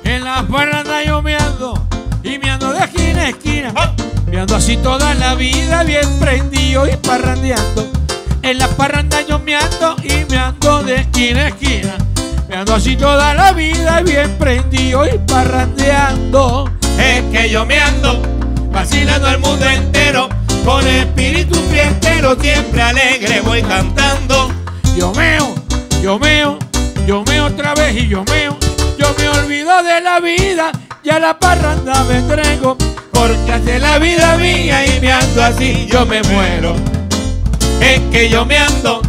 En 0.03 0.23
la 0.23 0.41
barra 0.43 0.79
anda 0.82 1.03
yo 1.03 1.21
meando 1.21 1.73
y 2.23 2.38
meando 2.38 2.71
de 2.73 2.79
esquina 2.79 3.21
a 3.23 3.29
esquina. 3.29 3.73
Me 4.27 4.39
ando 4.39 4.55
así 4.55 4.77
toda 4.77 5.13
la 5.15 5.36
vida 5.36 5.84
bien 5.84 6.07
prendido 6.19 6.88
y 6.88 6.95
parrandeando. 6.97 8.01
En 8.43 8.57
la 8.57 8.67
parranda 8.69 9.21
yo 9.21 9.37
me 9.39 9.55
ando 9.55 9.95
y 10.03 10.25
me 10.29 10.37
ando 10.37 10.83
de 10.83 10.95
esquina 10.95 11.41
a 11.41 11.47
esquina. 11.49 11.95
Me 12.49 12.55
ando 12.55 12.75
así 12.75 12.95
toda 12.95 13.33
la 13.35 13.53
vida 13.53 14.01
bien 14.01 14.35
prendido 14.39 15.05
y 15.05 15.17
parrandeando. 15.19 16.69
Es 16.97 17.21
que 17.31 17.49
yo 17.49 17.65
me 17.65 17.79
ando 17.79 18.21
vacilando 18.71 19.27
al 19.27 19.39
mundo 19.39 19.65
entero. 19.69 20.27
Con 20.65 20.85
espíritu 20.87 21.55
fiestero, 21.71 22.35
siempre 22.39 22.81
alegre 22.81 23.41
voy 23.41 23.61
cantando. 23.61 24.51
Yo 24.97 25.13
meo, 25.13 25.53
yo 26.01 26.17
meo, 26.17 26.57
yo 27.05 27.23
meo 27.23 27.45
otra 27.45 27.75
vez 27.75 27.95
y 27.95 28.07
yo 28.07 28.23
meo. 28.25 28.57
Yo 28.97 29.15
me 29.17 29.29
olvido 29.29 29.83
de 29.83 30.01
la 30.01 30.19
vida 30.19 30.71
y 31.03 31.09
a 31.11 31.19
la 31.19 31.37
parranda 31.37 32.03
me 32.05 32.17
entrego. 32.17 32.75
Porque 33.11 33.51
hace 33.53 33.77
la 33.77 33.99
vida 33.99 34.35
mía 34.37 34.85
y 34.85 34.99
me 34.99 35.11
ando 35.11 35.43
así, 35.43 35.87
yo 35.91 36.07
me 36.07 36.23
muero. 36.23 36.75
Es 37.82 37.99
que 38.11 38.29
yo 38.29 38.45
me 38.45 38.57
ando 38.57 39.01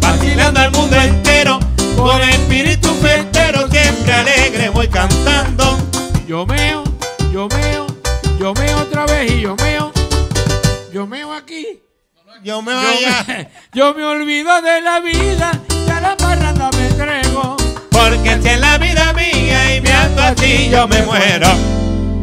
vacilando 0.00 0.60
al 0.60 0.70
mundo 0.72 0.96
entero. 0.96 1.58
Con 1.96 2.20
espíritu 2.22 2.88
fiestero, 3.02 3.68
siempre 3.68 4.12
alegre 4.12 4.68
voy 4.70 4.88
cantando. 4.88 5.78
Yo 6.26 6.46
meo, 6.46 6.84
yo 7.32 7.48
meo, 7.48 7.86
yo 8.38 8.54
meo 8.54 8.78
otra 8.78 9.04
vez 9.06 9.30
y 9.32 9.40
yo 9.42 9.56
meo. 9.56 9.92
Yo 10.92 11.06
meo 11.06 11.32
aquí. 11.34 11.80
Yo 12.42 12.62
me 12.62 12.72
Yo 12.72 12.78
vaya. 12.80 13.24
me, 13.28 13.48
yo 13.74 13.94
me 13.94 14.04
olvido 14.04 14.62
de 14.62 14.80
la 14.80 15.00
vida 15.00 15.52
y 15.86 15.90
a 15.90 16.00
la 16.00 16.16
parranda 16.16 16.70
me 16.72 16.86
entrego. 16.88 17.56
Porque 17.90 18.38
si 18.42 18.48
es 18.48 18.60
la 18.60 18.78
vida 18.78 19.12
mía 19.12 19.76
y 19.76 19.80
me 19.82 19.92
ando 19.92 20.22
así, 20.22 20.70
yo 20.70 20.88
me 20.88 21.02
muero. 21.02 21.48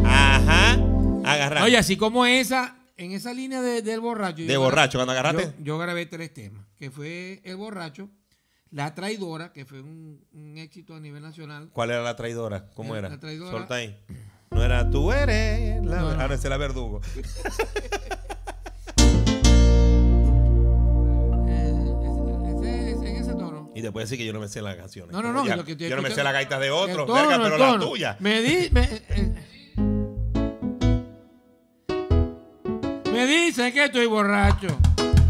Ajá. 0.04 0.76
Agarra. 1.24 1.62
Oye, 1.62 1.76
así 1.76 1.96
como 1.96 2.26
esa, 2.26 2.74
en 2.98 3.12
esa 3.12 3.32
línea 3.32 3.62
de- 3.62 3.80
del 3.82 4.00
borracho. 4.00 4.42
de 4.42 4.56
borracho, 4.56 4.98
cuando 4.98 5.12
agarraste. 5.12 5.54
yo 5.62 5.78
grabé 5.78 6.04
tres 6.06 6.34
temas, 6.34 6.66
que 6.76 6.90
fue 6.90 7.40
El 7.44 7.56
Borracho, 7.56 8.10
La 8.70 8.94
Traidora, 8.94 9.52
que 9.52 9.64
fue 9.64 9.80
un, 9.80 10.22
un 10.32 10.58
éxito 10.58 10.94
a 10.94 11.00
nivel 11.00 11.22
nacional. 11.22 11.70
¿Cuál 11.72 11.90
era 11.92 12.02
la 12.02 12.16
traidora? 12.16 12.68
¿Cómo 12.74 12.94
era? 12.96 13.08
la 13.08 13.18
traidora. 13.18 13.50
Solta 13.56 13.76
ahí. 13.76 13.98
No 14.50 14.62
era 14.62 14.90
tú 14.90 15.12
eres 15.12 15.82
la. 15.84 16.00
No, 16.00 16.14
no. 16.14 16.20
Ahora 16.20 16.34
es 16.34 16.44
la 16.44 16.56
verdugo. 16.56 17.00
Eh, 21.48 21.72
ese- 22.02 22.90
ese- 22.92 23.08
en 23.10 23.16
ese 23.16 23.32
tono. 23.32 23.70
Y 23.74 23.80
después 23.80 24.04
decir 24.08 24.18
que 24.18 24.26
yo 24.26 24.32
no 24.32 24.40
me 24.40 24.48
sé 24.48 24.60
las 24.62 24.76
canciones. 24.76 25.12
No, 25.12 25.22
no, 25.22 25.32
no. 25.32 25.46
Ya, 25.46 25.56
lo 25.56 25.64
que 25.64 25.72
estoy 25.72 25.88
yo 25.88 25.96
no 25.96 26.02
me 26.02 26.10
sé 26.10 26.22
las 26.22 26.32
gaitas 26.32 26.60
de 26.60 26.66
el 26.66 26.72
otros, 26.72 27.06
tono, 27.06 27.14
verga, 27.28 27.42
pero 27.42 27.58
la 27.58 27.78
tuya. 27.78 28.16
Me 28.20 28.40
di. 28.42 28.68
Me, 28.70 28.82
eh, 28.84 29.37
me 33.48 33.52
dicen 33.52 33.72
que 33.72 33.84
estoy 33.84 34.04
borracho. 34.04 34.66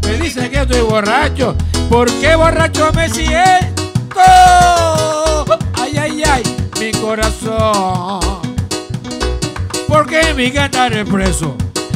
Me 0.03 0.17
dicen 0.17 0.51
que 0.51 0.59
estoy 0.59 0.81
borracho. 0.81 1.55
¿Por 1.89 2.11
qué 2.19 2.35
borracho 2.35 2.91
me 2.93 3.07
siento? 3.07 4.19
Ay, 5.81 5.97
ay, 5.97 6.23
ay, 6.29 6.43
mi 6.81 6.91
corazón. 6.99 8.41
¿Por 9.87 10.05
qué 10.05 10.33
mi 10.33 10.51
cantar 10.51 10.91
es 10.91 11.09
preso? 11.09 11.55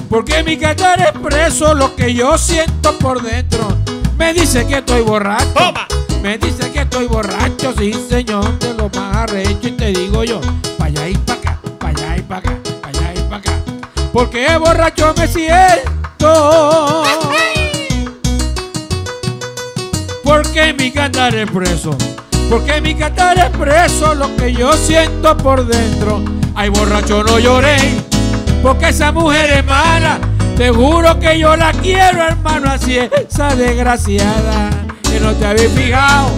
Porque 0.09 0.41
mi 0.43 0.55
cantar 0.55 1.01
es 1.01 1.11
preso 1.11 1.73
lo 1.73 1.93
que 1.93 2.13
yo 2.13 2.37
siento 2.37 2.97
por 2.99 3.21
dentro. 3.21 3.67
Me 4.17 4.33
dice 4.33 4.65
que 4.65 4.75
estoy 4.75 5.01
borracho. 5.01 5.51
¡Toma! 5.53 5.85
Me 6.21 6.37
dice 6.37 6.71
que 6.71 6.83
estoy 6.83 7.07
borracho, 7.07 7.73
sí 7.77 7.91
señor, 8.07 8.57
de 8.59 8.73
lo 8.75 8.89
más 8.95 9.17
arrecho 9.17 9.67
y 9.67 9.71
te 9.71 9.87
digo 9.87 10.23
yo, 10.23 10.39
pa' 10.77 10.85
allá 10.85 11.09
y 11.09 11.15
pa' 11.15 11.33
acá, 11.33 11.59
pa' 11.79 11.89
allá 11.89 12.15
y 12.15 12.21
pa' 12.21 12.37
acá, 12.37 12.57
pa' 12.81 12.87
allá 12.87 13.13
y 13.13 13.29
pa' 13.29 13.35
acá. 13.35 13.51
Porque 14.13 14.57
borracho 14.57 15.13
me 15.17 15.27
siento. 15.27 15.92
Porque 20.23 20.73
mi 20.73 20.91
cantar 20.91 21.35
es 21.35 21.49
preso. 21.51 21.97
Porque 22.49 22.79
mi 22.79 22.95
cantar 22.95 23.37
es 23.37 23.49
preso 23.49 24.15
lo 24.15 24.33
que 24.35 24.53
yo 24.53 24.73
siento 24.73 25.35
por 25.35 25.65
dentro. 25.65 26.23
Ay, 26.55 26.69
borracho, 26.69 27.23
no 27.23 27.39
lloré. 27.39 27.77
Porque 28.61 28.89
esa 28.89 29.11
mujer 29.11 29.49
es 29.51 29.65
mala. 29.65 30.19
Te 30.55 30.69
juro 30.69 31.19
que 31.19 31.37
yo 31.39 31.55
la 31.55 31.71
quiero, 31.73 32.23
hermano. 32.23 32.71
Así 32.71 32.97
es, 32.97 33.11
esa 33.11 33.55
desgraciada. 33.55 34.69
Que 35.03 35.19
no 35.19 35.33
te 35.33 35.45
habéis 35.45 35.71
fijado. 35.71 36.29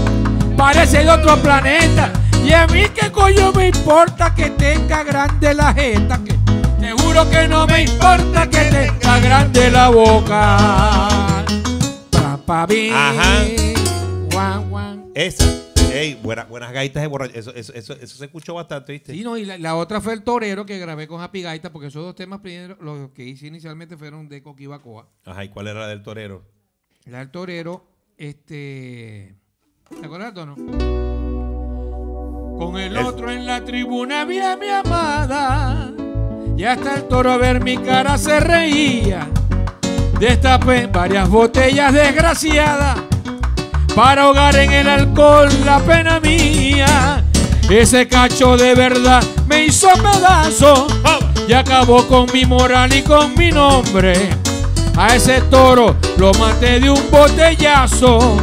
Parece 0.57 1.03
de 1.03 1.09
otro 1.09 1.37
planeta. 1.37 2.11
Y 2.43 2.53
a 2.53 2.65
mí, 2.67 2.85
¿qué 2.93 3.11
coño 3.11 3.51
me 3.51 3.67
importa 3.67 4.33
que 4.33 4.51
tenga 4.51 5.03
grande 5.03 5.53
la 5.53 5.73
jeta? 5.73 6.19
Que 6.23 6.44
juro 7.15 7.29
que 7.29 7.47
no 7.47 7.65
me 7.67 7.83
importa 7.83 8.49
que 8.49 8.57
tenga 8.71 9.19
grande 9.19 9.71
la 9.71 9.89
boca. 9.89 11.45
Pa, 12.11 12.37
pa, 12.45 12.65
bi, 12.65 12.89
Ajá. 12.91 13.45
guan, 14.31 14.69
guan. 14.69 15.11
Esa. 15.15 15.45
Ey, 15.93 16.15
buena- 16.21 16.43
buenas 16.43 16.73
gaitas 16.73 17.01
de 17.01 17.07
borracho. 17.07 17.33
Eso, 17.35 17.53
eso, 17.55 17.73
eso, 17.73 17.93
eso 17.93 18.17
se 18.17 18.25
escuchó 18.25 18.53
bastante, 18.55 18.91
¿viste? 18.91 19.13
Sí, 19.13 19.23
no, 19.23 19.37
y 19.37 19.45
la, 19.45 19.57
la 19.57 19.75
otra 19.75 20.01
fue 20.01 20.11
el 20.13 20.23
torero 20.23 20.65
que 20.65 20.77
grabé 20.77 21.07
con 21.07 21.21
Happy 21.21 21.41
Gaita, 21.41 21.71
porque 21.71 21.87
esos 21.87 22.03
dos 22.03 22.15
temas 22.15 22.41
primero, 22.41 22.75
los 22.81 23.11
que 23.11 23.23
hice 23.23 23.47
inicialmente 23.47 23.95
fueron 23.95 24.27
de 24.27 24.43
Coquibacoa. 24.43 25.07
Ajá, 25.23 25.45
¿y 25.45 25.49
cuál 25.49 25.67
era 25.67 25.81
la 25.81 25.87
del 25.87 26.03
torero? 26.03 26.43
La 27.05 27.19
del 27.19 27.31
torero, 27.31 27.85
este. 28.17 29.35
¿Te 30.01 30.05
acuerdas, 30.05 30.33
Tono? 30.33 30.55
Con 32.57 32.77
el 32.77 32.97
Es- 32.97 33.05
otro 33.05 33.31
en 33.31 33.45
la 33.45 33.63
tribuna 33.63 34.21
había 34.21 34.57
mi 34.57 34.67
amada. 34.69 35.93
Y 36.57 36.63
hasta 36.63 36.95
el 36.95 37.03
toro 37.03 37.31
a 37.31 37.37
ver 37.37 37.61
mi 37.61 37.77
cara 37.77 38.17
se 38.17 38.39
reía. 38.39 39.27
Destapé 40.19 40.87
varias 40.87 41.27
botellas 41.27 41.91
desgraciadas 41.91 42.97
para 43.93 44.23
ahogar 44.23 44.55
en 44.55 44.71
el 44.71 44.87
alcohol 44.87 45.49
la 45.65 45.79
pena 45.79 46.19
mía. 46.21 47.23
Ese 47.69 48.07
cacho 48.07 48.55
de 48.55 48.73
verdad 48.73 49.21
me 49.47 49.65
hizo 49.65 49.89
pedazo 49.95 50.87
y 51.47 51.53
acabó 51.53 52.07
con 52.07 52.27
mi 52.33 52.45
moral 52.45 52.93
y 52.93 53.01
con 53.01 53.35
mi 53.35 53.51
nombre. 53.51 54.29
A 54.95 55.15
ese 55.15 55.41
toro 55.41 55.97
lo 56.17 56.33
maté 56.35 56.79
de 56.79 56.89
un 56.89 57.11
botellazo 57.11 58.37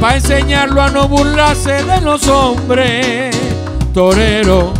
para 0.00 0.16
enseñarlo 0.16 0.82
a 0.82 0.90
no 0.90 1.08
burlarse 1.08 1.82
de 1.82 2.00
los 2.00 2.28
hombres. 2.28 3.36
Torero, 3.92 4.72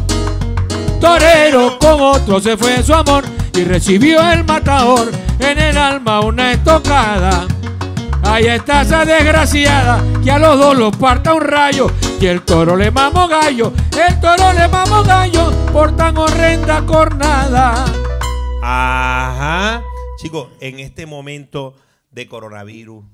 torero, 1.00 1.75
con 1.86 2.00
otro 2.00 2.40
se 2.40 2.56
fue 2.56 2.82
su 2.82 2.92
amor 2.94 3.24
y 3.54 3.62
recibió 3.62 4.20
el 4.32 4.42
matador 4.44 5.08
en 5.38 5.58
el 5.58 5.76
alma 5.76 6.20
una 6.20 6.50
estocada. 6.52 7.46
Ahí 8.24 8.46
está 8.46 8.82
esa 8.82 9.04
desgraciada 9.04 10.02
que 10.24 10.30
a 10.32 10.38
los 10.38 10.58
dos 10.58 10.76
los 10.76 10.96
parta 10.96 11.32
un 11.34 11.42
rayo 11.42 11.86
y 12.20 12.26
el 12.26 12.42
toro 12.42 12.74
le 12.74 12.90
mamo 12.90 13.28
gallo, 13.28 13.72
el 13.96 14.18
toro 14.20 14.52
le 14.52 14.66
mamo 14.66 15.04
gallo 15.04 15.52
por 15.72 15.94
tan 15.96 16.16
horrenda 16.18 16.84
cornada. 16.84 17.84
Ajá. 18.62 19.82
Chicos, 20.18 20.48
en 20.60 20.80
este 20.80 21.06
momento 21.06 21.76
de 22.10 22.26
coronavirus, 22.26 23.04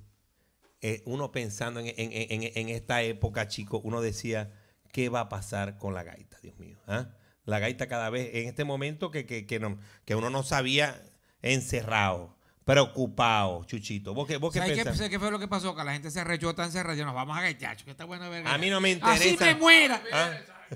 eh, 0.80 1.02
uno 1.04 1.30
pensando 1.30 1.80
en, 1.80 1.88
en- 1.88 1.94
en- 2.42 2.52
en 2.54 2.68
esta 2.70 3.02
época, 3.02 3.48
chicos, 3.48 3.82
uno 3.84 4.00
decía, 4.00 4.50
¿qué 4.92 5.10
va 5.10 5.20
a 5.20 5.28
pasar 5.28 5.76
con 5.76 5.92
la 5.92 6.04
gaita, 6.04 6.38
Dios 6.42 6.58
mío? 6.58 6.78
¿Ah? 6.86 7.08
La 7.44 7.58
gaita 7.58 7.86
cada 7.88 8.08
vez, 8.10 8.30
en 8.34 8.48
este 8.48 8.64
momento 8.64 9.10
que, 9.10 9.26
que, 9.26 9.46
que 9.46 9.58
no- 9.60 9.78
que 10.04 10.14
uno 10.14 10.30
no 10.30 10.42
sabía, 10.42 11.02
encerrado, 11.42 12.36
preocupado, 12.64 13.64
Chuchito. 13.64 14.14
¿Vos 14.14 14.28
qué, 14.28 14.36
vos 14.36 14.52
qué 14.52 14.60
¿Sabes 14.60 14.74
qué, 14.74 14.84
pensás? 14.84 14.96
¿Sabes 14.96 15.10
qué 15.10 15.18
fue 15.18 15.30
lo 15.30 15.38
que 15.40 15.48
pasó? 15.48 15.74
Que 15.74 15.82
la 15.84 15.92
gente 15.92 16.10
se 16.10 16.20
arrechó 16.20 16.54
tan 16.54 16.70
cerrada. 16.70 17.04
Nos 17.04 17.14
vamos 17.14 17.36
a 17.36 17.40
gaitar, 17.42 17.76
que 17.76 17.90
está 17.90 18.04
buena 18.04 18.28
verga. 18.28 18.52
A 18.54 18.58
mí 18.58 18.70
no 18.70 18.80
me 18.80 18.92
Así 19.02 19.30
interesa. 19.30 19.44
me 19.46 19.54
muera. 19.56 20.02
¿Ah? 20.12 20.30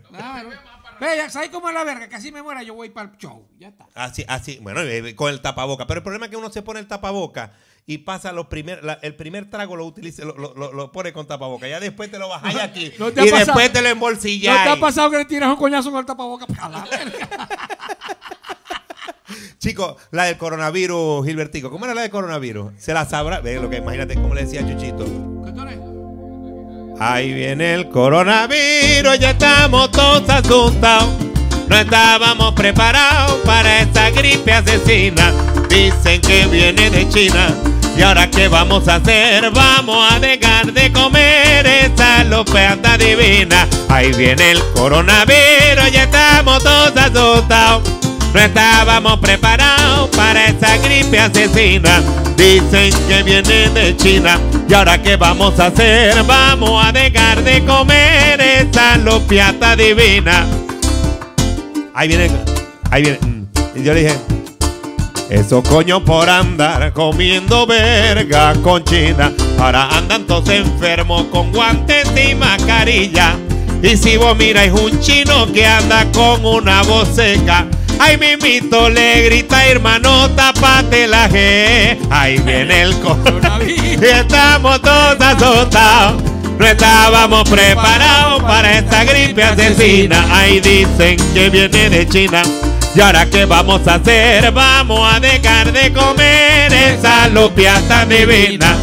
Claro. 0.08 0.50
Ve, 1.00 1.30
¿sabes 1.30 1.50
cómo 1.50 1.68
es 1.68 1.74
la 1.74 1.84
verga? 1.84 2.08
Que 2.08 2.16
así 2.16 2.32
me 2.32 2.42
muera, 2.42 2.62
yo 2.62 2.74
voy 2.74 2.90
para 2.90 3.10
el 3.10 3.16
show. 3.18 3.46
Ya 3.58 3.68
está. 3.68 3.86
Así, 3.94 4.24
así, 4.28 4.58
bueno, 4.62 4.80
eh, 4.82 5.14
con 5.14 5.30
el 5.30 5.40
tapaboca. 5.40 5.86
Pero 5.86 5.98
el 5.98 6.02
problema 6.04 6.26
es 6.26 6.30
que 6.30 6.36
uno 6.36 6.50
se 6.50 6.62
pone 6.62 6.80
el 6.80 6.86
tapaboca 6.88 7.52
y 7.86 7.98
pasa 7.98 8.32
los 8.32 8.46
primer, 8.46 8.82
la- 8.82 8.98
el 9.02 9.14
primer 9.14 9.48
trago 9.50 9.76
lo 9.76 9.84
utiliza, 9.86 10.24
lo, 10.24 10.34
lo- 10.36 10.72
lo- 10.72 10.92
pone 10.92 11.12
con 11.12 11.26
tapaboca. 11.26 11.68
Ya 11.68 11.78
después 11.80 12.10
te 12.10 12.18
lo 12.18 12.28
bajáis 12.28 12.58
aquí. 12.58 12.92
¿No 12.98 13.12
te 13.12 13.20
y 13.26 13.30
pasado? 13.30 13.46
después 13.46 13.72
te 13.72 13.78
lo 13.80 13.84
¿No 13.88 13.92
embolsilláis. 13.92 14.62
te 14.64 14.68
ha 14.70 14.80
pasado 14.80 15.10
que 15.10 15.18
le 15.18 15.24
tiras 15.26 15.48
un 15.50 15.56
coñazo 15.56 15.90
con 15.90 16.00
el 16.00 16.06
tapabocas? 16.06 16.48
A 16.58 16.68
la 16.68 16.84
verga. 16.84 17.48
Chicos, 19.58 19.96
la 20.12 20.24
del 20.24 20.36
coronavirus, 20.36 21.26
Gilbertico. 21.26 21.70
¿Cómo 21.70 21.84
era 21.84 21.94
la 21.94 22.02
del 22.02 22.10
coronavirus? 22.10 22.72
Se 22.78 22.92
la 22.94 23.04
sabrá. 23.04 23.40
Ve 23.40 23.58
lo 23.60 23.68
que 23.68 23.78
imagínate 23.78 24.14
cómo 24.14 24.34
le 24.34 24.42
decía 24.44 24.60
Chuchito. 24.66 25.04
¿Qué? 25.04 25.85
Ahí 26.98 27.34
viene 27.34 27.74
el 27.74 27.90
coronavirus, 27.90 29.18
ya 29.18 29.30
estamos 29.30 29.90
todos 29.90 30.28
asustados. 30.30 31.10
No 31.68 31.76
estábamos 31.76 32.54
preparados 32.54 33.34
para 33.44 33.80
esta 33.80 34.08
gripe 34.10 34.50
asesina. 34.50 35.30
Dicen 35.68 36.22
que 36.22 36.46
viene 36.46 36.88
de 36.88 37.06
China. 37.10 37.54
¿Y 37.98 38.02
ahora 38.02 38.30
qué 38.30 38.48
vamos 38.48 38.88
a 38.88 38.96
hacer? 38.96 39.50
Vamos 39.50 40.10
a 40.10 40.18
dejar 40.20 40.72
de 40.72 40.90
comer 40.90 41.66
esa 41.66 42.24
lopeata 42.24 42.96
divina. 42.96 43.68
Ahí 43.90 44.12
viene 44.12 44.52
el 44.52 44.62
coronavirus, 44.74 45.92
ya 45.92 46.04
estamos 46.04 46.62
todos 46.62 46.96
asustados. 46.96 47.82
No 48.32 48.40
estábamos 48.40 49.18
preparados 49.20 50.08
para 50.16 50.46
esta 50.46 50.78
gripe 50.78 51.18
asesina. 51.18 52.00
Dicen 52.36 52.92
que 53.08 53.22
viene 53.22 53.68
de 53.70 53.96
China. 53.96 54.38
¿Y 54.68 54.74
ahora 54.74 55.00
qué 55.02 55.16
vamos 55.16 55.58
a 55.58 55.66
hacer? 55.66 56.22
Vamos 56.24 56.84
a 56.84 56.92
dejar 56.92 57.42
de 57.42 57.64
comer 57.64 58.40
esa 58.40 58.96
lopiata 58.98 59.74
divina. 59.76 60.46
Ahí 61.94 62.08
viene, 62.08 62.30
ahí 62.90 63.02
viene. 63.02 63.18
mm, 63.20 63.46
Y 63.78 63.82
yo 63.82 63.94
le 63.94 64.02
dije, 64.02 64.16
eso 65.30 65.62
coño 65.62 66.04
por 66.04 66.28
andar 66.28 66.92
comiendo 66.92 67.66
verga 67.66 68.52
con 68.62 68.84
China. 68.84 69.32
Ahora 69.58 69.88
andan 69.96 70.26
todos 70.26 70.48
enfermos 70.50 71.24
con 71.32 71.52
guantes 71.52 72.06
y 72.16 72.34
mascarilla. 72.34 73.34
Y 73.82 73.96
si 73.96 74.16
vos 74.16 74.36
miráis 74.36 74.72
un 74.72 75.00
chino 75.00 75.50
que 75.52 75.66
anda 75.66 76.04
con 76.12 76.44
una 76.44 76.82
voz 76.82 77.08
seca. 77.14 77.66
Ay, 77.98 78.18
mimito 78.18 78.88
le 78.90 79.24
grita, 79.24 79.66
hermano, 79.66 80.30
tapate 80.30 81.06
la 81.08 81.28
G. 81.28 81.98
Ahí 82.10 82.38
viene 82.38 82.82
el 82.82 83.00
coronavirus. 83.00 84.02
Y 84.02 84.04
estamos 84.04 84.80
todos 84.82 85.20
asustados. 85.20 86.22
No 86.58 86.66
estábamos 86.66 87.48
preparados 87.48 88.42
para 88.42 88.78
esta 88.78 89.04
gripe 89.04 89.42
asesina. 89.42 90.26
Ahí 90.34 90.60
dicen 90.60 91.16
que 91.34 91.50
viene 91.50 91.90
de 91.90 92.08
China. 92.08 92.42
¿Y 92.94 93.00
ahora 93.00 93.28
qué 93.28 93.44
vamos 93.44 93.86
a 93.86 93.96
hacer? 93.96 94.50
Vamos 94.52 95.12
a 95.12 95.20
dejar 95.20 95.72
de 95.72 95.92
comer 95.92 96.72
esa 96.72 97.28
lupia 97.28 97.80
tan 97.88 98.08
divina. 98.08 98.74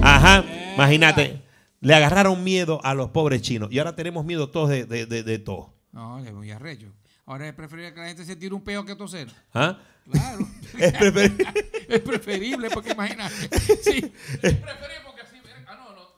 Ajá, 0.00 0.44
imagínate. 0.74 1.42
Le 1.80 1.94
agarraron 1.94 2.42
miedo 2.44 2.80
a 2.84 2.94
los 2.94 3.10
pobres 3.10 3.42
chinos. 3.42 3.68
Y 3.72 3.78
ahora 3.78 3.96
tenemos 3.96 4.24
miedo 4.24 4.48
todos 4.48 4.68
de, 4.68 4.84
de, 4.84 5.06
de, 5.06 5.22
de 5.22 5.38
todo. 5.38 5.74
No, 5.92 6.20
que 6.24 6.32
muy 6.32 6.50
arrecho. 6.50 6.86
Ahora 7.28 7.46
es 7.46 7.52
preferible 7.54 7.92
que 7.92 8.00
la 8.00 8.06
gente 8.08 8.24
se 8.24 8.34
tire 8.36 8.54
un 8.54 8.62
peo 8.62 8.84
que 8.86 8.96
toser. 8.96 9.28
¿Ah? 9.52 9.76
Claro. 10.10 10.38
Es 10.78 10.92
preferible. 10.94 11.44
es 11.88 12.00
preferible 12.00 12.70
porque 12.70 12.92
imagínate. 12.92 13.34
Sí. 13.84 14.10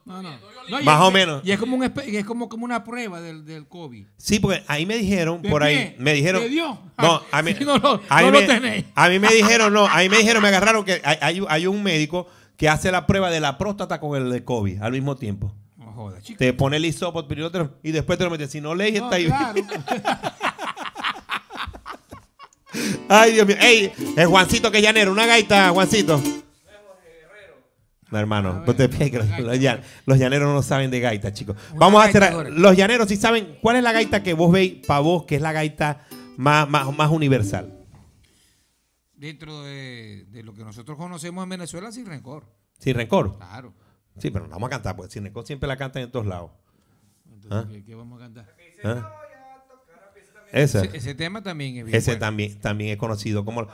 No, 0.06 0.22
no. 0.22 0.30
No, 0.68 0.80
y 0.80 0.84
Más 0.84 1.00
es- 1.00 1.06
o 1.06 1.10
menos. 1.10 1.42
Y 1.44 1.50
es 1.52 1.58
como, 1.58 1.76
un 1.76 1.82
es 1.84 2.24
como, 2.24 2.48
como 2.48 2.64
una 2.64 2.84
prueba 2.84 3.20
del, 3.20 3.44
del 3.44 3.66
COVID. 3.66 4.06
Sí, 4.16 4.38
porque 4.40 4.62
ahí 4.68 4.86
me 4.86 4.96
dijeron, 4.96 5.42
¿De 5.42 5.48
por 5.48 5.62
ahí, 5.64 5.94
me 5.98 6.12
dijeron. 6.12 6.42
¿De 6.42 6.48
Dios? 6.48 6.78
No, 6.98 7.22
Ah, 7.32 7.38
a 7.38 7.42
mí, 7.42 7.54
si 7.54 7.64
no 7.64 7.76
lo- 7.78 8.00
a 8.08 8.18
mí 8.20 8.24
no 8.26 8.30
lo 8.32 8.40
me- 8.40 8.46
tenéis. 8.46 8.84
A 8.94 9.08
mí 9.08 9.18
me 9.18 9.28
dijeron, 9.32 9.72
no, 9.72 9.86
a 9.86 9.98
mí 9.98 10.08
me 10.08 10.18
dijeron, 10.18 10.42
me 10.42 10.48
agarraron 10.48 10.84
que 10.84 11.00
hay, 11.04 11.16
hay- 11.20 11.42
hay 11.48 11.66
un 11.66 11.82
médico 11.82 12.28
que 12.56 12.68
hace 12.68 12.90
la 12.92 13.06
prueba 13.06 13.30
de 13.30 13.40
la 13.40 13.56
próstata 13.58 13.98
con 14.00 14.16
el 14.20 14.30
de 14.30 14.44
COVID 14.44 14.80
al 14.82 14.92
mismo 14.92 15.16
tiempo. 15.16 15.52
No 15.76 15.92
jodas, 15.92 16.22
chico. 16.22 16.38
Te 16.38 16.52
pone 16.52 16.76
el 16.76 16.84
lo- 17.58 17.78
y 17.82 17.90
después 17.92 18.16
te 18.18 18.24
lo 18.24 18.30
metes. 18.30 18.50
Si 18.50 18.60
no 18.60 18.74
lees, 18.74 18.98
No, 19.00 19.04
está 19.12 19.16
ahí. 19.16 19.26
claro. 19.26 19.54
Ay, 23.08 23.32
Dios 23.32 23.46
mío. 23.46 23.56
Ey, 23.60 23.92
es 24.16 24.26
Juancito 24.26 24.70
que 24.70 24.80
llanero. 24.82 25.12
Una 25.12 25.26
gaita, 25.26 25.70
Juancito. 25.70 26.20
No, 28.10 28.18
hermano, 28.18 28.62
pues 28.64 28.76
te 28.76 28.88
los, 28.88 29.28
los 29.38 29.56
llan- 29.58 29.82
los 30.04 30.18
llaneros 30.18 30.52
no 30.52 30.62
saben 30.62 30.90
de 30.90 30.98
gaita, 30.98 31.32
chicos. 31.32 31.56
Una 31.70 31.78
Vamos 31.78 32.02
a 32.04 32.28
ahora. 32.32 32.50
Los 32.50 32.76
llaneros 32.76 33.08
sí 33.08 33.16
saben 33.16 33.56
cuál 33.62 33.76
es 33.76 33.84
la 33.84 33.92
gaita 33.92 34.22
que 34.22 34.34
vos 34.34 34.50
veis 34.50 34.84
para 34.84 34.98
vos, 34.98 35.24
que 35.26 35.36
es 35.36 35.42
la 35.42 35.52
gaita 35.52 36.06
más, 36.36 36.68
más, 36.68 36.92
más 36.96 37.08
universal. 37.10 37.86
Dentro 39.14 39.62
de, 39.62 40.24
de 40.28 40.42
lo 40.42 40.54
que 40.54 40.64
nosotros 40.64 40.96
conocemos 40.98 41.44
en 41.44 41.50
Venezuela, 41.50 41.92
sin 41.92 42.06
rencor. 42.06 42.46
Sin 42.80 42.96
rencor. 42.96 43.36
Claro. 43.36 43.74
Sí, 44.18 44.30
pero 44.30 44.46
no 44.46 44.50
vamos 44.50 44.66
a 44.66 44.70
cantar, 44.70 44.96
porque 44.96 45.12
sin 45.12 45.22
rencor 45.22 45.46
siempre 45.46 45.68
la 45.68 45.76
cantan 45.76 46.02
en 46.02 46.10
todos 46.10 46.26
lados. 46.26 46.50
Entonces, 47.32 47.52
¿Ah? 47.52 47.68
¿qué, 47.70 47.84
qué 47.84 47.94
vamos 47.94 48.18
a 48.20 48.24
cantar? 48.24 48.56
¿Ah? 48.82 49.19
Esa. 50.52 50.84
Ese, 50.84 50.96
ese 50.96 51.14
tema 51.14 51.42
también 51.42 51.76
es 51.78 51.84
bien 51.84 51.96
Ese 51.96 52.10
bueno. 52.12 52.20
también, 52.20 52.60
también 52.60 52.90
es 52.92 52.96
conocido 52.96 53.44
como 53.44 53.66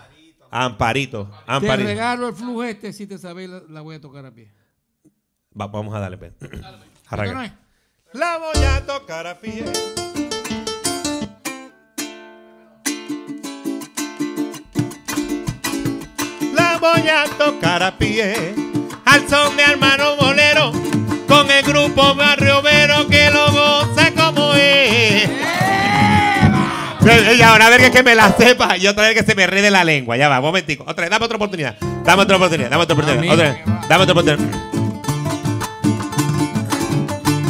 Amparito. 0.51 1.27
Te 1.27 1.37
Amparito. 1.47 1.89
regalo 1.89 2.29
el 2.29 2.35
flujo 2.35 2.65
este, 2.65 2.93
si 2.93 3.07
te 3.07 3.19
sabes, 3.19 3.49
la, 3.49 3.63
la 3.69 3.81
voy 3.81 3.97
a 3.97 4.01
tocar 4.01 4.25
a 4.27 4.33
pie. 4.33 4.53
Va- 5.59 5.67
vamos 5.69 5.95
a 5.95 6.01
darle, 6.01 6.19
pues. 6.19 6.33
¿Esto 6.41 6.59
no 6.61 6.77
Arranca. 7.09 7.45
es? 7.47 7.53
La 8.13 8.39
voy 8.39 8.65
a 8.65 8.87
tocar 8.87 9.27
a 9.27 9.39
pie. 9.41 9.65
La 16.55 16.79
voy 16.79 17.09
a 17.09 17.25
tocar 17.39 17.83
a 17.83 17.97
pie. 17.97 18.55
Al 19.05 19.29
son 19.29 19.57
de 19.57 19.63
hermano 19.65 20.17
bolero. 20.17 20.73
Con 21.29 21.51
el 21.51 21.65
grupo 21.65 22.15
Barrio 22.15 22.46
ahora 27.57 27.69
a 27.69 27.71
ver 27.79 27.81
que, 27.81 27.91
que 27.91 28.03
me 28.03 28.15
la 28.15 28.33
sepa 28.37 28.77
y 28.77 28.87
otra 28.87 29.05
vez 29.05 29.15
que 29.15 29.23
se 29.23 29.35
me 29.35 29.47
rede 29.47 29.71
la 29.71 29.83
lengua. 29.83 30.17
Ya 30.17 30.29
va, 30.29 30.39
un 30.39 30.45
momentico. 30.45 30.85
Otra 30.87 31.03
vez, 31.03 31.11
dame 31.11 31.25
otra 31.25 31.37
oportunidad. 31.37 31.75
Dame 32.05 32.23
otra 32.23 32.37
oportunidad, 32.37 32.71
dame 32.71 32.83
otra 32.83 32.95
oportunidad. 32.95 33.33
Otra 33.33 33.49
vez, 33.51 33.59
dame 33.89 34.03
otra 34.03 34.13
oportunidad. 34.13 34.39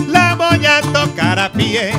La 0.08 0.34
voy 0.36 0.64
a 0.64 0.80
tocar 0.80 1.38
a 1.40 1.52
pie 1.52 1.90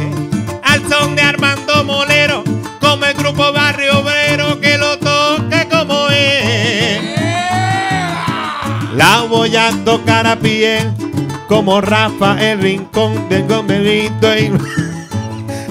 al 0.64 0.88
son 0.89 1.16
de 1.16 1.22
Armando 1.22 1.84
Molero, 1.84 2.43
como 2.80 3.05
el 3.05 3.14
grupo 3.14 3.51
Barrio 3.51 3.99
Obrero 3.99 4.60
que 4.62 4.78
lo 4.78 4.97
toque 4.99 5.68
como 5.70 6.08
es. 6.10 7.01
La 8.93 9.22
voy 9.30 9.55
a 9.55 9.72
tocar 9.84 10.26
a 10.28 10.38
pie 10.38 10.80
como 11.49 11.82
Rafa 11.82 12.38
el 12.41 12.62
rincón 12.62 13.28
del 13.28 13.47
gomelito 13.47 14.38
y 14.38 14.51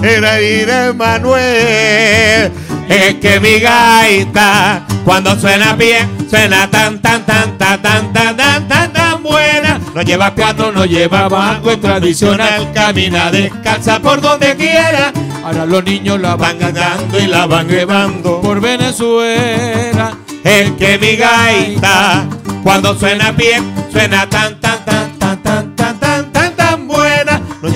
era 0.07 0.41
ir 0.41 0.95
Manuel. 0.95 2.53
Es 2.89 3.15
que 3.15 3.41
mi 3.41 3.59
gaita 3.59 4.83
cuando 5.05 5.39
suena 5.39 5.75
bien 5.75 6.09
suena 6.31 6.71
tan 6.71 7.01
tan 7.01 7.25
tan 7.27 7.59
tan 7.59 7.83
tan 7.83 8.13
tan 8.13 8.37
tan 8.37 8.69
tan 8.69 8.93
tan 8.93 9.23
buena. 9.23 9.81
No 9.95 10.03
lleva 10.03 10.33
cuatro, 10.35 10.73
no 10.73 10.85
lleva 10.85 11.29
banco, 11.29 11.71
es 11.71 11.81
tradicional, 11.81 12.73
camina 12.73 13.31
descalza 13.31 13.99
por 13.99 14.21
donde 14.21 14.55
quiera. 14.57 15.13
Ahora 15.45 15.67
los 15.67 15.85
niños 15.85 16.21
la 16.21 16.37
Van 16.37 16.59
ganando 16.59 17.19
y 17.19 17.27
la 17.27 17.47
van 17.47 17.69
llevando. 17.69 18.41
por 18.41 18.61
Venezuela. 18.61 20.17
Es 20.45 20.71
que 20.73 20.99
mi 20.99 21.17
gaita 21.17 22.25
cuando 22.63 22.97
suena 22.99 23.33
bien 23.33 23.75
suena 23.93 24.29
tan 24.29 24.61
tan 24.61 24.85
tan 24.85 24.96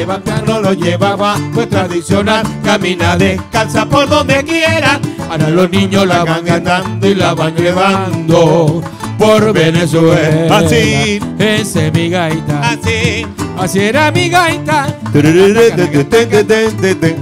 lleva 0.01 0.18
piano, 0.18 0.61
lo 0.61 0.72
lleva 0.72 1.14
banco, 1.14 1.61
es 1.61 1.68
tradicional, 1.68 2.42
camina 2.64 3.18
descalza 3.18 3.84
por 3.86 4.09
donde 4.09 4.42
quiera. 4.44 4.98
Ahora 5.28 5.51
los 5.51 5.70
niños 5.70 6.07
la 6.07 6.24
van 6.24 6.42
ganando 6.42 7.07
y 7.07 7.14
la 7.14 7.34
van 7.34 7.55
llevando 7.55 8.82
por 9.18 9.53
Venezuela. 9.53 10.57
Así. 10.57 11.20
Ese 11.38 11.88
es 11.88 11.92
mi 11.92 12.09
gaita. 12.09 12.70
Así. 12.70 13.26
Así 13.59 13.80
era 13.80 14.11
mi 14.11 14.30
gaita. 14.30 14.86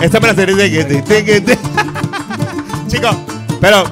Esta 0.00 0.20
para 0.20 0.32
hacer 0.32 0.54
Chicos, 2.86 3.16
pero 3.60 3.82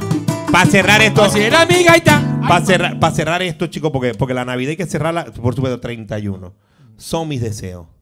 para 0.52 0.70
cerrar 0.70 1.02
esto, 1.02 1.24
Así 1.24 1.40
era 1.40 1.66
mi 1.66 1.82
gaita. 1.82 2.22
para 2.46 2.64
cerrar, 2.64 3.00
para 3.00 3.14
cerrar 3.14 3.42
esto, 3.42 3.66
chicos, 3.66 3.90
porque, 3.90 4.14
porque 4.14 4.32
la 4.32 4.44
Navidad 4.44 4.70
hay 4.70 4.76
que 4.76 4.86
cerrarla, 4.86 5.24
por 5.24 5.56
supuesto, 5.56 5.80
31. 5.80 6.54
Son 6.96 7.26
mis 7.26 7.40
deseos. 7.40 7.95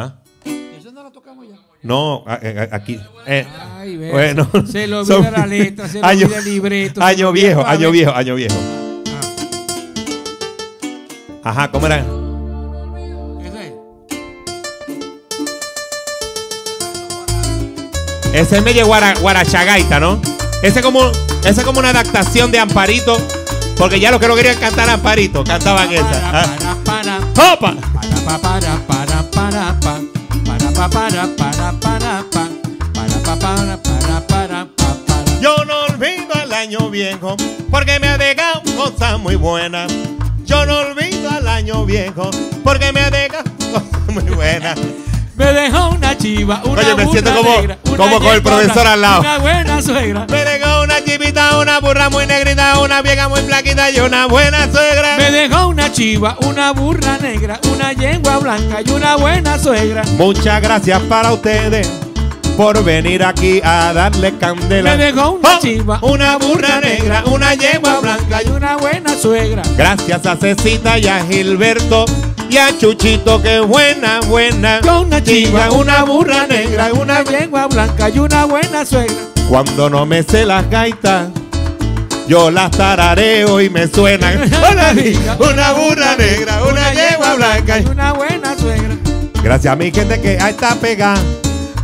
¿Ah? 0.00 0.14
Eso 0.78 0.92
no 0.92 1.02
lo 1.02 1.10
tocamos 1.10 1.44
ya. 1.48 1.56
No, 1.82 2.22
a- 2.24 2.34
a- 2.34 2.76
aquí. 2.76 3.00
eh, 3.26 3.44
Ay, 3.76 3.96
bueno, 3.96 4.48
Se 4.70 4.86
son- 4.86 5.10
olvida 5.10 5.30
la 5.32 5.46
letra, 5.46 5.88
se 5.88 6.00
le 6.00 6.06
año- 6.06 6.26
olvida 6.26 6.38
el 6.38 6.44
libreto. 6.44 7.02
Año 7.02 7.32
viejo, 7.32 7.66
año 7.66 7.90
viejo, 7.90 8.12
año 8.14 8.34
viejo. 8.36 8.54
Ajá, 11.42 11.68
¿cómo 11.72 11.86
era? 11.86 12.04
Ese 18.32 18.58
es 18.58 18.62
medio 18.62 18.86
guara, 18.86 19.14
guarachagaita, 19.20 19.98
¿no? 20.00 20.20
Ese 20.62 20.78
es 20.80 20.84
como, 20.84 21.10
es 21.44 21.60
como 21.64 21.80
una 21.80 21.90
adaptación 21.90 22.50
de 22.52 22.58
Amparito, 22.58 23.16
porque 23.78 24.00
ya 24.00 24.10
los 24.10 24.20
que 24.20 24.26
no 24.26 24.34
querían 24.34 24.58
cantar 24.58 24.90
Amparito 24.90 25.44
cantaban 25.44 25.90
esa. 25.92 26.44
¡Opa! 27.52 27.74
Yo 35.40 35.64
no 35.64 35.82
olvido 35.84 36.34
el 36.42 36.52
año 36.52 36.90
viejo, 36.90 37.36
porque 37.70 38.00
me 38.00 38.08
ha 38.08 38.18
dejado 38.18 38.62
cosas 38.76 39.18
muy 39.20 39.36
buenas. 39.36 39.92
Yo 40.44 40.66
no 40.66 40.78
olvido 40.78 41.30
al 41.30 41.46
año 41.46 41.84
viejo, 41.84 42.30
porque 42.64 42.92
me 42.92 43.00
ha 43.00 43.10
dejado 43.10 43.44
cosas 43.72 44.08
muy 44.08 44.34
buenas. 44.34 44.78
Me 45.38 45.52
dejó 45.52 45.90
una 45.90 46.18
chiva, 46.18 46.60
una 46.64 46.80
Oye, 46.80 46.94
me 46.96 47.04
burra 47.04 47.12
siento 47.12 47.34
como- 47.36 47.56
negra, 47.56 47.78
una 47.84 47.96
como 47.96 48.18
con 48.18 48.26
el 48.26 48.32
yegua 48.34 48.50
profesor 48.50 48.74
blanca, 48.74 48.92
al 48.92 49.00
lado. 49.00 49.20
Una 49.20 49.38
buena 49.38 49.82
suegra. 49.82 50.26
Me 50.28 50.44
dejó 50.44 50.82
una 50.82 51.04
chivita, 51.04 51.58
una 51.58 51.78
burra 51.80 52.10
muy 52.10 52.26
negrita, 52.26 52.78
una 52.80 53.02
vieja 53.02 53.28
muy 53.28 53.40
flaquita 53.42 53.90
y 53.90 54.00
una 54.00 54.26
buena 54.26 54.70
suegra. 54.70 55.16
Me 55.16 55.30
dejó 55.30 55.68
una 55.68 55.92
chiva, 55.92 56.36
una 56.46 56.72
burra 56.72 57.18
negra, 57.18 57.60
una 57.72 57.92
yegua 57.92 58.38
blanca 58.38 58.80
y 58.84 58.90
una 58.90 59.16
buena 59.16 59.58
suegra. 59.58 60.02
Muchas 60.16 60.60
gracias 60.60 61.00
para 61.02 61.32
ustedes 61.32 61.88
por 62.56 62.82
venir 62.82 63.22
aquí 63.22 63.60
a 63.62 63.92
darle 63.92 64.36
candela. 64.38 64.90
Me 64.90 64.96
dejó 64.96 65.30
una 65.30 65.56
Oh, 65.56 65.60
chiva, 65.60 65.98
una 66.02 66.36
burra 66.36 66.80
negra, 66.80 67.22
una 67.26 67.54
yegua 67.54 68.00
blanca 68.00 68.42
y 68.44 68.48
una 68.48 68.76
suegra. 69.20 69.62
Gracias 69.76 70.26
a 70.26 70.36
Cecita 70.36 70.98
y 70.98 71.06
a 71.08 71.20
Gilberto 71.24 72.04
y 72.50 72.56
a 72.56 72.76
Chuchito, 72.76 73.40
que 73.42 73.60
buena, 73.60 74.20
buena. 74.20 74.80
Yo 74.82 75.02
una 75.02 75.22
chiva, 75.22 75.70
una 75.70 76.04
burra 76.04 76.46
negra, 76.46 76.92
una 76.92 77.22
yegua 77.22 77.66
blanca 77.66 78.08
y 78.08 78.18
una 78.18 78.44
buena 78.44 78.84
suegra. 78.84 79.14
Cuando 79.48 79.88
no 79.88 80.06
me 80.06 80.22
sé 80.22 80.44
las 80.44 80.68
gaitas, 80.70 81.28
yo 82.26 82.50
las 82.50 82.70
tarareo 82.70 83.60
y 83.60 83.70
me 83.70 83.86
suenan. 83.88 84.42
Una, 84.70 84.92
una 85.38 85.72
burra 85.72 86.16
negra, 86.16 86.62
una 86.64 86.92
yegua 86.92 87.34
blanca. 87.36 87.80
y 87.80 87.84
una 87.86 88.12
buena 88.12 88.56
suegra. 88.56 88.96
Gracias 89.42 89.72
a 89.72 89.76
mi 89.76 89.90
gente 89.90 90.20
que 90.20 90.38
ahí 90.38 90.50
está 90.50 90.74
pegada. 90.74 91.20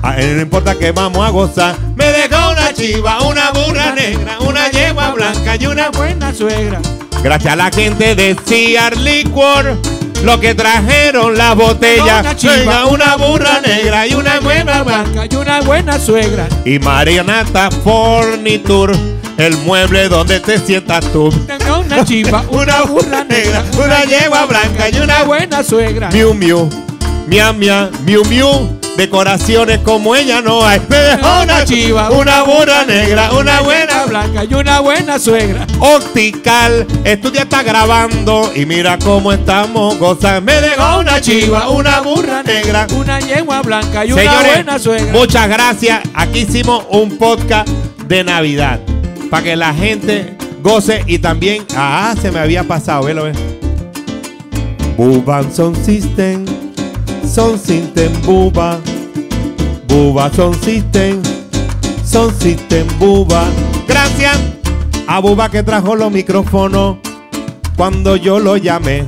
A 0.03 0.19
él 0.21 0.37
no 0.37 0.43
importa 0.43 0.75
que 0.75 0.93
vamos 0.93 1.27
a 1.27 1.31
gozar. 1.31 1.77
Me 1.97 2.05
dejó 2.13 2.51
una 2.51 2.75
chiva, 2.75 3.23
una 3.23 3.51
burra 3.53 3.95
negra, 3.95 4.39
una 4.41 4.71
yegua 4.71 5.13
blanca 5.13 5.57
y 5.57 5.67
una 5.67 5.89
Una 5.89 5.91
buena 5.91 6.35
suegra. 6.35 6.81
Gracias 7.23 7.53
a 7.55 7.57
la 7.57 7.71
gente 7.71 8.15
de 8.15 8.37
Ciar 8.47 8.97
Liquor, 8.99 9.79
lo 10.25 10.41
que 10.41 10.55
trajeron 10.55 11.37
las 11.37 11.55
botellas. 11.55 12.21
Una 12.21 12.37
chiva, 12.37 12.55
Venga, 12.57 12.87
una 12.87 13.17
burra 13.17 13.61
negra 13.61 14.07
y 14.07 14.15
una 14.15 14.41
buena 14.41 14.83
blanca. 14.83 15.11
blanca 15.11 15.27
y 15.31 15.37
una 15.37 15.61
buena 15.61 15.99
suegra. 15.99 16.49
Y 16.65 16.79
Marianata 16.79 17.71
Forniture, 17.71 18.95
el 19.37 19.57
mueble 19.59 20.09
donde 20.09 20.41
te 20.41 20.59
sientas 20.59 21.05
tú. 21.13 21.31
Tengo 21.47 21.81
una 21.81 22.05
chiva, 22.05 22.43
Una 22.51 22.83
burra 22.83 23.25
negra, 23.25 23.65
una 23.77 24.05
yegua 24.05 24.47
blanca 24.47 24.89
y 24.91 24.99
una 24.99 25.23
buena 25.25 25.63
suegra. 25.63 26.09
Miu 26.11 26.33
Miu, 26.35 26.69
Mia 27.27 27.53
Mia, 27.53 27.91
Miu 28.05 28.25
Miu. 28.25 28.81
Decoraciones 28.97 29.81
como 29.81 30.15
ella 30.15 30.41
no 30.41 30.65
hay. 30.65 30.81
Me 30.89 30.97
dejó 30.97 31.43
una 31.43 31.65
chiva, 31.65 32.11
una 32.11 32.43
burra 32.45 32.85
negra, 32.87 33.33
una 33.33 33.61
buena 33.61 34.05
blanca 34.07 34.45
y 34.45 34.55
una 34.55 34.81
buena 34.81 35.19
suegra. 35.19 35.67
Optical, 35.81 36.87
estudia 37.03 37.43
está 37.43 37.63
grabando 37.65 38.53
y 38.55 38.65
mira 38.67 38.97
cómo 38.99 39.33
estamos 39.33 39.99
gozando. 39.99 40.43
Me 40.43 40.61
dejó 40.61 41.01
una 41.01 41.21
chiva, 41.21 41.69
una 41.71 42.01
burra 42.01 42.43
negra. 42.45 42.87
Una 42.97 43.19
yegua 43.19 43.63
blanca 43.63 44.05
y 44.07 44.13
una 44.13 44.23
Señores, 44.23 44.55
buena 44.55 44.79
suegra. 44.79 45.13
muchas 45.13 45.49
gracias. 45.49 46.01
Aquí 46.15 46.41
hicimos 46.41 46.85
un 46.91 47.19
podcast 47.19 47.69
de 48.07 48.23
Navidad 48.23 48.79
para 49.29 49.43
que 49.43 49.57
la 49.57 49.75
gente 49.75 50.37
goce 50.63 51.03
y 51.07 51.19
también, 51.19 51.65
ah, 51.77 52.15
se 52.23 52.31
me 52.31 52.39
había 52.39 52.63
pasado, 52.63 53.05
velo, 53.05 53.25
ve. 53.25 53.33
Buban 54.97 55.53
son 55.53 55.75
system, 55.75 56.45
son 57.27 57.59
system 57.59 58.13
buba. 58.23 58.79
Buba 59.89 60.31
son 60.35 60.55
system, 60.63 61.21
son 62.05 62.33
system 62.41 62.87
buba. 62.99 63.45
Gracias 63.87 64.39
a 65.07 65.21
Buba 65.21 65.51
que 65.51 65.63
trajo 65.63 65.95
los 65.95 66.11
micrófonos 66.11 66.97
cuando 67.77 68.17
yo 68.17 68.39
lo 68.39 68.57
llamé. 68.57 69.05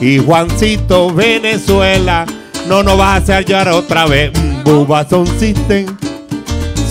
Y 0.00 0.18
Juancito 0.18 1.12
Venezuela, 1.12 2.24
no 2.68 2.82
nos 2.82 2.96
vas 2.96 3.08
a 3.08 3.16
hacer 3.16 3.44
llorar 3.44 3.68
otra 3.68 4.06
vez. 4.06 4.32
Buba 4.64 5.06
son 5.08 5.26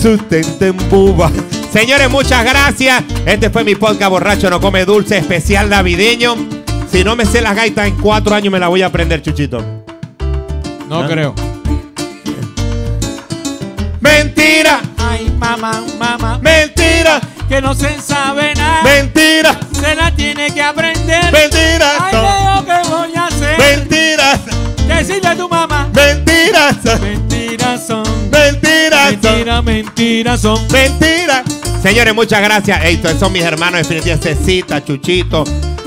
sustenten 0.00 0.76
buba. 0.88 1.30
Señores, 1.72 2.10
muchas 2.10 2.44
gracias. 2.44 3.02
Este 3.26 3.50
fue 3.50 3.64
mi 3.64 3.74
podcast 3.74 4.10
Borracho 4.10 4.50
No 4.50 4.60
Come 4.60 4.84
Dulce, 4.84 5.18
especial 5.18 5.68
navideño. 5.68 6.36
Si 6.90 7.04
no 7.04 7.16
me 7.16 7.24
sé 7.24 7.40
las 7.40 7.54
gaitas 7.54 7.86
en 7.86 7.96
cuatro 7.96 8.34
años, 8.34 8.52
me 8.52 8.58
la 8.58 8.68
voy 8.68 8.82
a 8.82 8.86
aprender, 8.86 9.22
Chuchito. 9.22 9.79
No 10.90 10.98
¿Ah? 11.04 11.06
creo. 11.08 11.34
Mentira, 14.00 14.80
Ay, 14.98 15.30
mamá, 15.38 15.84
mamá, 15.98 16.38
mentira, 16.42 17.20
que 17.48 17.60
no 17.62 17.74
se 17.74 18.00
sabe 18.00 18.54
nada. 18.56 18.82
mentira, 18.82 19.58
Se 19.72 19.94
la 19.94 20.14
tiene 20.14 20.50
que 20.52 20.60
aprender. 20.60 21.32
mentira, 21.32 21.92
Ay, 22.00 22.12
Leo, 22.16 22.64
¿qué 22.66 22.88
voy 22.90 23.14
a 23.16 23.26
hacer? 23.26 23.56
mentiras, 23.58 24.40
Decirle 24.88 25.28
a 25.28 25.36
tu 25.36 25.48
mamá. 25.48 25.88
mentiras, 25.94 26.76
Mentiras 27.00 27.86
son. 27.86 28.02
mentiras, 28.30 29.12
Mentiras, 29.12 29.64
mentiras 29.64 30.40
son. 30.40 30.58
Mentira. 30.72 31.44
Señores, 31.82 32.14
muchas 32.16 32.42
gracias. 32.42 32.84
Ey, 32.84 32.96
estos 32.96 33.16
son 33.20 33.32
mis 33.32 33.42
hermanos 33.42 33.78
definitivamente. 33.88 34.34
Cecita, 34.34 34.84
Chuchito, 34.84 35.44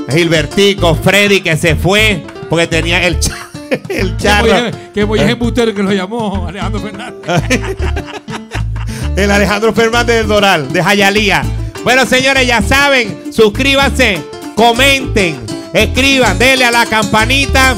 Gilbertico, 0.09 0.95
Freddy 0.95 1.41
que 1.41 1.57
se 1.57 1.75
fue 1.75 2.25
porque 2.49 2.67
tenía 2.67 3.05
el, 3.05 3.19
cha- 3.19 3.49
el 3.89 4.15
Que 4.15 4.23
charro. 4.23 4.47
voy 4.47 4.51
a- 4.57 4.71
Que 4.93 5.03
voy 5.03 5.19
a 5.19 5.29
embustero 5.29 5.73
que 5.73 5.83
lo 5.83 5.91
llamó 5.91 6.47
Alejandro 6.47 6.81
Fernández. 6.81 7.21
El 9.15 9.29
Alejandro 9.29 9.73
Fernández 9.73 10.15
del 10.17 10.27
Doral, 10.27 10.73
de 10.73 10.83
Jayalía. 10.83 11.43
Bueno, 11.83 12.03
señores, 12.05 12.47
ya 12.47 12.61
saben, 12.63 13.31
suscríbanse, 13.31 14.19
comenten, 14.55 15.39
escriban, 15.71 16.39
denle 16.39 16.65
a 16.65 16.71
la 16.71 16.85
campanita 16.87 17.75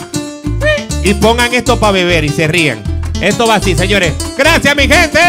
y 1.03 1.13
pongan 1.15 1.53
esto 1.53 1.77
para 1.77 1.91
beber 1.91 2.23
y 2.23 2.29
se 2.29 2.47
ríen. 2.47 2.81
Esto 3.19 3.45
va 3.47 3.55
así, 3.55 3.75
señores. 3.75 4.13
Gracias, 4.37 4.75
mi 4.77 4.83
gente. 4.87 5.19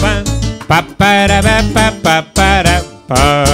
Pa, 0.00 0.22
pa, 0.66 0.86
para, 0.98 1.40
pa, 1.40 1.62
pa, 1.72 1.92
pa, 2.02 2.26
para, 2.34 2.82
pa. 3.08 3.44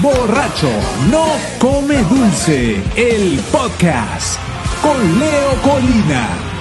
Borracho 0.00 0.68
no 1.10 1.24
come 1.58 1.96
dulce, 2.10 2.82
el 2.94 3.40
podcast 3.50 4.38
con 4.82 5.18
Leo 5.18 5.54
Colina. 5.62 6.53